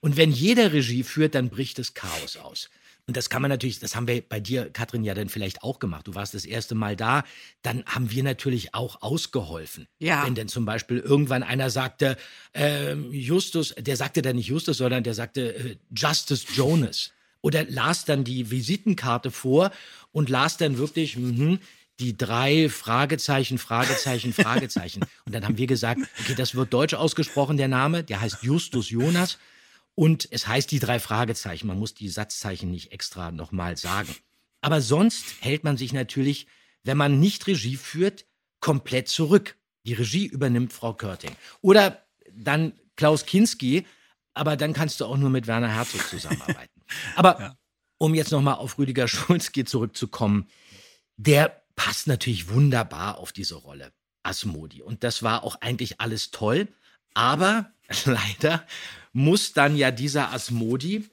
Und 0.00 0.16
wenn 0.16 0.30
jeder 0.30 0.72
Regie 0.72 1.02
führt, 1.02 1.34
dann 1.34 1.50
bricht 1.50 1.78
das 1.78 1.94
Chaos 1.94 2.36
aus. 2.36 2.70
Und 3.06 3.18
das 3.18 3.28
kann 3.28 3.42
man 3.42 3.50
natürlich, 3.50 3.80
das 3.80 3.96
haben 3.96 4.08
wir 4.08 4.22
bei 4.22 4.40
dir, 4.40 4.70
Katrin, 4.70 5.04
ja 5.04 5.12
dann 5.12 5.28
vielleicht 5.28 5.62
auch 5.62 5.78
gemacht. 5.78 6.06
Du 6.06 6.14
warst 6.14 6.32
das 6.32 6.46
erste 6.46 6.74
Mal 6.74 6.96
da, 6.96 7.24
dann 7.62 7.84
haben 7.84 8.10
wir 8.10 8.22
natürlich 8.22 8.74
auch 8.74 9.02
ausgeholfen. 9.02 9.86
Ja. 9.98 10.24
Wenn 10.24 10.34
denn 10.34 10.48
zum 10.48 10.64
Beispiel 10.64 11.00
irgendwann 11.00 11.42
einer 11.42 11.68
sagte, 11.68 12.16
ähm, 12.54 13.12
Justus, 13.12 13.74
der 13.78 13.96
sagte 13.96 14.22
dann 14.22 14.36
nicht 14.36 14.48
Justus, 14.48 14.78
sondern 14.78 15.04
der 15.04 15.14
sagte 15.14 15.54
äh, 15.54 15.76
Justice 15.94 16.46
Jonas. 16.54 17.10
Oder 17.42 17.64
las 17.64 18.06
dann 18.06 18.24
die 18.24 18.50
Visitenkarte 18.50 19.30
vor 19.30 19.70
und 20.12 20.30
las 20.30 20.56
dann 20.56 20.78
wirklich, 20.78 21.18
mhm, 21.18 21.58
die 22.00 22.16
drei 22.16 22.70
Fragezeichen, 22.70 23.58
Fragezeichen, 23.58 24.32
Fragezeichen. 24.32 25.02
Und 25.26 25.34
dann 25.34 25.44
haben 25.44 25.58
wir 25.58 25.66
gesagt, 25.66 26.00
okay, 26.20 26.34
das 26.34 26.54
wird 26.54 26.72
deutsch 26.72 26.94
ausgesprochen, 26.94 27.56
der 27.56 27.68
Name, 27.68 28.02
der 28.02 28.20
heißt 28.20 28.42
Justus 28.42 28.90
Jonas. 28.90 29.38
Und 29.94 30.28
es 30.30 30.48
heißt 30.48 30.70
die 30.70 30.80
drei 30.80 30.98
Fragezeichen. 30.98 31.66
Man 31.68 31.78
muss 31.78 31.94
die 31.94 32.08
Satzzeichen 32.08 32.70
nicht 32.70 32.92
extra 32.92 33.30
nochmal 33.30 33.76
sagen. 33.76 34.14
Aber 34.60 34.80
sonst 34.80 35.24
hält 35.40 35.62
man 35.62 35.76
sich 35.76 35.92
natürlich, 35.92 36.46
wenn 36.82 36.96
man 36.96 37.20
nicht 37.20 37.46
Regie 37.46 37.76
führt, 37.76 38.26
komplett 38.60 39.08
zurück. 39.08 39.56
Die 39.86 39.92
Regie 39.92 40.26
übernimmt 40.26 40.72
Frau 40.72 40.94
Körting. 40.94 41.36
Oder 41.60 42.04
dann 42.32 42.72
Klaus 42.96 43.26
Kinski, 43.26 43.86
aber 44.32 44.56
dann 44.56 44.72
kannst 44.72 45.00
du 45.00 45.04
auch 45.04 45.16
nur 45.16 45.30
mit 45.30 45.46
Werner 45.46 45.72
Herzog 45.72 46.08
zusammenarbeiten. 46.08 46.80
Aber 47.16 47.56
um 47.98 48.14
jetzt 48.14 48.32
nochmal 48.32 48.54
auf 48.54 48.78
Rüdiger 48.78 49.08
Schulzki 49.08 49.64
zurückzukommen, 49.64 50.48
der 51.16 51.62
passt 51.76 52.06
natürlich 52.06 52.48
wunderbar 52.48 53.18
auf 53.18 53.32
diese 53.32 53.54
Rolle, 53.54 53.92
Asmodi. 54.22 54.82
Und 54.82 55.04
das 55.04 55.22
war 55.22 55.44
auch 55.44 55.56
eigentlich 55.60 56.00
alles 56.00 56.30
toll. 56.30 56.68
Aber 57.14 57.72
leider 58.04 58.66
muss 59.12 59.52
dann 59.52 59.76
ja 59.76 59.90
dieser 59.90 60.32
Asmodi, 60.32 61.08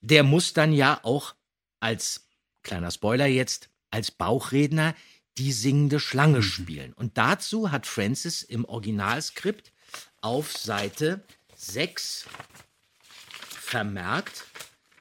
der 0.00 0.22
muss 0.22 0.52
dann 0.52 0.72
ja 0.72 1.00
auch 1.02 1.34
als, 1.80 2.26
kleiner 2.62 2.90
Spoiler 2.90 3.26
jetzt, 3.26 3.70
als 3.90 4.10
Bauchredner 4.10 4.94
die 5.38 5.52
singende 5.52 6.00
Schlange 6.00 6.42
spielen. 6.42 6.92
Und 6.92 7.18
dazu 7.18 7.70
hat 7.70 7.86
Francis 7.86 8.42
im 8.42 8.64
Originalskript 8.64 9.72
auf 10.20 10.52
Seite 10.52 11.22
6 11.56 12.26
vermerkt, 13.50 14.44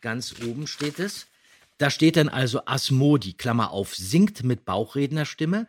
ganz 0.02 0.36
oben 0.42 0.68
steht 0.68 1.00
es, 1.00 1.28
da 1.78 1.90
steht 1.90 2.18
dann 2.18 2.30
also 2.30 2.66
Asmodi, 2.66 3.34
Klammer 3.34 3.72
auf, 3.72 3.96
singt 3.96 4.44
mit 4.44 4.64
Bauchrednerstimme. 4.66 5.68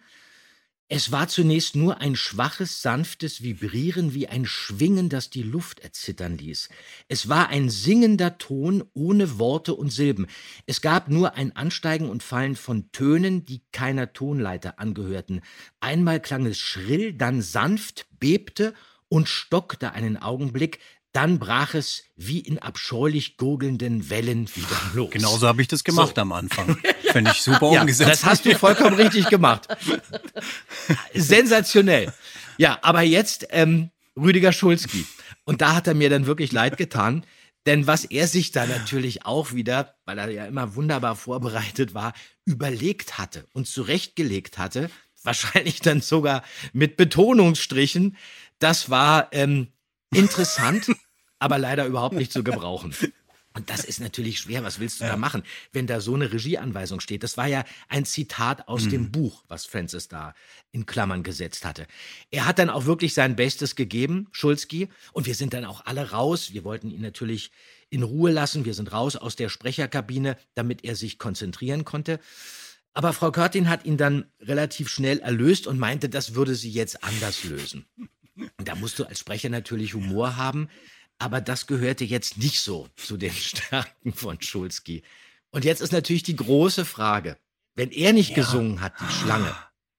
Es 0.97 1.11
war 1.11 1.27
zunächst 1.27 1.75
nur 1.75 2.01
ein 2.01 2.15
schwaches, 2.15 2.81
sanftes 2.81 3.43
Vibrieren 3.43 4.15
wie 4.15 4.29
ein 4.29 4.47
Schwingen, 4.47 5.09
das 5.09 5.29
die 5.29 5.43
Luft 5.43 5.81
erzittern 5.81 6.39
ließ. 6.39 6.69
Es 7.09 7.29
war 7.29 7.49
ein 7.49 7.69
singender 7.69 8.39
Ton 8.39 8.85
ohne 8.95 9.41
Worte 9.41 9.75
und 9.75 9.91
Silben. 9.91 10.29
Es 10.67 10.83
gab 10.83 11.09
nur 11.09 11.35
ein 11.35 11.57
Ansteigen 11.57 12.09
und 12.09 12.23
Fallen 12.23 12.55
von 12.55 12.93
Tönen, 12.93 13.45
die 13.45 13.63
keiner 13.73 14.13
Tonleiter 14.13 14.79
angehörten. 14.79 15.41
Einmal 15.81 16.21
klang 16.21 16.47
es 16.47 16.61
schrill, 16.61 17.13
dann 17.13 17.43
sanft, 17.43 18.07
bebte 18.21 18.73
und 19.09 19.29
stockte 19.29 19.95
einen 19.95 20.17
Augenblick, 20.17 20.79
dann 21.15 21.39
brach 21.39 21.75
es 21.75 22.03
wie 22.17 22.41
in 22.41 22.59
abscheulich 22.59 23.37
gurgelnden 23.39 24.11
Wellen 24.11 24.49
wieder 24.55 24.81
los. 24.95 25.11
Genauso 25.11 25.47
habe 25.47 25.63
ich 25.63 25.69
das 25.69 25.85
gemacht 25.85 26.17
So. 26.17 26.21
am 26.23 26.33
Anfang. 26.33 26.77
Finde 27.13 27.31
ich 27.31 27.41
super 27.41 27.73
Ja, 27.73 27.81
umgesetzt. 27.81 28.11
das 28.11 28.25
hast 28.25 28.45
du 28.45 28.59
vollkommen 28.59 28.95
richtig 28.97 29.31
gemacht. 29.31 29.69
Sensationell. 31.15 32.13
Ja, 32.59 32.79
aber 32.83 33.03
jetzt 33.03 33.47
ähm, 33.51 33.91
Rüdiger 34.17 34.53
Schulzki. 34.53 35.07
Und 35.45 35.61
da 35.61 35.75
hat 35.75 35.87
er 35.87 35.95
mir 35.95 36.11
dann 36.11 36.27
wirklich 36.27 36.53
leid 36.53 36.77
getan. 36.77 37.25
Denn 37.67 37.87
was 37.87 38.05
er 38.05 38.27
sich 38.29 38.51
da 38.51 38.67
natürlich 38.67 39.25
auch 39.25 39.53
wieder, 39.55 39.95
weil 40.05 40.19
er 40.19 40.31
ja 40.31 40.45
immer 40.47 40.75
wunderbar 40.75 41.17
vorbereitet 41.17 41.95
war, 41.95 42.13
überlegt 42.45 43.17
hatte 43.19 43.47
und 43.55 43.67
zurechtgelegt 43.67 44.59
hatte, 44.59 44.91
wahrscheinlich 45.23 45.81
dann 45.81 46.03
sogar 46.03 46.43
mit 46.75 46.97
Betonungsstrichen, 46.99 48.17
das 48.59 48.91
war 48.91 49.29
ähm, 49.33 49.69
interessant, 50.15 50.91
aber 51.39 51.59
leider 51.59 51.87
überhaupt 51.87 52.15
nicht 52.15 52.33
zu 52.33 52.45
gebrauchen. 52.45 52.95
Und 53.57 53.71
das 53.71 53.85
ist 53.85 54.01
natürlich 54.01 54.41
schwer. 54.41 54.65
Was 54.65 54.81
willst 54.81 55.01
du 55.01 55.05
da 55.05 55.17
machen, 55.17 55.45
wenn 55.73 55.87
da 55.87 56.01
so 56.01 56.15
eine 56.15 56.33
Regieanweisung 56.33 56.99
steht? 56.99 57.23
Das 57.23 57.37
war 57.37 57.47
ja 57.47 57.65
ein 57.89 58.05
Zitat 58.05 58.67
aus 58.67 58.89
dem 58.89 59.13
Buch, 59.13 59.45
was 59.47 59.65
Francis 59.65 60.09
da 60.09 60.35
in 60.73 60.87
Klammern 60.87 61.23
gesetzt 61.23 61.65
hatte. 61.65 61.87
Er 62.33 62.47
hat 62.47 62.59
dann 62.59 62.69
auch 62.69 62.87
wirklich 62.87 63.15
sein 63.15 63.37
Bestes 63.37 63.77
gegeben, 63.77 64.27
Schulzki. 64.33 64.89
Und 65.13 65.27
wir 65.27 65.37
sind 65.37 65.55
dann 65.55 65.65
auch 65.65 65.87
alle 65.87 66.11
raus. 66.11 66.53
Wir 66.53 66.65
wollten 66.65 66.91
ihn 66.91 67.03
natürlich 67.03 67.53
in 67.91 68.03
Ruhe 68.03 68.33
lassen. 68.33 68.65
Wir 68.65 68.75
sind 68.75 68.93
raus 68.93 69.15
aus 69.15 69.37
der 69.37 69.49
Sprecherkabine, 69.49 70.37
damit 70.55 70.83
er 70.83 70.97
sich 70.97 71.21
konzentrieren 71.21 71.85
konnte. 71.85 72.19
Aber 72.93 73.13
Frau 73.13 73.31
Körtin 73.31 73.69
hat 73.69 73.85
ihn 73.85 73.97
dann 73.97 74.25
relativ 74.41 74.89
schnell 74.89 75.21
erlöst 75.21 75.69
und 75.69 75.79
meinte, 75.79 76.09
das 76.09 76.35
würde 76.35 76.57
sie 76.57 76.71
jetzt 76.71 77.05
anders 77.05 77.45
lösen. 77.45 77.87
Da 78.59 78.75
musst 78.75 78.99
du 78.99 79.05
als 79.05 79.21
Sprecher 79.21 79.49
natürlich 79.49 79.95
Humor 79.95 80.37
haben, 80.37 80.69
aber 81.19 81.41
das 81.41 81.67
gehörte 81.67 82.05
jetzt 82.05 82.39
nicht 82.39 82.61
so 82.61 82.89
zu 82.97 83.17
den 83.17 83.33
Stärken 83.35 84.13
von 84.13 84.41
Schulzki. 84.41 85.03
Und 85.51 85.65
jetzt 85.65 85.81
ist 85.81 85.93
natürlich 85.93 86.25
die 86.25 86.37
große 86.37 86.85
Frage, 86.85 87.37
wenn 87.77 87.91
er 87.91 88.13
nicht 88.13 88.35
gesungen 88.35 88.81
hat, 88.81 88.95
die 89.01 89.13
Schlange, 89.13 89.55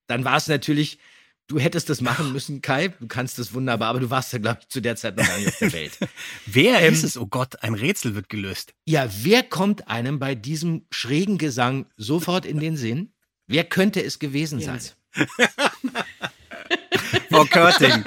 dann 0.07 0.25
war 0.25 0.36
es 0.38 0.47
natürlich, 0.47 0.99
du 1.47 1.59
hättest 1.59 1.89
das 1.89 2.01
machen 2.01 2.33
müssen, 2.33 2.61
Kai, 2.61 2.89
du 2.89 3.07
kannst 3.07 3.39
das 3.39 3.53
wunderbar, 3.53 3.89
aber 3.89 4.01
du 4.01 4.09
warst 4.09 4.33
ja, 4.33 4.39
glaube 4.39 4.59
ich, 4.61 4.67
zu 4.67 4.81
der 4.81 4.95
Zeit 4.97 5.15
noch 5.15 5.25
gar 5.25 5.38
nicht 5.38 5.47
auf 5.47 5.59
der 5.59 5.73
Welt. 5.73 5.97
Wer 6.45 6.81
Ähm, 6.81 6.93
ist 6.93 7.03
es? 7.03 7.17
Oh 7.17 7.27
Gott, 7.27 7.63
ein 7.63 7.73
Rätsel 7.73 8.15
wird 8.15 8.27
gelöst. 8.29 8.73
Ja, 8.86 9.09
wer 9.23 9.43
kommt 9.43 9.88
einem 9.88 10.19
bei 10.19 10.36
diesem 10.36 10.86
schrägen 10.91 11.38
Gesang 11.38 11.86
sofort 11.95 12.45
in 12.45 12.59
den 12.59 12.75
Sinn? 12.75 13.13
Wer 13.47 13.63
könnte 13.63 14.03
es 14.03 14.19
gewesen 14.19 14.59
sein? 14.59 14.81
Frau 17.32 17.45
Körting. 17.45 18.03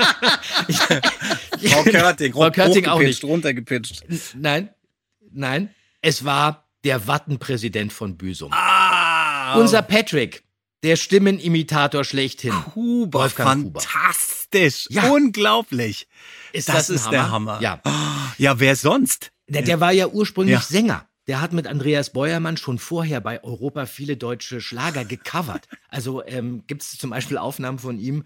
Frau 1.68 1.82
Körting. 1.84 2.32
Frau 2.32 2.50
Körting 2.50 2.86
auch 2.86 3.00
nicht. 3.00 3.24
runtergepitcht. 3.24 4.04
Nein, 4.36 4.70
nein, 5.32 5.70
es 6.02 6.24
war 6.24 6.68
der 6.84 7.06
Wattenpräsident 7.06 7.92
von 7.92 8.16
Büsum. 8.16 8.52
Ah, 8.52 9.56
Unser 9.58 9.82
Patrick, 9.82 10.44
der 10.82 10.96
Stimmenimitator 10.96 12.04
schlechthin. 12.04 12.52
Huber, 12.74 13.20
Wolfgang 13.20 13.64
Huber. 13.64 13.80
fantastisch. 13.80 14.86
Ja. 14.90 15.10
Unglaublich. 15.10 16.06
Ist 16.52 16.68
das, 16.68 16.86
das 16.86 16.90
ist 16.90 17.10
der 17.10 17.30
Hammer? 17.30 17.60
Hammer. 17.60 17.62
Ja. 17.62 17.82
Ja, 18.38 18.60
wer 18.60 18.76
sonst? 18.76 19.32
Der, 19.48 19.62
der 19.62 19.80
war 19.80 19.90
ja 19.90 20.06
ursprünglich 20.06 20.54
Ja. 20.54 20.60
Sänger. 20.60 21.08
Der 21.26 21.40
hat 21.40 21.52
mit 21.52 21.66
Andreas 21.66 22.10
Beuermann 22.12 22.56
schon 22.56 22.78
vorher 22.78 23.20
bei 23.20 23.42
Europa 23.42 23.84
viele 23.86 24.16
deutsche 24.16 24.60
Schlager 24.60 25.04
gecovert. 25.04 25.66
Also 25.88 26.24
ähm, 26.24 26.62
gibt 26.68 26.82
es 26.82 26.96
zum 26.96 27.10
Beispiel 27.10 27.36
Aufnahmen 27.36 27.80
von 27.80 27.98
ihm, 27.98 28.24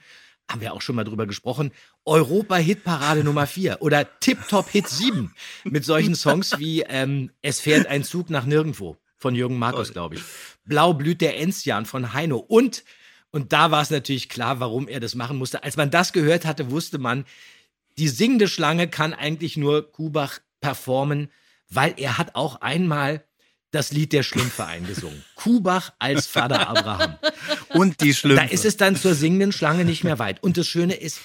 haben 0.52 0.60
wir 0.60 0.72
auch 0.74 0.82
schon 0.82 0.96
mal 0.96 1.04
drüber 1.04 1.26
gesprochen, 1.26 1.72
Europa-Hitparade 2.04 3.24
Nummer 3.24 3.46
4 3.46 3.80
oder 3.80 4.06
Tip-Top-Hit 4.20 4.88
7 4.88 5.34
mit 5.64 5.84
solchen 5.84 6.14
Songs 6.14 6.58
wie 6.58 6.82
ähm, 6.82 7.30
Es 7.42 7.60
fährt 7.60 7.86
ein 7.86 8.04
Zug 8.04 8.30
nach 8.30 8.44
nirgendwo 8.44 8.96
von 9.16 9.34
Jürgen 9.34 9.58
Markus, 9.58 9.92
glaube 9.92 10.16
ich. 10.16 10.22
Blau 10.64 10.94
blüht 10.94 11.20
der 11.20 11.38
Enzian 11.38 11.86
von 11.86 12.12
Heino 12.12 12.36
und 12.36 12.84
und 13.34 13.54
da 13.54 13.70
war 13.70 13.80
es 13.80 13.88
natürlich 13.88 14.28
klar, 14.28 14.60
warum 14.60 14.88
er 14.88 15.00
das 15.00 15.14
machen 15.14 15.38
musste. 15.38 15.64
Als 15.64 15.78
man 15.78 15.90
das 15.90 16.12
gehört 16.12 16.44
hatte, 16.44 16.70
wusste 16.70 16.98
man, 16.98 17.24
die 17.96 18.08
singende 18.08 18.46
Schlange 18.46 18.88
kann 18.88 19.14
eigentlich 19.14 19.56
nur 19.56 19.90
Kubach 19.90 20.38
performen, 20.60 21.30
weil 21.70 21.94
er 21.96 22.18
hat 22.18 22.34
auch 22.34 22.60
einmal 22.60 23.24
das 23.72 23.90
Lied 23.90 24.12
der 24.12 24.22
Schlümpfe 24.22 24.64
eingesungen. 24.64 25.24
Kubach 25.34 25.92
als 25.98 26.26
Vater 26.26 26.68
Abraham. 26.68 27.16
Und 27.70 28.00
die 28.00 28.14
Schlümpfe. 28.14 28.44
Da 28.46 28.50
ist 28.52 28.64
es 28.64 28.76
dann 28.76 28.94
zur 28.96 29.14
singenden 29.14 29.50
Schlange 29.50 29.84
nicht 29.84 30.04
mehr 30.04 30.18
weit. 30.18 30.42
Und 30.42 30.56
das 30.56 30.68
Schöne 30.68 30.94
ist, 30.94 31.18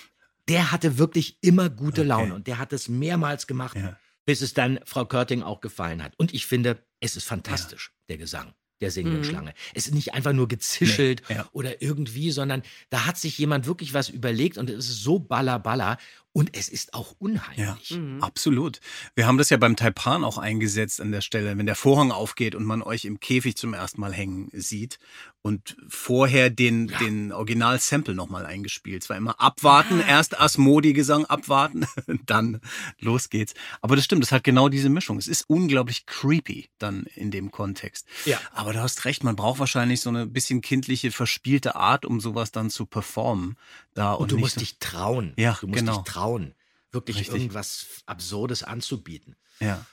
der 0.47 0.71
hatte 0.71 0.97
wirklich 0.97 1.37
immer 1.41 1.69
gute 1.69 2.03
Laune 2.03 2.33
und 2.33 2.47
der 2.47 2.57
hat 2.57 2.73
es 2.73 2.87
mehrmals 2.87 3.47
gemacht, 3.47 3.77
bis 4.25 4.41
es 4.41 4.53
dann 4.53 4.79
Frau 4.85 5.05
Körting 5.05 5.43
auch 5.43 5.61
gefallen 5.61 6.01
hat. 6.03 6.13
Und 6.17 6.33
ich 6.33 6.47
finde, 6.47 6.83
es 6.99 7.15
ist 7.15 7.25
fantastisch, 7.25 7.91
der 8.09 8.17
Gesang 8.17 8.53
der 8.79 8.91
singenden 8.91 9.21
Mhm. 9.21 9.25
Schlange. 9.25 9.53
Es 9.73 9.87
ist 9.87 9.95
nicht 9.95 10.13
einfach 10.13 10.33
nur 10.33 10.47
gezischelt 10.47 11.23
Nee, 11.29 11.35
ja. 11.37 11.49
oder 11.51 11.81
irgendwie, 11.81 12.29
sondern 12.29 12.61
da 12.91 13.07
hat 13.07 13.17
sich 13.17 13.35
jemand 13.39 13.65
wirklich 13.65 13.95
was 13.95 14.07
überlegt 14.07 14.59
und 14.59 14.69
es 14.69 14.87
ist 14.87 15.01
so 15.01 15.17
balla 15.17 15.57
balla 15.57 15.97
und 16.37 16.55
es 16.55 16.69
ist 16.69 16.93
auch 16.93 17.15
unheimlich. 17.17 17.89
Ja, 17.89 17.97
absolut. 18.21 18.79
Wir 19.15 19.25
haben 19.25 19.39
das 19.39 19.49
ja 19.49 19.57
beim 19.57 19.75
Taipan 19.75 20.23
auch 20.23 20.37
eingesetzt 20.37 21.01
an 21.01 21.11
der 21.11 21.21
Stelle, 21.21 21.57
wenn 21.57 21.65
der 21.65 21.73
Vorhang 21.73 22.11
aufgeht 22.11 22.53
und 22.53 22.63
man 22.63 22.83
euch 22.83 23.05
im 23.05 23.19
Käfig 23.19 23.57
zum 23.57 23.73
ersten 23.73 23.99
Mal 23.99 24.13
hängen 24.13 24.47
sieht 24.53 24.99
und 25.41 25.77
vorher 25.87 26.49
den, 26.49 26.93
den 26.99 27.31
Original-Sample 27.31 28.13
nochmal 28.13 28.45
eingespielt. 28.45 29.01
Es 29.01 29.09
war 29.09 29.17
immer 29.17 29.39
abwarten, 29.41 29.99
erst 29.99 30.39
Asmodi-Gesang 30.39 31.25
abwarten, 31.25 31.87
dann 32.27 32.61
los 32.99 33.29
geht's. 33.29 33.55
Aber 33.81 33.95
das 33.95 34.05
stimmt, 34.05 34.21
das 34.21 34.31
hat 34.31 34.43
genau 34.43 34.69
diese 34.69 34.89
Mischung. 34.89 35.17
Es 35.17 35.27
ist 35.27 35.49
unglaublich 35.49 36.05
creepy 36.05 36.69
dann 36.77 37.07
in 37.15 37.31
dem 37.31 37.49
Kontext. 37.49 38.05
Ja. 38.25 38.39
Aber 38.51 38.73
du 38.73 38.81
hast 38.81 39.05
recht, 39.05 39.23
man 39.23 39.35
braucht 39.35 39.59
wahrscheinlich 39.59 40.01
so 40.01 40.09
eine 40.09 40.27
bisschen 40.27 40.61
kindliche, 40.61 41.11
verspielte 41.11 41.75
Art, 41.75 42.05
um 42.05 42.19
sowas 42.19 42.51
dann 42.51 42.69
zu 42.69 42.85
performen. 42.85 43.55
Da 43.97 44.13
Und 44.13 44.31
du 44.31 44.35
nicht 44.35 44.43
musst 44.43 44.53
so- 44.55 44.59
dich 44.59 44.77
trauen. 44.79 45.33
Ja, 45.37 45.57
du 45.59 45.67
musst 45.67 45.79
genau. 45.79 45.97
dich 46.01 46.11
trauen, 46.13 46.53
wirklich 46.91 47.17
Richtig. 47.17 47.35
irgendwas 47.35 47.87
Absurdes 48.05 48.63
anzubieten. 48.63 49.35
Ja. 49.59 49.85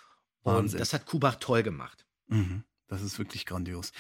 Und 0.43 0.55
Wahnsinn. 0.55 0.79
das 0.79 0.93
hat 0.93 1.07
Kubach 1.07 1.37
toll 1.37 1.63
gemacht. 1.63 2.05
Mhm. 2.29 2.65
Das 2.87 3.01
ist 3.03 3.19
wirklich 3.19 3.47
grandios. 3.47 3.93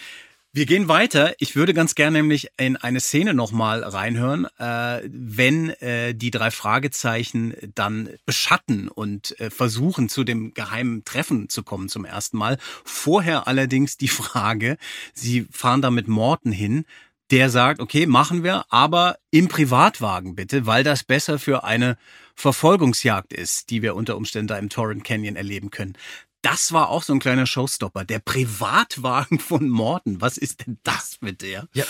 Wir 0.52 0.66
gehen 0.66 0.86
weiter. 0.86 1.34
Ich 1.38 1.56
würde 1.56 1.74
ganz 1.74 1.96
gerne 1.96 2.18
nämlich 2.18 2.48
in 2.58 2.76
eine 2.76 3.00
Szene 3.00 3.34
nochmal 3.34 3.82
reinhören, 3.82 4.46
äh, 4.58 5.00
wenn 5.10 5.70
äh, 5.70 6.14
die 6.14 6.30
drei 6.30 6.52
Fragezeichen 6.52 7.54
dann 7.74 8.10
beschatten 8.24 8.88
und 8.88 9.40
äh, 9.40 9.50
versuchen, 9.50 10.08
zu 10.08 10.22
dem 10.22 10.54
geheimen 10.54 11.04
Treffen 11.04 11.48
zu 11.48 11.64
kommen 11.64 11.88
zum 11.88 12.04
ersten 12.04 12.36
Mal. 12.36 12.58
Vorher 12.84 13.48
allerdings 13.48 13.96
die 13.96 14.06
Frage, 14.08 14.76
sie 15.12 15.46
fahren 15.50 15.82
da 15.82 15.90
mit 15.90 16.06
Morten 16.06 16.52
hin, 16.52 16.84
der 17.30 17.50
sagt, 17.50 17.80
okay, 17.80 18.06
machen 18.06 18.44
wir, 18.44 18.64
aber 18.68 19.16
im 19.30 19.48
Privatwagen 19.48 20.34
bitte, 20.34 20.66
weil 20.66 20.84
das 20.84 21.04
besser 21.04 21.38
für 21.38 21.64
eine 21.64 21.96
Verfolgungsjagd 22.34 23.32
ist, 23.32 23.70
die 23.70 23.82
wir 23.82 23.94
unter 23.94 24.16
Umständen 24.16 24.48
da 24.48 24.58
im 24.58 24.68
Torrent 24.68 25.04
Canyon 25.04 25.36
erleben 25.36 25.70
können. 25.70 25.96
Das 26.42 26.72
war 26.72 26.90
auch 26.90 27.02
so 27.02 27.14
ein 27.14 27.20
kleiner 27.20 27.46
Showstopper. 27.46 28.04
Der 28.04 28.18
Privatwagen 28.18 29.38
von 29.38 29.68
Morton. 29.68 30.20
Was 30.20 30.36
ist 30.36 30.66
denn 30.66 30.78
das 30.82 31.18
mit 31.22 31.40
der? 31.40 31.68
Ja, 31.72 31.84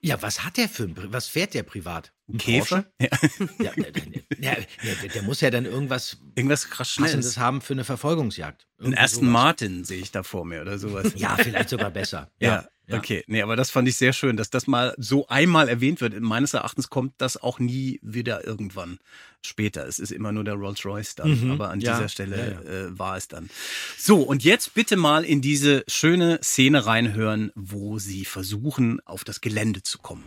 ja 0.00 0.22
was 0.22 0.44
hat 0.44 0.56
der 0.56 0.68
für 0.68 0.84
ein, 0.84 0.96
was 1.12 1.28
fährt 1.28 1.52
der 1.52 1.62
privat? 1.62 2.12
Ein 2.30 2.36
Käfer? 2.38 2.84
Porsche? 2.98 3.40
Ja, 3.58 3.72
der, 3.76 3.90
der, 3.92 5.08
der, 5.14 5.22
muss 5.22 5.40
ja 5.40 5.50
dann 5.50 5.64
irgendwas 5.64 6.18
Irgendwas 6.34 6.68
krass. 6.68 6.96
Passendes 6.96 7.38
haben 7.38 7.60
für 7.62 7.72
eine 7.72 7.84
Verfolgungsjagd. 7.84 8.66
Ein 8.80 8.96
Aston 8.96 9.20
sowas. 9.24 9.32
Martin 9.32 9.84
sehe 9.84 10.00
ich 10.00 10.10
da 10.10 10.22
vor 10.22 10.44
mir 10.44 10.60
oder 10.60 10.78
sowas. 10.78 11.12
Ja, 11.16 11.36
vielleicht 11.36 11.70
sogar 11.70 11.90
besser. 11.90 12.30
Ja, 12.40 12.68
okay. 12.96 13.22
Nee, 13.26 13.42
aber 13.42 13.56
das 13.56 13.70
fand 13.70 13.86
ich 13.88 13.96
sehr 13.96 14.12
schön, 14.12 14.36
dass 14.36 14.48
das 14.50 14.66
mal 14.66 14.94
so 14.98 15.26
einmal 15.28 15.68
erwähnt 15.68 16.00
wird. 16.00 16.18
Meines 16.20 16.54
Erachtens 16.54 16.88
kommt 16.88 17.12
das 17.18 17.36
auch 17.36 17.58
nie 17.58 17.98
wieder 18.02 18.46
irgendwann 18.46 18.98
später. 19.44 19.86
Es 19.86 19.98
ist 19.98 20.10
immer 20.10 20.32
nur 20.32 20.44
der 20.44 20.54
Rolls 20.54 20.84
Royce 20.84 21.14
dann. 21.14 21.44
Mhm. 21.44 21.50
Aber 21.52 21.70
an 21.70 21.80
Ja, 21.80 21.96
dieser 21.96 22.08
Stelle 22.08 22.60
ja, 22.64 22.70
Äh, 22.70 22.98
war 22.98 23.16
es 23.16 23.28
dann. 23.28 23.50
So, 23.98 24.22
und 24.22 24.42
jetzt 24.44 24.74
bitte 24.74 24.96
mal 24.96 25.24
in 25.24 25.40
diese 25.40 25.84
schöne 25.88 26.40
Szene 26.42 26.86
reinhören, 26.86 27.52
wo 27.54 27.98
sie 27.98 28.24
versuchen, 28.24 29.00
auf 29.06 29.24
das 29.24 29.40
Gelände 29.40 29.82
zu 29.82 29.98
kommen. 29.98 30.24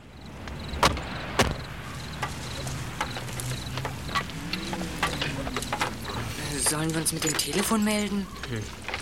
Sollen 6.72 6.90
wir 6.94 7.02
uns 7.02 7.12
mit 7.12 7.26
dem 7.26 7.38
Telefon 7.38 7.84
melden? 7.84 8.26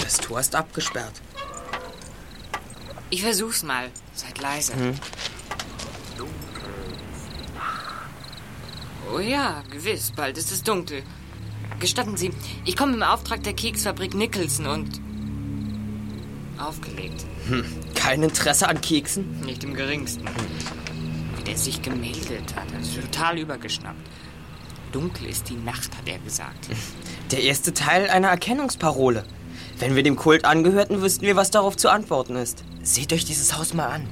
Das 0.02 0.18
Tor 0.18 0.40
ist 0.40 0.56
abgesperrt. 0.56 1.22
Ich 3.12 3.22
versuch's 3.22 3.62
mal. 3.62 3.92
Seid 4.12 4.42
leise. 4.42 4.74
Hm. 4.74 4.96
Oh 9.14 9.20
ja, 9.20 9.62
gewiss. 9.70 10.12
Bald 10.16 10.40
ist 10.40 10.52
es 10.52 10.64
dunkel. 10.64 11.04
Gestatten 11.80 12.18
Sie, 12.18 12.32
ich 12.66 12.76
komme 12.76 12.96
im 12.96 13.04
Auftrag 13.04 13.44
der 13.44 13.54
Keksfabrik 13.54 14.16
Nicholson 14.16 14.66
und... 14.66 15.00
Aufgelegt. 16.58 17.24
Hm. 17.50 17.64
Kein 17.94 18.24
Interesse 18.24 18.68
an 18.68 18.82
Keksen? 18.82 19.42
Nicht 19.42 19.64
im 19.64 19.76
geringsten. 19.76 20.28
Wie 21.38 21.44
der 21.44 21.56
sich 21.56 21.84
gemeldet 21.84 22.56
hat. 22.56 22.74
Also 22.76 23.02
total 23.02 23.38
übergeschnappt. 23.38 24.02
Dunkel 24.92 25.28
ist 25.28 25.50
die 25.50 25.56
Nacht, 25.58 25.96
hat 25.96 26.10
er 26.10 26.18
gesagt. 26.18 26.68
Der 27.32 27.44
erste 27.44 27.76
Teil 27.76 28.10
einer 28.10 28.30
Erkennungsparole. 28.30 29.24
Wenn 29.78 29.96
wir 29.96 30.02
dem 30.02 30.16
Kult 30.16 30.46
angehörten, 30.46 31.04
wüssten 31.04 31.28
wir, 31.28 31.36
was 31.36 31.52
darauf 31.52 31.78
zu 31.78 31.90
antworten 31.90 32.36
ist. 32.36 32.64
Seht 32.82 33.14
euch 33.14 33.24
dieses 33.24 33.56
Haus 33.56 33.76
mal 33.76 33.86
an. 33.86 34.08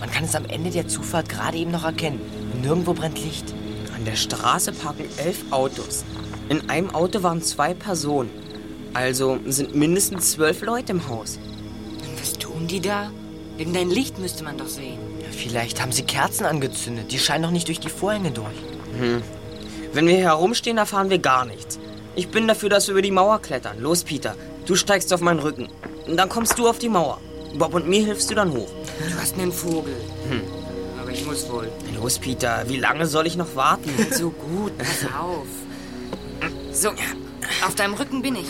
Man 0.00 0.10
kann 0.10 0.24
es 0.24 0.34
am 0.34 0.46
Ende 0.46 0.70
der 0.70 0.88
Zufahrt 0.88 1.28
gerade 1.28 1.58
eben 1.58 1.70
noch 1.70 1.84
erkennen. 1.84 2.20
Nirgendwo 2.60 2.92
brennt 2.92 3.22
Licht. 3.22 3.54
An 3.94 4.04
der 4.04 4.16
Straße 4.16 4.72
parken 4.72 5.04
elf 5.16 5.44
Autos. 5.52 6.04
In 6.48 6.68
einem 6.68 6.92
Auto 6.92 7.22
waren 7.22 7.40
zwei 7.40 7.72
Personen. 7.72 8.30
Also 8.94 9.38
sind 9.46 9.76
mindestens 9.76 10.32
zwölf 10.32 10.60
Leute 10.62 10.90
im 10.90 11.08
Haus. 11.08 11.38
Was 12.18 12.32
tun 12.32 12.66
die 12.66 12.80
da? 12.80 13.12
Irgendein 13.58 13.90
Licht 13.90 14.18
müsste 14.18 14.42
man 14.42 14.58
doch 14.58 14.66
sehen. 14.66 14.98
Vielleicht 15.30 15.80
haben 15.80 15.92
sie 15.92 16.02
Kerzen 16.02 16.44
angezündet. 16.44 17.12
Die 17.12 17.20
scheinen 17.20 17.42
noch 17.42 17.52
nicht 17.52 17.68
durch 17.68 17.78
die 17.78 17.90
Vorhänge 17.90 18.32
durch. 18.32 18.56
Hm. 18.98 19.22
Wenn 19.92 20.08
wir 20.08 20.16
hier 20.16 20.24
herumstehen, 20.24 20.78
erfahren 20.78 21.10
wir 21.10 21.20
gar 21.20 21.44
nichts. 21.44 21.78
Ich 22.16 22.28
bin 22.28 22.48
dafür, 22.48 22.70
dass 22.70 22.86
wir 22.86 22.92
über 22.92 23.02
die 23.02 23.10
Mauer 23.10 23.40
klettern. 23.40 23.78
Los, 23.78 24.02
Peter. 24.02 24.34
Du 24.64 24.74
steigst 24.74 25.12
auf 25.12 25.20
meinen 25.20 25.38
Rücken. 25.38 25.68
Und 26.06 26.16
dann 26.16 26.30
kommst 26.30 26.58
du 26.58 26.66
auf 26.66 26.78
die 26.78 26.88
Mauer. 26.88 27.20
Bob 27.58 27.74
und 27.74 27.86
mir 27.86 28.04
hilfst 28.04 28.30
du 28.30 28.34
dann 28.34 28.52
hoch. 28.52 28.68
Du 28.98 29.20
hast 29.20 29.38
einen 29.38 29.52
Vogel. 29.52 29.94
Hm. 30.30 30.40
Aber 30.98 31.10
ich 31.10 31.26
muss 31.26 31.46
wohl. 31.50 31.68
Los, 31.94 32.18
Peter. 32.18 32.64
Wie 32.68 32.78
lange 32.78 33.06
soll 33.06 33.26
ich 33.26 33.36
noch 33.36 33.54
warten? 33.54 33.90
So 34.10 34.30
gut, 34.30 34.76
pass 34.78 35.04
auf. 35.18 35.46
So, 36.72 36.88
auf 37.66 37.74
deinem 37.74 37.94
Rücken 37.94 38.22
bin 38.22 38.36
ich. 38.36 38.48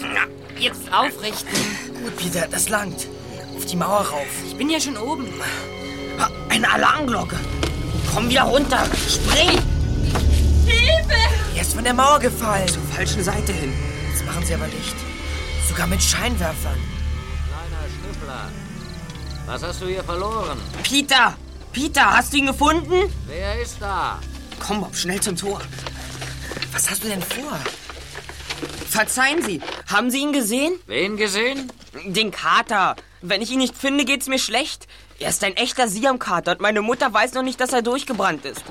Jetzt 0.58 0.92
aufrichten. 0.92 1.58
Gut, 2.04 2.16
Peter, 2.16 2.46
das 2.48 2.68
langt. 2.68 3.08
Auf 3.56 3.66
die 3.66 3.76
Mauer 3.76 4.00
rauf. 4.00 4.26
Ich 4.46 4.56
bin 4.56 4.70
ja 4.70 4.80
schon 4.80 4.96
oben. 4.96 5.26
Eine 6.48 6.72
Alarmglocke. 6.72 7.36
Komm 8.14 8.30
wieder 8.30 8.42
runter. 8.42 8.86
Spring! 9.08 9.75
Hilfe! 10.66 11.14
Er 11.54 11.62
ist 11.62 11.74
von 11.74 11.84
der 11.84 11.94
Mauer 11.94 12.18
gefallen. 12.18 12.68
Zur 12.68 12.82
falschen 12.82 13.22
Seite 13.22 13.52
hin. 13.52 13.72
Jetzt 14.10 14.24
machen 14.24 14.44
sie 14.44 14.54
aber 14.54 14.66
Licht. 14.66 14.96
Sogar 15.68 15.86
mit 15.86 16.02
Scheinwerfern. 16.02 16.78
Kleiner 17.48 17.84
Schnüffler. 17.94 18.50
Was 19.46 19.62
hast 19.62 19.80
du 19.82 19.86
hier 19.86 20.04
verloren? 20.04 20.58
Peter! 20.82 21.36
Peter, 21.72 22.16
hast 22.16 22.32
du 22.32 22.38
ihn 22.38 22.46
gefunden? 22.46 23.12
Wer 23.26 23.60
ist 23.60 23.76
da? 23.80 24.18
Komm, 24.58 24.80
Bob, 24.80 24.96
schnell 24.96 25.20
zum 25.20 25.36
Tor. 25.36 25.60
Was 26.72 26.90
hast 26.90 27.04
du 27.04 27.08
denn 27.08 27.22
vor? 27.22 27.58
Verzeihen 28.88 29.42
Sie, 29.42 29.60
haben 29.86 30.10
Sie 30.10 30.18
ihn 30.18 30.32
gesehen? 30.32 30.72
Wen 30.86 31.16
gesehen? 31.18 31.70
Den 32.06 32.30
Kater. 32.30 32.96
Wenn 33.20 33.42
ich 33.42 33.50
ihn 33.50 33.58
nicht 33.58 33.76
finde, 33.76 34.04
geht's 34.04 34.26
mir 34.26 34.38
schlecht. 34.38 34.86
Er 35.18 35.30
ist 35.30 35.42
ein 35.44 35.56
echter 35.56 35.88
Siam-Kater 35.88 36.52
und 36.52 36.60
meine 36.60 36.82
Mutter 36.82 37.12
weiß 37.12 37.32
noch 37.34 37.42
nicht, 37.42 37.60
dass 37.60 37.72
er 37.72 37.82
durchgebrannt 37.82 38.44
ist. 38.44 38.62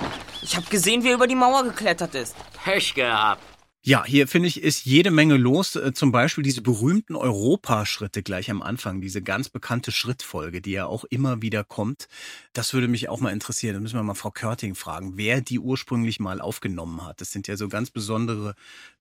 Ich 0.44 0.56
habe 0.56 0.68
gesehen, 0.68 1.04
wie 1.04 1.10
er 1.10 1.16
über 1.16 1.28
die 1.28 1.36
Mauer 1.36 1.64
geklettert 1.64 2.14
ist. 2.14 2.36
Pech 2.64 2.94
gehabt. 2.94 3.42
Ja, 3.88 4.04
hier 4.04 4.28
finde 4.28 4.48
ich, 4.48 4.64
ist 4.64 4.86
jede 4.86 5.12
Menge 5.12 5.38
los. 5.38 5.76
Äh, 5.76 5.94
Zum 5.94 6.12
Beispiel 6.12 6.44
diese 6.44 6.64
berühmten 6.64 7.16
Europaschritte 7.16 8.24
gleich 8.24 8.50
am 8.50 8.64
Anfang, 8.64 9.00
diese 9.00 9.22
ganz 9.22 9.48
bekannte 9.50 9.92
Schrittfolge, 9.92 10.60
die 10.60 10.72
ja 10.72 10.88
auch 10.88 11.04
immer 11.04 11.44
wieder 11.44 11.64
kommt. 11.64 12.08
Das 12.54 12.74
würde 12.74 12.88
mich 12.88 13.10
auch 13.10 13.20
mal 13.20 13.32
interessieren. 13.32 13.76
Da 13.76 13.80
müssen 13.80 14.00
wir 14.00 14.02
mal 14.02 14.16
Frau 14.16 14.32
Körting 14.32 14.74
fragen, 14.74 15.18
wer 15.18 15.42
die 15.42 15.60
ursprünglich 15.60 16.20
mal 16.20 16.42
aufgenommen 16.42 17.06
hat. 17.06 17.22
Das 17.22 17.32
sind 17.32 17.48
ja 17.48 17.58
so 17.58 17.70
ganz 17.70 17.92
besondere 17.92 18.56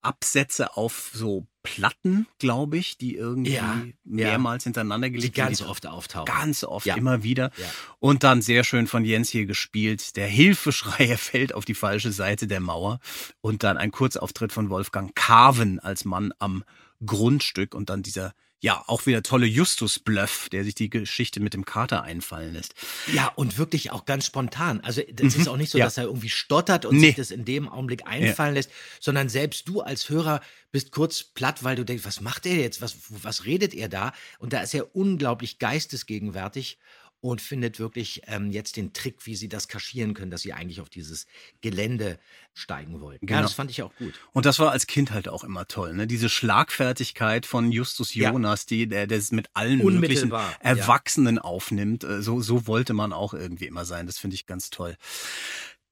Absätze 0.04 0.76
auf 0.76 1.10
so 1.14 1.46
Platten, 1.62 2.26
glaube 2.38 2.76
ich, 2.76 2.98
die 2.98 3.16
irgendwie 3.16 3.54
Ja, 3.54 3.82
mehrmals 4.04 4.64
hintereinander 4.64 5.08
Die 5.08 5.14
gelegt 5.14 5.34
ganz 5.34 5.60
werden. 5.60 5.70
oft 5.70 5.86
auftauchen. 5.86 6.26
Ganz 6.26 6.62
oft, 6.62 6.84
Ja. 6.84 6.94
immer 6.96 7.22
wieder. 7.22 7.50
Ja. 7.56 7.66
Und 8.00 8.22
dann 8.22 8.42
sehr 8.42 8.64
schön 8.64 8.86
von 8.86 9.04
Jens 9.04 9.30
hier 9.30 9.46
gespielt. 9.46 10.16
Der 10.16 10.26
Hilfeschrei, 10.26 11.06
er 11.06 11.18
fällt 11.18 11.54
auf 11.54 11.64
die 11.64 11.74
falsche 11.74 12.12
Seite 12.12 12.46
der 12.46 12.60
Mauer. 12.60 13.00
Und 13.40 13.62
dann 13.62 13.78
ein 13.78 13.90
Kurzauftritt 13.92 14.52
von 14.52 14.68
Wolfgang 14.68 15.14
Carven 15.14 15.80
als 15.80 16.04
Mann 16.04 16.34
am 16.38 16.64
Grundstück. 17.04 17.74
Und 17.74 17.88
dann 17.88 18.02
dieser, 18.02 18.34
ja, 18.60 18.82
auch 18.86 19.04
wieder 19.04 19.22
tolle 19.22 19.44
Justus-Bluff, 19.44 20.48
der 20.50 20.64
sich 20.64 20.74
die 20.74 20.88
Geschichte 20.88 21.38
mit 21.40 21.52
dem 21.52 21.66
Kater 21.66 22.02
einfallen 22.02 22.54
lässt. 22.54 22.74
Ja, 23.12 23.28
und 23.36 23.58
wirklich 23.58 23.90
auch 23.92 24.06
ganz 24.06 24.24
spontan. 24.24 24.80
Also 24.80 25.02
das 25.12 25.34
Mhm, 25.34 25.40
ist 25.42 25.48
auch 25.48 25.56
nicht 25.58 25.70
so, 25.70 25.76
ja. 25.76 25.84
dass 25.84 25.98
er 25.98 26.04
irgendwie 26.04 26.30
stottert 26.30 26.86
und 26.86 26.96
Nee. 26.96 27.08
sich 27.08 27.16
das 27.16 27.30
in 27.30 27.44
dem 27.44 27.68
Augenblick 27.68 28.06
einfallen 28.06 28.54
lässt, 28.54 28.70
sondern 29.00 29.28
selbst 29.28 29.68
du 29.68 29.82
als 29.82 30.08
Hörer 30.08 30.40
bist 30.72 30.92
kurz 30.92 31.22
platt, 31.22 31.62
weil 31.62 31.76
du 31.76 31.84
denkst, 31.84 32.04
was 32.06 32.22
macht 32.22 32.46
er 32.46 32.56
jetzt? 32.56 32.80
Was, 32.80 32.96
was 33.10 33.44
redet 33.44 33.74
er 33.74 33.88
da? 33.90 34.12
Und 34.38 34.54
da 34.54 34.60
ist 34.62 34.72
er 34.72 34.96
unglaublich 34.96 35.58
geistesgegenwärtig 35.58 36.78
und 37.24 37.40
findet 37.40 37.78
wirklich 37.78 38.20
ähm, 38.26 38.50
jetzt 38.50 38.76
den 38.76 38.92
Trick, 38.92 39.24
wie 39.24 39.34
sie 39.34 39.48
das 39.48 39.66
kaschieren 39.66 40.12
können, 40.12 40.30
dass 40.30 40.42
sie 40.42 40.52
eigentlich 40.52 40.82
auf 40.82 40.90
dieses 40.90 41.26
Gelände 41.62 42.18
steigen 42.52 43.00
wollten. 43.00 43.24
Ja, 43.26 43.36
Genau. 43.36 43.42
das 43.42 43.54
fand 43.54 43.70
ich 43.70 43.82
auch 43.82 43.94
gut. 43.96 44.12
Und 44.34 44.44
das 44.44 44.58
war 44.58 44.72
als 44.72 44.86
Kind 44.86 45.10
halt 45.10 45.28
auch 45.28 45.42
immer 45.42 45.66
toll, 45.66 45.94
ne? 45.94 46.06
Diese 46.06 46.28
Schlagfertigkeit 46.28 47.46
von 47.46 47.72
Justus 47.72 48.14
Ja. 48.14 48.30
Jonas, 48.30 48.66
die, 48.66 48.86
der, 48.86 49.06
der 49.06 49.16
es 49.16 49.32
mit 49.32 49.48
allen 49.54 49.78
möglichen 49.78 49.94
Unmittelbar, 49.96 50.50
ja. 50.50 50.56
Erwachsenen 50.60 51.38
aufnimmt. 51.38 52.04
Äh, 52.04 52.20
So, 52.20 52.42
so 52.42 52.66
wollte 52.66 52.92
man 52.92 53.14
auch 53.14 53.32
irgendwie 53.32 53.66
immer 53.68 53.86
sein. 53.86 54.04
Das 54.06 54.18
finde 54.18 54.34
ich 54.34 54.44
ganz 54.44 54.68
toll. 54.68 54.96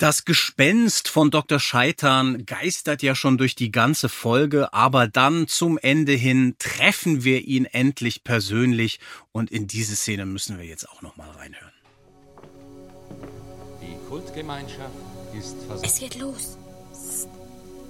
Das 0.03 0.25
Gespenst 0.25 1.07
von 1.07 1.31
Dr. 1.31 1.61
Scheitern 1.61 2.45
geistert 2.45 3.05
ja 3.05 3.15
schon 3.15 3.39
durch 3.39 3.55
die 3.55 3.71
ganze 3.71 4.09
Folge, 4.09 4.75
aber 4.75 5.07
dann 5.07 5.47
zum 5.47 5.79
Ende 5.79 6.11
hin 6.11 6.57
treffen 6.59 7.23
wir 7.23 7.43
ihn 7.43 7.67
endlich 7.67 8.25
persönlich 8.25 8.99
und 9.31 9.53
in 9.53 9.69
diese 9.69 9.95
Szene 9.95 10.27
müssen 10.27 10.59
wir 10.59 10.65
jetzt 10.65 10.89
auch 10.89 11.03
noch 11.03 11.17
mal 11.17 11.31
reinhören. 11.31 11.71
Die 13.81 14.09
Kultgemeinschaft 14.09 14.91
ist 15.39 15.55
Es 15.59 15.67
versammelt. 15.67 16.01
geht 16.01 16.19
los. 16.19 16.59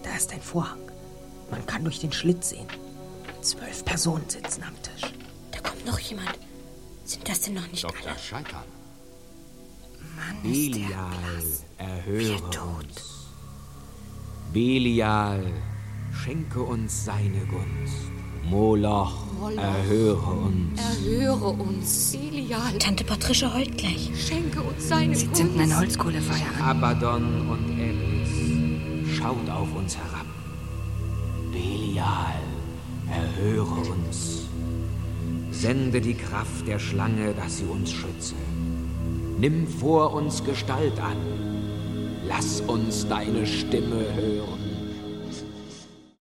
Da 0.03 0.15
ist 0.15 0.33
ein 0.33 0.43
Vorhang. 0.43 0.81
Man 1.51 1.65
kann 1.65 1.83
durch 1.83 2.01
den 2.01 2.13
Schlitz 2.13 2.51
sehen. 2.51 2.69
Zwölf 3.41 3.87
Personen 3.87 4.29
sitzen 4.29 4.65
am 4.65 4.75
Tisch. 4.83 5.11
Da 5.51 5.61
kommt 5.61 5.87
noch 5.87 5.99
jemand. 5.99 6.39
Sind 7.07 7.27
das 7.27 7.41
denn 7.41 7.55
noch 7.55 7.69
nicht 7.69 7.85
Dr. 7.85 8.11
alle? 8.11 8.19
Scheitern. 8.19 8.82
Mann, 10.23 10.43
Belial, 10.43 11.43
erhöre 11.79 12.43
uns. 12.79 13.29
Belial, 14.53 15.45
schenke 16.13 16.61
uns 16.63 17.05
seine 17.05 17.41
Gunst. 17.47 18.11
Moloch, 18.45 19.15
Roller. 19.41 19.63
Erhöre 19.63 20.31
uns. 20.33 20.81
Erhöre 20.81 21.49
uns, 21.51 22.13
Belial. 22.13 22.79
Tante 22.79 23.05
Patricia 23.05 23.53
heult 23.55 23.77
gleich. 23.79 24.11
Schenke 24.17 24.61
uns 24.63 24.89
seine 24.89 25.15
Sie 25.17 25.27
Gunst. 25.27 25.41
zünden 25.41 25.61
ein 25.61 25.77
Holzkohlefeuer 25.77 26.47
an. 26.59 26.63
Abaddon 26.63 27.49
und 27.49 27.79
Elis, 27.81 29.17
schaut 29.17 29.49
auf 29.49 29.75
uns 29.75 29.97
herab. 29.97 30.27
Belial, 31.53 32.41
erhöre 33.11 33.91
uns. 33.93 34.49
Sende 35.51 36.01
die 36.01 36.15
Kraft 36.15 36.67
der 36.67 36.79
Schlange, 36.79 37.33
dass 37.35 37.59
sie 37.59 37.65
uns 37.65 37.91
schütze. 37.93 38.35
Nimm 39.43 39.67
vor 39.67 40.15
uns 40.15 40.45
Gestalt 40.45 41.01
an. 41.01 41.17
Lass 42.29 42.61
uns 42.61 43.09
deine 43.09 43.45
Stimme 43.45 44.05
hören. 44.15 44.61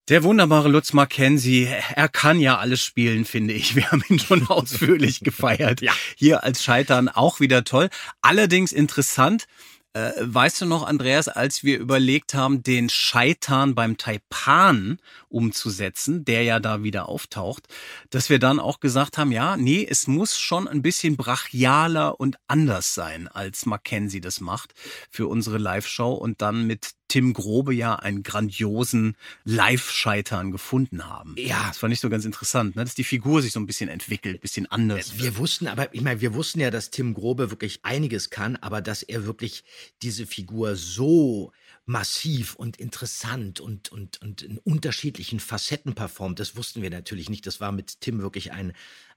Der 0.09 0.24
wunderbare 0.24 0.70
Lutz 0.70 0.94
Mackenzie, 0.94 1.68
er 1.94 2.09
kann 2.09 2.40
ja 2.40 2.57
alles 2.57 2.82
spielen, 2.82 3.26
finde 3.26 3.52
ich. 3.52 3.76
Wir 3.76 3.90
haben 3.92 4.02
ihn 4.09 4.18
schon 4.18 4.46
ausführlich 4.48 5.20
gefeiert. 5.20 5.82
Ja. 5.82 5.92
Hier 6.16 6.44
als 6.44 6.64
Scheitern 6.64 7.11
auch 7.11 7.40
wieder 7.40 7.64
toll. 7.64 7.90
Allerdings 8.22 8.72
interessant, 8.72 9.48
äh, 9.95 10.12
weißt 10.18 10.61
du 10.61 10.66
noch, 10.66 10.82
Andreas, 10.84 11.28
als 11.28 11.62
wir 11.62 11.78
überlegt 11.78 12.34
haben, 12.34 12.62
den 12.64 12.88
Scheitern 12.88 13.76
beim 13.76 13.97
Taipan 13.97 14.99
umzusetzen, 15.28 16.24
der 16.24 16.42
ja 16.42 16.59
da 16.59 16.82
wieder 16.82 17.09
auftaucht, 17.09 17.68
dass 18.11 18.28
wir 18.28 18.40
dann 18.40 18.59
auch 18.59 18.80
gesagt 18.80 19.18
haben, 19.18 19.30
ja, 19.30 19.57
nee, 19.57 19.86
es 19.88 20.09
muss 20.09 20.38
schon 20.38 20.66
ein 20.66 20.82
bisschen 20.82 21.16
brachialer 21.16 22.18
und 22.18 22.36
anders 22.49 22.95
sein, 22.95 23.28
als 23.28 23.66
Mackenzie 23.66 24.20
das 24.20 24.40
macht 24.40 24.74
für 25.11 25.28
unsere 25.28 25.59
Live-Show 25.59 26.12
und 26.12 26.42
dann 26.42 26.66
mit 26.66 26.90
Tim 27.14 27.32
Grobe 27.32 27.72
ja 27.72 27.94
einen 27.94 28.24
grandiosen 28.24 29.14
Live-Scheitern 29.44 30.50
gefunden 30.50 31.06
haben. 31.06 31.36
Ja. 31.38 31.68
Das 31.68 31.78
fand 31.78 31.94
ich 31.94 32.00
so 32.00 32.10
ganz 32.10 32.24
interessant, 32.24 32.74
ne? 32.74 32.82
dass 32.82 32.96
die 32.96 33.04
Figur 33.04 33.40
sich 33.40 33.52
so 33.52 33.60
ein 33.60 33.66
bisschen 33.66 33.88
entwickelt, 33.88 34.38
ein 34.38 34.40
bisschen 34.40 34.66
anders. 34.66 35.16
Wir 35.16 35.36
wussten 35.36 35.68
aber, 35.68 35.94
ich 35.94 36.00
meine, 36.00 36.20
wir 36.20 36.34
wussten 36.34 36.58
ja, 36.58 36.72
dass 36.72 36.90
Tim 36.90 37.14
Grobe 37.14 37.52
wirklich 37.52 37.78
einiges 37.84 38.30
kann, 38.30 38.56
aber 38.56 38.82
dass 38.82 39.04
er 39.04 39.26
wirklich 39.26 39.62
diese 40.02 40.26
Figur 40.26 40.74
so 40.74 41.52
massiv 41.86 42.56
und 42.56 42.78
interessant 42.78 43.60
und, 43.60 43.92
und, 43.92 44.20
und 44.20 44.42
in 44.42 44.58
unterschiedlichen 44.58 45.38
Facetten 45.38 45.94
performt, 45.94 46.40
das 46.40 46.56
wussten 46.56 46.82
wir 46.82 46.90
natürlich 46.90 47.30
nicht. 47.30 47.46
Das 47.46 47.60
war 47.60 47.70
mit 47.70 48.00
Tim 48.00 48.22
wirklich 48.22 48.50
ein 48.50 48.72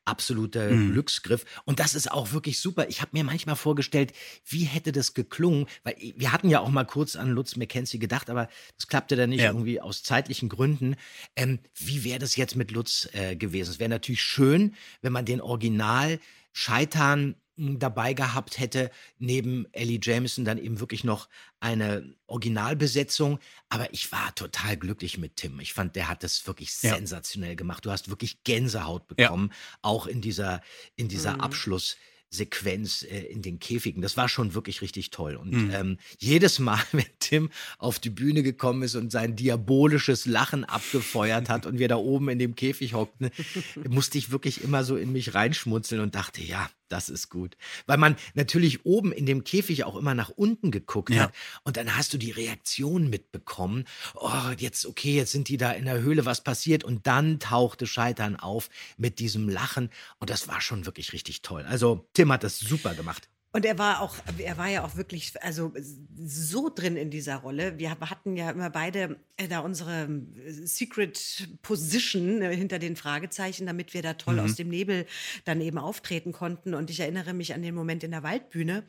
absoluter 0.07 0.71
Mhm. 0.71 0.93
Glücksgriff. 0.93 1.45
Und 1.65 1.79
das 1.79 1.93
ist 1.95 2.11
auch 2.11 2.31
wirklich 2.31 2.59
super. 2.59 2.87
Ich 2.89 3.01
habe 3.01 3.11
mir 3.13 3.23
manchmal 3.23 3.55
vorgestellt, 3.55 4.13
wie 4.45 4.63
hätte 4.63 4.91
das 4.91 5.13
geklungen, 5.13 5.67
weil 5.83 5.95
wir 6.15 6.31
hatten 6.31 6.49
ja 6.49 6.59
auch 6.61 6.69
mal 6.69 6.85
kurz 6.85 7.15
an 7.15 7.29
Lutz 7.31 7.55
McKenzie 7.55 7.99
gedacht, 7.99 8.29
aber 8.29 8.49
das 8.77 8.87
klappte 8.87 9.15
dann 9.15 9.29
nicht 9.29 9.41
Ja. 9.41 9.47
irgendwie 9.51 9.81
aus 9.81 10.03
zeitlichen 10.03 10.49
Gründen. 10.49 10.95
Ähm, 11.35 11.59
wie 11.75 12.03
wäre 12.03 12.19
das 12.19 12.35
jetzt 12.35 12.55
mit 12.55 12.71
Lutz 12.71 13.07
äh, 13.13 13.35
gewesen? 13.35 13.71
Es 13.71 13.79
wäre 13.79 13.89
natürlich 13.89 14.21
schön, 14.23 14.73
wenn 15.01 15.13
man 15.13 15.25
den 15.25 15.41
Original 15.41 16.19
Scheitern 16.53 17.35
dabei 17.57 18.13
gehabt 18.13 18.59
hätte, 18.59 18.91
neben 19.19 19.65
Ellie 19.73 19.99
Jameson 20.01 20.45
dann 20.45 20.57
eben 20.57 20.79
wirklich 20.79 21.03
noch 21.03 21.27
eine 21.59 22.13
Originalbesetzung. 22.27 23.39
Aber 23.69 23.91
ich 23.93 24.11
war 24.11 24.33
total 24.35 24.77
glücklich 24.77 25.17
mit 25.17 25.35
Tim. 25.37 25.59
Ich 25.59 25.73
fand, 25.73 25.95
der 25.95 26.07
hat 26.07 26.23
das 26.23 26.45
wirklich 26.47 26.69
Ja. 26.81 26.95
sensationell 26.95 27.55
gemacht. 27.55 27.85
Du 27.85 27.91
hast 27.91 28.09
wirklich 28.09 28.43
Gänsehaut 28.43 29.03
Ja. 29.17 29.27
bekommen, 29.27 29.51
auch 29.81 30.07
in 30.07 30.21
dieser, 30.21 30.61
in 30.95 31.07
dieser 31.07 31.33
Mhm. 31.35 31.41
Abschlusssequenz 31.41 33.03
äh, 33.03 33.21
in 33.25 33.41
den 33.41 33.59
Käfigen. 33.59 34.01
Das 34.01 34.17
war 34.17 34.29
schon 34.29 34.53
wirklich 34.53 34.81
richtig 34.81 35.09
toll. 35.09 35.35
Und 35.35 35.51
Mhm. 35.51 35.71
ähm, 35.73 35.97
jedes 36.19 36.59
Mal, 36.59 36.79
wenn 36.91 37.05
Tim 37.19 37.49
auf 37.79 37.99
die 37.99 38.09
Bühne 38.09 38.43
gekommen 38.43 38.83
ist 38.83 38.95
und 38.95 39.11
sein 39.11 39.35
diabolisches 39.35 40.25
Lachen 40.25 40.63
abgefeuert 40.65 41.49
hat 41.49 41.65
und 41.65 41.79
wir 41.79 41.87
da 41.87 41.95
oben 41.97 42.29
in 42.29 42.39
dem 42.39 42.55
Käfig 42.55 42.93
hockten, 42.93 43.29
musste 43.89 44.17
ich 44.17 44.31
wirklich 44.31 44.63
immer 44.63 44.83
so 44.83 44.95
in 44.97 45.11
mich 45.11 45.33
reinschmunzeln 45.33 46.01
und 46.01 46.15
dachte, 46.15 46.43
ja, 46.43 46.69
das 46.89 47.09
ist 47.09 47.29
gut. 47.29 47.57
Weil 47.85 47.97
man 47.97 48.15
natürlich 48.33 48.85
oben 48.85 49.11
in 49.11 49.25
dem 49.25 49.43
Käfig 49.43 49.83
auch 49.83 49.95
immer 49.95 50.13
nach 50.13 50.29
unten 50.29 50.71
geguckt 50.71 51.13
Ja. 51.13 51.23
hat 51.23 51.33
und 51.63 51.77
dann 51.77 51.95
hast 51.95 52.13
du 52.13 52.17
die 52.17 52.31
Reaktion 52.31 53.09
mitbekommen. 53.09 53.85
Oh, 54.15 54.31
jetzt, 54.57 54.85
okay, 54.85 55.15
jetzt 55.15 55.31
sind 55.31 55.49
die 55.49 55.57
da 55.57 55.71
in 55.71 55.85
der 55.85 56.01
Höhle, 56.01 56.25
was 56.25 56.43
passiert? 56.43 56.83
Und 56.83 57.07
dann 57.07 57.39
tauchte 57.39 57.87
Scheitern 57.87 58.35
auf 58.35 58.69
mit 58.97 59.19
diesem 59.19 59.49
Lachen 59.49 59.89
und 60.19 60.29
das 60.29 60.47
war 60.47 60.61
schon 60.61 60.85
wirklich 60.85 61.13
richtig 61.13 61.41
toll. 61.41 61.63
Also 61.67 62.07
Tim 62.13 62.31
hat 62.31 62.43
das 62.43 62.59
super 62.59 62.93
gemacht. 62.93 63.29
Und 63.57 63.65
er 63.65 63.79
war 63.79 64.01
auch, 64.01 64.15
er 64.37 64.55
war 64.59 64.67
ja 64.67 64.85
auch 64.85 64.97
wirklich, 64.97 65.33
also 65.41 65.73
so 66.15 66.69
drin 66.69 66.95
in 66.95 67.09
dieser 67.09 67.37
Rolle. 67.37 67.79
Wir 67.79 67.99
hatten 67.99 68.35
ja 68.37 68.51
immer 68.51 68.69
beide 68.69 69.17
äh, 69.35 69.47
da 69.47 69.61
unsere 69.61 70.03
äh, 70.03 70.51
Secret 70.51 71.49
Position 71.63 72.43
äh, 72.43 72.55
hinter 72.55 72.77
den 72.77 72.95
Fragezeichen, 72.95 73.65
damit 73.65 73.95
wir 73.95 74.03
da 74.03 74.13
toll 74.13 74.35
Mhm. 74.35 74.41
aus 74.41 74.55
dem 74.57 74.67
Nebel 74.69 75.07
dann 75.45 75.59
eben 75.59 75.79
auftreten 75.79 76.33
konnten. 76.33 76.75
Und 76.75 76.91
ich 76.91 76.99
erinnere 76.99 77.33
mich 77.33 77.55
an 77.55 77.63
den 77.63 77.73
Moment 77.73 78.03
in 78.03 78.11
der 78.11 78.21
Waldbühne, 78.21 78.83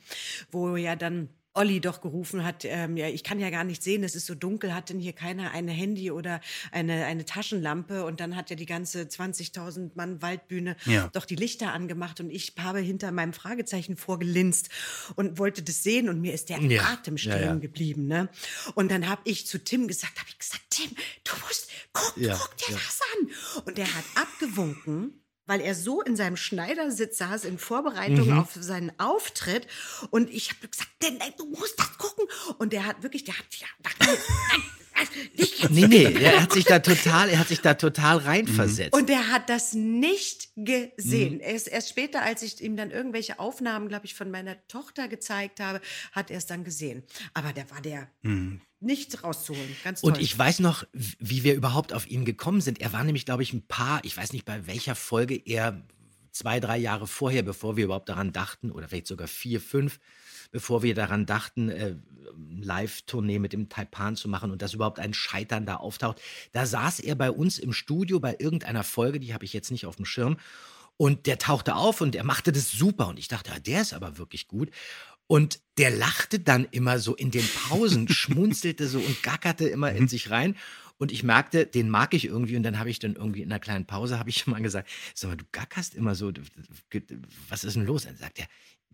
wo 0.50 0.76
ja 0.76 0.96
dann 0.96 1.30
Olli 1.54 1.80
doch 1.80 2.00
gerufen 2.00 2.44
hat, 2.44 2.64
ähm, 2.64 2.96
ja, 2.96 3.08
ich 3.08 3.24
kann 3.24 3.40
ja 3.40 3.50
gar 3.50 3.64
nicht 3.64 3.82
sehen, 3.82 4.04
es 4.04 4.14
ist 4.14 4.26
so 4.26 4.34
dunkel, 4.34 4.74
hat 4.74 4.90
denn 4.90 5.00
hier 5.00 5.12
keiner 5.12 5.50
ein 5.50 5.66
Handy 5.66 6.10
oder 6.10 6.40
eine, 6.72 7.04
eine 7.06 7.24
Taschenlampe? 7.24 8.04
Und 8.04 8.20
dann 8.20 8.36
hat 8.36 8.50
ja 8.50 8.56
die 8.56 8.66
ganze 8.66 9.02
20.000 9.02 9.92
Mann 9.94 10.22
Waldbühne 10.22 10.76
Ja. 10.84 11.08
doch 11.12 11.24
die 11.24 11.36
Lichter 11.36 11.72
angemacht 11.72 12.20
und 12.20 12.30
ich 12.30 12.54
habe 12.58 12.78
hinter 12.80 13.10
meinem 13.10 13.32
Fragezeichen 13.32 13.96
vorgelinst 13.96 14.68
und 15.16 15.38
wollte 15.38 15.62
das 15.62 15.82
sehen 15.82 16.08
und 16.08 16.20
mir 16.20 16.32
ist 16.34 16.48
der 16.48 16.60
Ja. 16.60 16.82
Atem 16.84 17.18
stehen 17.18 17.42
ja. 17.42 17.54
geblieben. 17.54 18.06
Ne? 18.06 18.28
Und 18.74 18.90
dann 18.90 19.08
habe 19.08 19.22
ich 19.24 19.46
zu 19.46 19.58
Tim 19.62 19.88
gesagt, 19.88 20.18
habe 20.18 20.28
ich 20.28 20.38
gesagt, 20.38 20.62
Tim, 20.70 20.90
du 21.24 21.32
musst, 21.46 21.68
guck, 21.92 22.14
guck 22.14 22.56
dir 22.56 22.70
ja. 22.70 22.76
das 22.76 23.00
an. 23.14 23.62
Und 23.64 23.78
der 23.78 23.86
hat 23.86 24.04
abgewunken. 24.14 25.22
Weil 25.48 25.60
er 25.60 25.74
so 25.74 26.00
in 26.02 26.14
seinem 26.14 26.36
Schneidersitz 26.36 27.18
saß 27.18 27.44
in 27.44 27.58
Vorbereitung 27.58 28.28
Mhm. 28.28 28.38
auf 28.38 28.50
seinen 28.54 28.92
Auftritt. 29.00 29.66
Und 30.10 30.30
ich 30.30 30.50
habe 30.50 30.68
gesagt, 30.68 30.90
nein, 31.02 31.16
nein, 31.18 31.32
du 31.36 31.46
musst 31.46 31.76
das 31.80 31.98
gucken. 31.98 32.24
Und 32.58 32.72
der 32.72 32.86
hat 32.86 33.02
wirklich, 33.02 33.24
der 33.24 33.36
hat, 33.36 33.46
ja, 33.58 33.66
Nee, 35.70 35.86
nee, 35.86 36.04
er 36.04 36.42
hat 36.42 36.52
sich 36.52 36.64
da 36.64 36.78
total, 36.78 37.28
er 37.28 37.38
hat 37.38 37.48
sich 37.48 37.60
da 37.60 37.74
total 37.74 38.18
reinversetzt. 38.18 38.94
Und 38.94 39.10
er 39.10 39.28
hat 39.28 39.48
das 39.48 39.74
nicht 39.74 40.50
gesehen. 40.56 41.34
Mhm. 41.34 41.40
Erst, 41.40 41.68
erst 41.68 41.88
später, 41.90 42.22
als 42.22 42.42
ich 42.42 42.60
ihm 42.60 42.76
dann 42.76 42.90
irgendwelche 42.90 43.38
Aufnahmen, 43.38 43.88
glaube 43.88 44.06
ich, 44.06 44.14
von 44.14 44.30
meiner 44.30 44.56
Tochter 44.68 45.08
gezeigt 45.08 45.60
habe, 45.60 45.80
hat 46.12 46.30
er 46.30 46.38
es 46.38 46.46
dann 46.46 46.64
gesehen. 46.64 47.02
Aber 47.34 47.52
da 47.52 47.62
war 47.70 47.80
der 47.80 48.08
Mhm. 48.22 48.60
nicht 48.80 49.22
rauszuholen. 49.22 49.76
Ganz 49.84 50.00
toll. 50.00 50.12
Und 50.12 50.20
ich 50.20 50.36
weiß 50.36 50.60
noch, 50.60 50.84
wie 50.92 51.44
wir 51.44 51.54
überhaupt 51.54 51.92
auf 51.92 52.08
ihn 52.08 52.24
gekommen 52.24 52.60
sind. 52.60 52.80
Er 52.80 52.92
war 52.92 53.04
nämlich, 53.04 53.24
glaube 53.24 53.42
ich, 53.42 53.52
ein 53.52 53.66
paar, 53.66 54.04
ich 54.04 54.16
weiß 54.16 54.32
nicht 54.32 54.44
bei 54.44 54.66
welcher 54.66 54.94
Folge 54.94 55.34
er 55.36 55.82
zwei, 56.32 56.60
drei 56.60 56.78
Jahre 56.78 57.06
vorher, 57.06 57.42
bevor 57.42 57.76
wir 57.76 57.84
überhaupt 57.84 58.08
daran 58.08 58.32
dachten, 58.32 58.70
oder 58.70 58.88
vielleicht 58.88 59.08
sogar 59.08 59.26
vier, 59.28 59.60
fünf, 59.60 59.98
bevor 60.50 60.82
wir 60.82 60.94
daran 60.94 61.26
dachten, 61.26 61.68
äh, 61.68 61.96
Live-Tournee 62.60 63.38
mit 63.38 63.52
dem 63.52 63.68
Taipan 63.68 64.16
zu 64.16 64.28
machen 64.28 64.50
und 64.50 64.62
dass 64.62 64.74
überhaupt 64.74 64.98
ein 64.98 65.14
Scheitern 65.14 65.66
da 65.66 65.76
auftaucht. 65.76 66.20
Da 66.52 66.66
saß 66.66 67.00
er 67.00 67.14
bei 67.14 67.30
uns 67.30 67.58
im 67.58 67.72
Studio 67.72 68.20
bei 68.20 68.36
irgendeiner 68.38 68.84
Folge, 68.84 69.20
die 69.20 69.34
habe 69.34 69.44
ich 69.44 69.52
jetzt 69.52 69.70
nicht 69.70 69.86
auf 69.86 69.96
dem 69.96 70.04
Schirm. 70.04 70.36
Und 70.96 71.26
der 71.26 71.38
tauchte 71.38 71.76
auf 71.76 72.00
und 72.00 72.16
er 72.16 72.24
machte 72.24 72.50
das 72.50 72.72
super. 72.72 73.08
Und 73.08 73.18
ich 73.18 73.28
dachte, 73.28 73.50
ja, 73.50 73.58
der 73.60 73.82
ist 73.82 73.92
aber 73.92 74.18
wirklich 74.18 74.48
gut. 74.48 74.70
Und 75.28 75.60
der 75.76 75.90
lachte 75.90 76.40
dann 76.40 76.66
immer 76.70 76.98
so 76.98 77.14
in 77.14 77.30
den 77.30 77.46
Pausen, 77.46 78.08
schmunzelte 78.12 78.88
so 78.88 78.98
und 78.98 79.22
gackerte 79.22 79.68
immer 79.68 79.92
in 79.92 80.08
sich 80.08 80.30
rein. 80.30 80.56
Und 80.96 81.12
ich 81.12 81.22
merkte, 81.22 81.66
den 81.66 81.88
mag 81.88 82.14
ich 82.14 82.24
irgendwie. 82.24 82.56
Und 82.56 82.64
dann 82.64 82.80
habe 82.80 82.90
ich 82.90 82.98
dann 82.98 83.14
irgendwie 83.14 83.42
in 83.42 83.52
einer 83.52 83.60
kleinen 83.60 83.86
Pause, 83.86 84.18
habe 84.18 84.30
ich 84.30 84.46
mal 84.48 84.60
gesagt, 84.60 84.88
sag 85.14 85.28
mal, 85.30 85.36
du 85.36 85.44
gackerst 85.52 85.94
immer 85.94 86.16
so, 86.16 86.32
was 87.48 87.62
ist 87.62 87.76
denn 87.76 87.86
los? 87.86 88.04
Dann 88.04 88.16
sagt 88.16 88.40
er, 88.40 88.46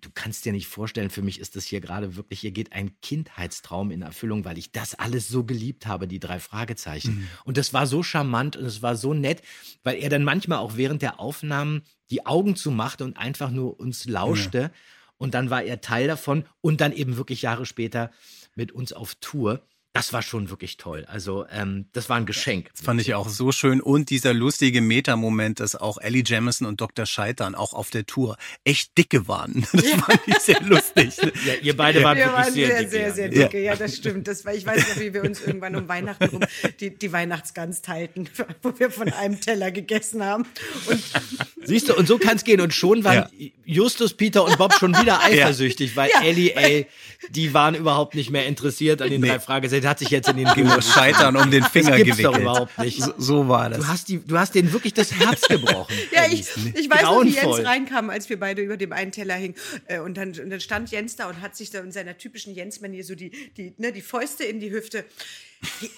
du 0.04 0.10
kannst 0.14 0.44
dir 0.44 0.52
nicht 0.52 0.66
vorstellen, 0.66 1.10
für 1.10 1.22
mich 1.22 1.40
ist 1.40 1.56
das 1.56 1.64
hier 1.64 1.80
gerade 1.80 2.16
wirklich, 2.16 2.40
hier 2.40 2.50
geht 2.50 2.72
ein 2.72 3.00
Kindheitstraum 3.00 3.90
in 3.90 4.02
Erfüllung, 4.02 4.44
weil 4.44 4.58
ich 4.58 4.70
das 4.70 4.94
alles 4.94 5.28
so 5.28 5.44
geliebt 5.44 5.86
habe, 5.86 6.06
die 6.06 6.20
drei 6.20 6.38
Fragezeichen. 6.38 7.16
Mhm. 7.16 7.28
Und 7.44 7.56
das 7.56 7.72
war 7.72 7.86
so 7.86 8.02
charmant 8.02 8.56
und 8.56 8.66
es 8.66 8.82
war 8.82 8.96
so 8.96 9.14
nett, 9.14 9.42
weil 9.82 9.96
er 9.96 10.10
dann 10.10 10.22
manchmal 10.22 10.58
auch 10.58 10.76
während 10.76 11.02
der 11.02 11.20
Aufnahmen 11.20 11.82
die 12.10 12.26
Augen 12.26 12.54
zumachte 12.54 13.04
und 13.04 13.16
einfach 13.16 13.50
nur 13.50 13.80
uns 13.80 14.04
lauschte. 14.04 14.70
Und 15.16 15.34
dann 15.34 15.48
war 15.48 15.62
er 15.62 15.80
Teil 15.80 16.06
davon 16.06 16.44
und 16.60 16.80
dann 16.80 16.92
eben 16.92 17.16
wirklich 17.16 17.42
Jahre 17.42 17.64
später 17.64 18.10
mit 18.54 18.72
uns 18.72 18.92
auf 18.92 19.14
Tour. 19.16 19.66
Das 19.96 20.12
war 20.12 20.22
schon 20.22 20.50
wirklich 20.50 20.76
toll. 20.76 21.04
Also, 21.06 21.46
ähm, 21.52 21.84
das 21.92 22.08
war 22.08 22.16
ein 22.16 22.26
Geschenk. 22.26 22.68
Das 22.72 22.84
fand 22.84 23.00
ich 23.00 23.14
auch 23.14 23.28
so 23.28 23.52
schön. 23.52 23.80
Und 23.80 24.10
dieser 24.10 24.34
lustige 24.34 24.80
Meta-Moment, 24.80 25.60
dass 25.60 25.76
auch 25.76 25.98
Ellie 25.98 26.24
Jamison 26.26 26.66
und 26.66 26.80
Dr. 26.80 27.06
Scheitern 27.06 27.54
auch 27.54 27.72
auf 27.74 27.90
der 27.90 28.04
Tour 28.04 28.36
echt 28.64 28.98
dicke 28.98 29.28
waren. 29.28 29.64
Das 29.72 29.86
fand 29.90 30.20
ich 30.26 30.38
sehr 30.40 30.60
lustig. 30.62 31.14
Ja, 31.46 31.54
ihr 31.62 31.76
beide 31.76 32.02
wart 32.02 32.16
wir 32.16 32.24
wirklich 32.26 32.44
waren 32.44 32.52
sehr 32.52 32.66
sehr, 32.66 32.78
dicke, 32.80 32.90
sehr, 32.90 33.06
ja. 33.08 33.12
sehr 33.14 33.32
Ja. 33.32 33.42
dicke. 33.44 33.62
Ja, 33.62 33.76
das 33.76 33.94
stimmt. 33.96 34.26
Das 34.26 34.44
war, 34.44 34.52
ich 34.52 34.66
weiß 34.66 34.88
noch, 34.88 35.00
wie 35.00 35.14
wir 35.14 35.22
uns 35.22 35.40
irgendwann 35.42 35.76
um 35.76 35.86
Weihnachten 35.88 36.24
rum 36.24 36.40
die, 36.80 36.90
die 36.92 37.12
Weihnachtsgans 37.12 37.80
teilten, 37.80 38.28
wo 38.62 38.76
wir 38.76 38.90
von 38.90 39.12
einem 39.12 39.40
Teller 39.40 39.70
gegessen 39.70 40.24
haben. 40.24 40.44
Und 40.86 41.00
Siehst 41.66 41.88
du, 41.88 41.94
und 41.94 42.08
so 42.08 42.18
kann 42.18 42.34
es 42.36 42.42
gehen. 42.42 42.60
Und 42.60 42.74
schon 42.74 43.04
waren 43.04 43.28
Ja. 43.38 43.48
Justus, 43.64 44.14
Peter 44.14 44.44
und 44.44 44.58
Bob 44.58 44.74
schon 44.74 44.92
wieder 44.98 45.22
eifersüchtig, 45.22 45.94
weil 45.94 46.10
Ja. 46.12 46.22
Ellie, 46.24 46.50
ey, 46.56 46.86
die 47.30 47.54
waren 47.54 47.76
überhaupt 47.76 48.16
nicht 48.16 48.30
mehr 48.30 48.46
interessiert 48.46 49.00
an 49.00 49.08
den 49.10 49.20
Nee. 49.20 49.28
drei 49.28 49.38
Fragezeichen. 49.40 49.83
Hat 49.84 49.98
sich 49.98 50.10
jetzt 50.10 50.28
in 50.28 50.36
den 50.36 50.46
das 50.46 50.88
Scheitern 50.92 51.36
um 51.36 51.50
den 51.50 51.62
Finger 51.64 51.90
das 51.92 52.02
gibt's 52.02 52.22
doch 52.22 52.32
gewickelt. 52.32 52.42
überhaupt 52.42 52.78
nicht. 52.78 53.02
So, 53.02 53.12
so 53.18 53.48
war 53.48 53.70
das. 53.70 53.78
Du 53.78 53.86
hast, 53.88 54.08
die, 54.08 54.18
du 54.24 54.38
hast 54.38 54.54
denen 54.54 54.72
wirklich 54.72 54.94
das 54.94 55.12
Herz 55.12 55.42
gebrochen. 55.48 55.94
Ja, 56.12 56.26
ich, 56.30 56.46
ich 56.74 56.90
weiß 56.90 57.02
noch, 57.02 57.24
wie 57.24 57.30
Jens 57.30 57.64
reinkam, 57.64 58.10
als 58.10 58.28
wir 58.28 58.38
beide 58.38 58.62
über 58.62 58.76
dem 58.76 58.92
einen 58.92 59.12
Teller 59.12 59.34
hingen. 59.34 59.54
Äh, 59.86 59.98
Und 60.00 60.16
dann, 60.16 60.28
und 60.28 60.50
dann 60.50 60.60
stand 60.60 60.90
Jens 60.90 61.16
da 61.16 61.28
und 61.28 61.40
hat 61.40 61.56
sich 61.56 61.70
da 61.70 61.80
in 61.80 61.92
seiner 61.92 62.16
typischen 62.18 62.54
Jens-Manier 62.54 63.04
so 63.04 63.14
die, 63.14 63.30
die, 63.56 63.74
ne, 63.78 63.92
die 63.92 64.02
Fäuste 64.02 64.44
in 64.44 64.60
die 64.60 64.70
Hüfte. 64.70 65.04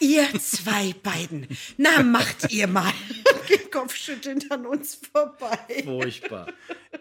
Ihr 0.00 0.26
zwei 0.40 0.94
beiden, 1.02 1.46
na 1.76 2.02
macht 2.02 2.50
ihr 2.52 2.66
mal. 2.66 2.92
Kopfschüttelnd 3.70 4.50
an 4.50 4.66
uns 4.66 4.98
vorbei. 5.12 5.58
Furchtbar. 5.84 6.46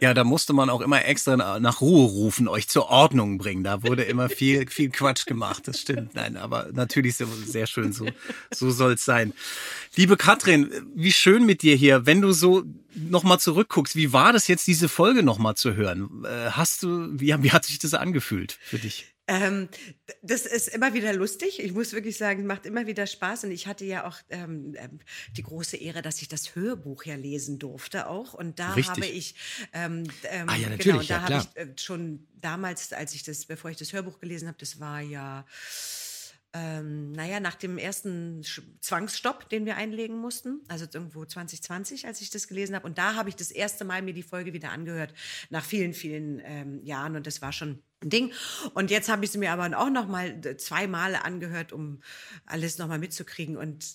Ja, 0.02 0.14
da 0.14 0.24
musste 0.24 0.52
man 0.54 0.70
auch 0.70 0.82
immer 0.82 1.06
extra 1.06 1.38
na- 1.38 1.60
nach 1.60 1.80
Ruhe 1.82 2.06
rufen, 2.10 2.48
euch 2.48 2.68
zur 2.68 2.90
Ordnung 2.90 3.38
bringen. 3.38 3.64
Da 3.64 3.84
wurde 3.84 4.04
immer 4.04 4.28
viel, 4.30 4.68
viel 4.70 4.90
Quatsch 4.90 5.26
gemacht. 5.26 5.68
Das 5.68 5.80
stimmt. 5.80 6.16
Nein, 6.16 6.36
aber 6.38 6.70
natürlich 6.74 7.16
so, 7.16 7.26
sehr 7.26 7.66
schön. 7.68 7.94
So, 7.94 8.08
so 8.54 8.72
soll's 8.72 9.06
sein. 9.06 9.34
Liebe 9.96 10.18
Katrin, 10.18 10.70
wie 10.94 11.14
schön 11.14 11.46
mit 11.46 11.62
dir 11.62 11.76
hier. 11.76 12.06
Wenn 12.06 12.22
du 12.22 12.34
so 12.34 12.64
nochmal 12.94 13.40
zurückguckst, 13.40 13.96
wie 13.96 14.12
war 14.12 14.34
das 14.34 14.48
jetzt, 14.48 14.68
diese 14.68 14.90
Folge 14.90 15.24
nochmal 15.24 15.56
zu 15.56 15.76
hören? 15.76 16.26
Äh, 16.26 16.52
Hast 16.52 16.84
du, 16.84 17.08
wie, 17.14 17.34
wie 17.42 17.52
hat 17.52 17.66
sich 17.66 17.80
das 17.80 17.94
angefühlt 17.94 18.58
für 18.62 18.80
dich? 18.80 19.15
Ähm, 19.28 19.70
das 20.22 20.46
ist 20.46 20.68
immer 20.68 20.94
wieder 20.94 21.12
lustig. 21.14 21.60
Ich 21.60 21.74
muss 21.74 21.94
wirklich 21.94 22.18
sagen, 22.18 22.42
es 22.42 22.46
macht 22.46 22.66
immer 22.66 22.86
wieder 22.86 23.08
Spaß. 23.08 23.46
Und 23.46 23.52
ich 23.52 23.66
hatte 23.68 23.84
ja 23.86 24.08
auch 24.08 24.18
ähm, 24.30 24.76
ähm, 24.78 25.00
die 25.36 25.44
große 25.44 25.78
Ehre, 25.78 26.02
dass 26.02 26.22
ich 26.22 26.28
das 26.28 26.56
Hörbuch 26.56 27.06
ja 27.06 27.16
lesen 27.16 27.58
durfte 27.58 28.08
auch. 28.08 28.34
Und 28.34 28.60
da 28.60 28.74
Richtig. 28.74 28.90
habe 28.92 29.06
ich, 29.08 29.36
ähm, 29.74 30.04
ähm, 30.26 30.50
Ah 30.50 30.56
ja, 30.56 30.70
natürlich, 30.70 30.84
genau, 30.84 31.00
da 31.00 31.16
ja, 31.16 31.22
habe 31.22 31.38
ich 31.38 31.58
äh, 31.58 31.74
schon 31.80 32.28
damals, 32.36 32.94
als 32.94 33.16
ich 33.16 33.24
das, 33.24 33.46
bevor 33.46 33.72
ich 33.72 33.78
das 33.78 33.94
Hörbuch 33.94 34.20
gelesen 34.20 34.48
habe, 34.48 34.58
das 34.60 34.80
war 34.80 35.02
ja 35.02 35.46
ähm, 36.56 37.12
naja, 37.12 37.42
nach 37.42 37.56
dem 37.56 37.78
ersten 37.78 38.40
Sch- 38.42 38.62
Zwangsstopp, 38.80 39.50
den 39.50 39.66
wir 39.66 39.76
einlegen 39.76 40.18
mussten, 40.18 40.62
also 40.70 40.86
irgendwo 40.86 41.26
2020, 41.26 42.08
als 42.08 42.22
ich 42.22 42.30
das 42.30 42.48
gelesen 42.48 42.76
habe. 42.76 42.88
Und 42.88 42.98
da 42.98 43.16
habe 43.16 43.28
ich 43.28 43.36
das 43.36 43.52
erste 43.52 43.84
Mal 43.84 44.02
mir 44.02 44.14
die 44.14 44.24
Folge 44.24 44.54
wieder 44.54 44.70
angehört, 44.72 45.14
nach 45.50 45.66
vielen, 45.66 45.94
vielen 45.94 46.42
ähm, 46.46 46.82
Jahren. 46.86 47.18
Und 47.18 47.28
das 47.28 47.42
war 47.42 47.52
schon 47.52 47.84
Ding. 48.10 48.32
Und 48.74 48.92
jetzt 48.92 49.10
habe 49.10 49.26
ich 49.26 49.32
sie 49.32 49.38
mir 49.38 49.52
aber 49.52 49.78
auch 49.78 49.90
noch 49.90 50.08
mal 50.08 50.46
äh, 50.46 50.58
zwei 50.58 50.88
Male 50.88 51.24
angehört, 51.26 51.74
um 51.74 52.02
alles 52.46 52.78
noch 52.78 52.88
mal 52.88 53.00
mitzukriegen. 53.00 53.58
Und 53.58 53.86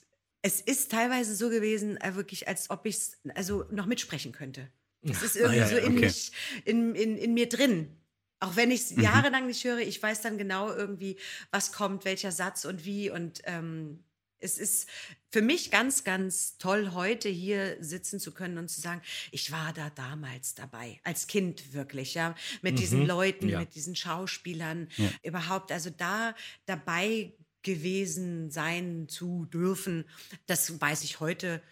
es 0.42 0.61
ist 0.61 0.90
teilweise 0.90 1.34
so 1.34 1.50
gewesen, 1.50 1.96
äh, 1.98 2.14
wirklich, 2.14 2.48
als 2.48 2.70
ob 2.70 2.86
ich 2.86 2.96
es 2.96 3.18
also 3.34 3.64
noch 3.70 3.86
mitsprechen 3.86 4.32
könnte. 4.32 4.68
Es 5.02 5.22
ist 5.22 5.36
Ah, 5.36 5.40
irgendwie 5.40 5.58
ja, 5.58 5.68
so 5.68 5.76
in, 5.76 5.92
okay. 5.96 6.06
mich, 6.06 6.32
in, 6.64 6.94
in, 6.94 7.16
in 7.16 7.34
mir 7.34 7.48
drin. 7.48 7.96
Auch 8.38 8.56
wenn 8.56 8.70
ich 8.70 8.80
es 8.82 8.90
Mhm. 8.96 9.02
jahrelang 9.02 9.46
nicht 9.46 9.64
höre, 9.64 9.78
ich 9.78 10.02
weiß 10.02 10.22
dann 10.22 10.38
genau 10.38 10.72
irgendwie, 10.72 11.18
was 11.50 11.72
kommt, 11.72 12.04
welcher 12.04 12.32
Satz 12.32 12.64
und 12.64 12.84
wie. 12.84 13.11
Und 13.11 13.40
ähm, 13.44 14.02
es 14.41 14.59
ist 14.59 14.88
für 15.30 15.43
mich 15.43 15.70
ganz, 15.70 16.05
ganz 16.05 16.59
toll, 16.59 16.93
heute 16.93 17.28
hier 17.28 17.76
sitzen 17.80 18.18
zu 18.20 18.32
können 18.32 18.59
und 18.59 18.68
zu 18.68 18.80
sagen, 18.80 19.01
ich 19.30 19.53
war 19.53 19.72
da 19.72 19.91
damals 19.91 20.55
dabei, 20.55 21.01
als 21.05 21.26
Kind 21.26 21.72
wirklich, 21.72 22.14
ja, 22.14 22.34
mit 22.62 22.78
diesen 22.78 23.01
Mhm. 23.01 23.07
Leuten, 23.07 23.49
Ja. 23.49 23.61
mit 23.61 23.74
diesen 23.74 23.95
Schauspielern, 23.97 24.88
Ja. 24.97 25.11
überhaupt, 25.22 25.72
also 25.72 25.91
da 25.91 26.34
dabei 26.66 27.34
gewesen 27.62 28.51
sein 28.51 29.07
zu 29.09 29.45
dürfen, 29.47 30.05
das 30.47 30.80
weiß 30.80 31.05
ich 31.05 31.20
heute 31.20 31.62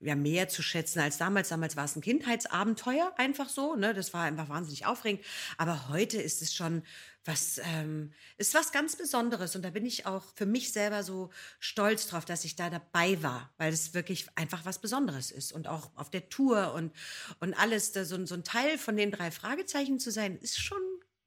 ja 0.00 0.14
mehr 0.16 0.48
zu 0.48 0.62
schätzen 0.62 1.00
als 1.00 1.16
damals. 1.18 1.48
Damals 1.48 1.76
war 1.76 1.84
es 1.86 1.96
ein 1.96 2.02
Kindheitsabenteuer, 2.02 3.14
einfach 3.16 3.48
so. 3.48 3.74
Ne? 3.74 3.94
Das 3.94 4.12
war 4.12 4.24
einfach 4.24 4.48
wahnsinnig 4.48 4.86
aufregend. 4.86 5.24
Aber 5.56 5.88
heute 5.88 6.20
ist 6.20 6.42
es 6.42 6.54
schon 6.54 6.82
was, 7.24 7.60
ähm, 7.64 8.12
ist 8.36 8.54
was 8.54 8.72
ganz 8.72 8.96
Besonderes. 8.96 9.56
Und 9.56 9.62
da 9.62 9.70
bin 9.70 9.86
ich 9.86 10.06
auch 10.06 10.24
für 10.34 10.46
mich 10.46 10.72
selber 10.72 11.02
so 11.02 11.30
stolz 11.58 12.06
drauf, 12.06 12.24
dass 12.24 12.44
ich 12.44 12.56
da 12.56 12.70
dabei 12.70 13.22
war, 13.22 13.52
weil 13.58 13.72
es 13.72 13.94
wirklich 13.94 14.26
einfach 14.34 14.64
was 14.64 14.78
Besonderes 14.78 15.30
ist. 15.30 15.52
Und 15.52 15.68
auch 15.68 15.90
auf 15.96 16.10
der 16.10 16.28
Tour 16.28 16.74
und, 16.74 16.92
und 17.40 17.54
alles, 17.54 17.92
da 17.92 18.04
so, 18.04 18.24
so 18.26 18.34
ein 18.34 18.44
Teil 18.44 18.78
von 18.78 18.96
den 18.96 19.10
drei 19.10 19.30
Fragezeichen 19.30 19.98
zu 19.98 20.10
sein, 20.10 20.38
ist 20.38 20.60
schon 20.60 20.82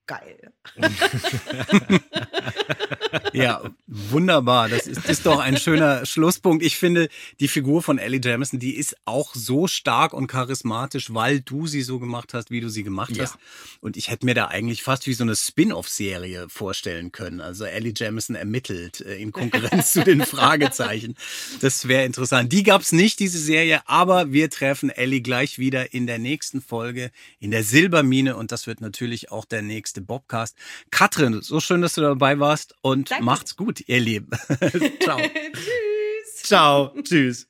geil. 0.05 0.53
Ja, 3.33 3.61
wunderbar. 3.87 4.69
Das 4.69 4.87
ist, 4.87 5.05
ist 5.05 5.25
doch 5.25 5.39
ein 5.39 5.57
schöner 5.57 6.05
Schlusspunkt. 6.05 6.63
Ich 6.63 6.77
finde, 6.77 7.09
die 7.39 7.47
Figur 7.47 7.81
von 7.81 7.97
Ellie 7.97 8.21
Jamison, 8.23 8.59
die 8.59 8.75
ist 8.75 8.95
auch 9.05 9.33
so 9.35 9.67
stark 9.67 10.13
und 10.13 10.27
charismatisch, 10.27 11.13
weil 11.13 11.41
du 11.41 11.67
sie 11.67 11.81
so 11.81 11.99
gemacht 11.99 12.33
hast, 12.33 12.51
wie 12.51 12.61
du 12.61 12.69
sie 12.69 12.83
gemacht 12.83 13.15
Ja. 13.15 13.23
hast. 13.23 13.37
Und 13.81 13.97
ich 13.97 14.09
hätte 14.09 14.25
mir 14.25 14.33
da 14.33 14.45
eigentlich 14.47 14.83
fast 14.83 15.07
wie 15.07 15.13
so 15.13 15.23
eine 15.23 15.35
Spin-off-Serie 15.35 16.47
vorstellen 16.49 17.11
können. 17.11 17.41
Also 17.41 17.65
Ellie 17.65 17.93
Jamison 17.95 18.35
ermittelt 18.35 19.01
äh, 19.01 19.15
in 19.17 19.31
Konkurrenz 19.31 19.93
zu 19.93 20.03
den 20.03 20.21
Fragezeichen. 20.25 21.15
Das 21.61 21.87
wäre 21.87 22.05
interessant. 22.05 22.51
Die 22.53 22.63
gab's 22.63 22.91
nicht, 22.91 23.19
diese 23.19 23.39
Serie, 23.39 23.81
aber 23.85 24.31
wir 24.31 24.49
treffen 24.49 24.89
Ellie 24.89 25.21
gleich 25.21 25.59
wieder 25.59 25.93
in 25.93 26.07
der 26.07 26.19
nächsten 26.19 26.61
Folge 26.61 27.11
in 27.39 27.51
der 27.51 27.63
Silbermine 27.63 28.35
und 28.35 28.51
das 28.51 28.67
wird 28.67 28.81
natürlich 28.81 29.31
auch 29.31 29.45
der 29.45 29.61
nächste 29.61 30.01
Bobcast. 30.01 30.55
Katrin, 30.91 31.41
so 31.41 31.59
schön, 31.59 31.81
dass 31.81 31.93
du 31.93 32.01
dabei 32.01 32.39
warst 32.39 32.75
und 32.81 33.09
Danke. 33.17 33.25
macht's 33.25 33.55
gut, 33.55 33.83
ihr 33.87 33.99
Lieben. 33.99 34.29
Ciao. 35.03 35.17
Tschüss. 35.17 36.43
Ciao. 36.43 36.93
Tschüss. 37.01 37.47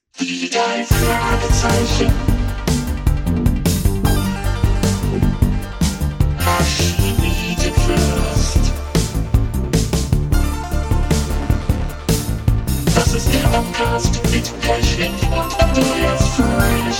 Das 12.95 13.13
ist 13.13 13.33
der 13.33 13.47
Podcast 13.49 14.21
mit 14.31 14.61
Pechling 14.61 15.13
und 15.31 15.59
Andreas 15.61 16.27
Fröhlich. 16.35 16.99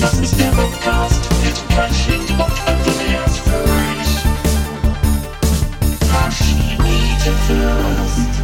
Das 0.00 0.14
ist 0.20 0.38
der 0.38 0.50
Podcast 0.50 1.28
mit 1.42 1.68
Pechling 1.68 2.38
und 2.38 2.75
Just. 7.26 8.36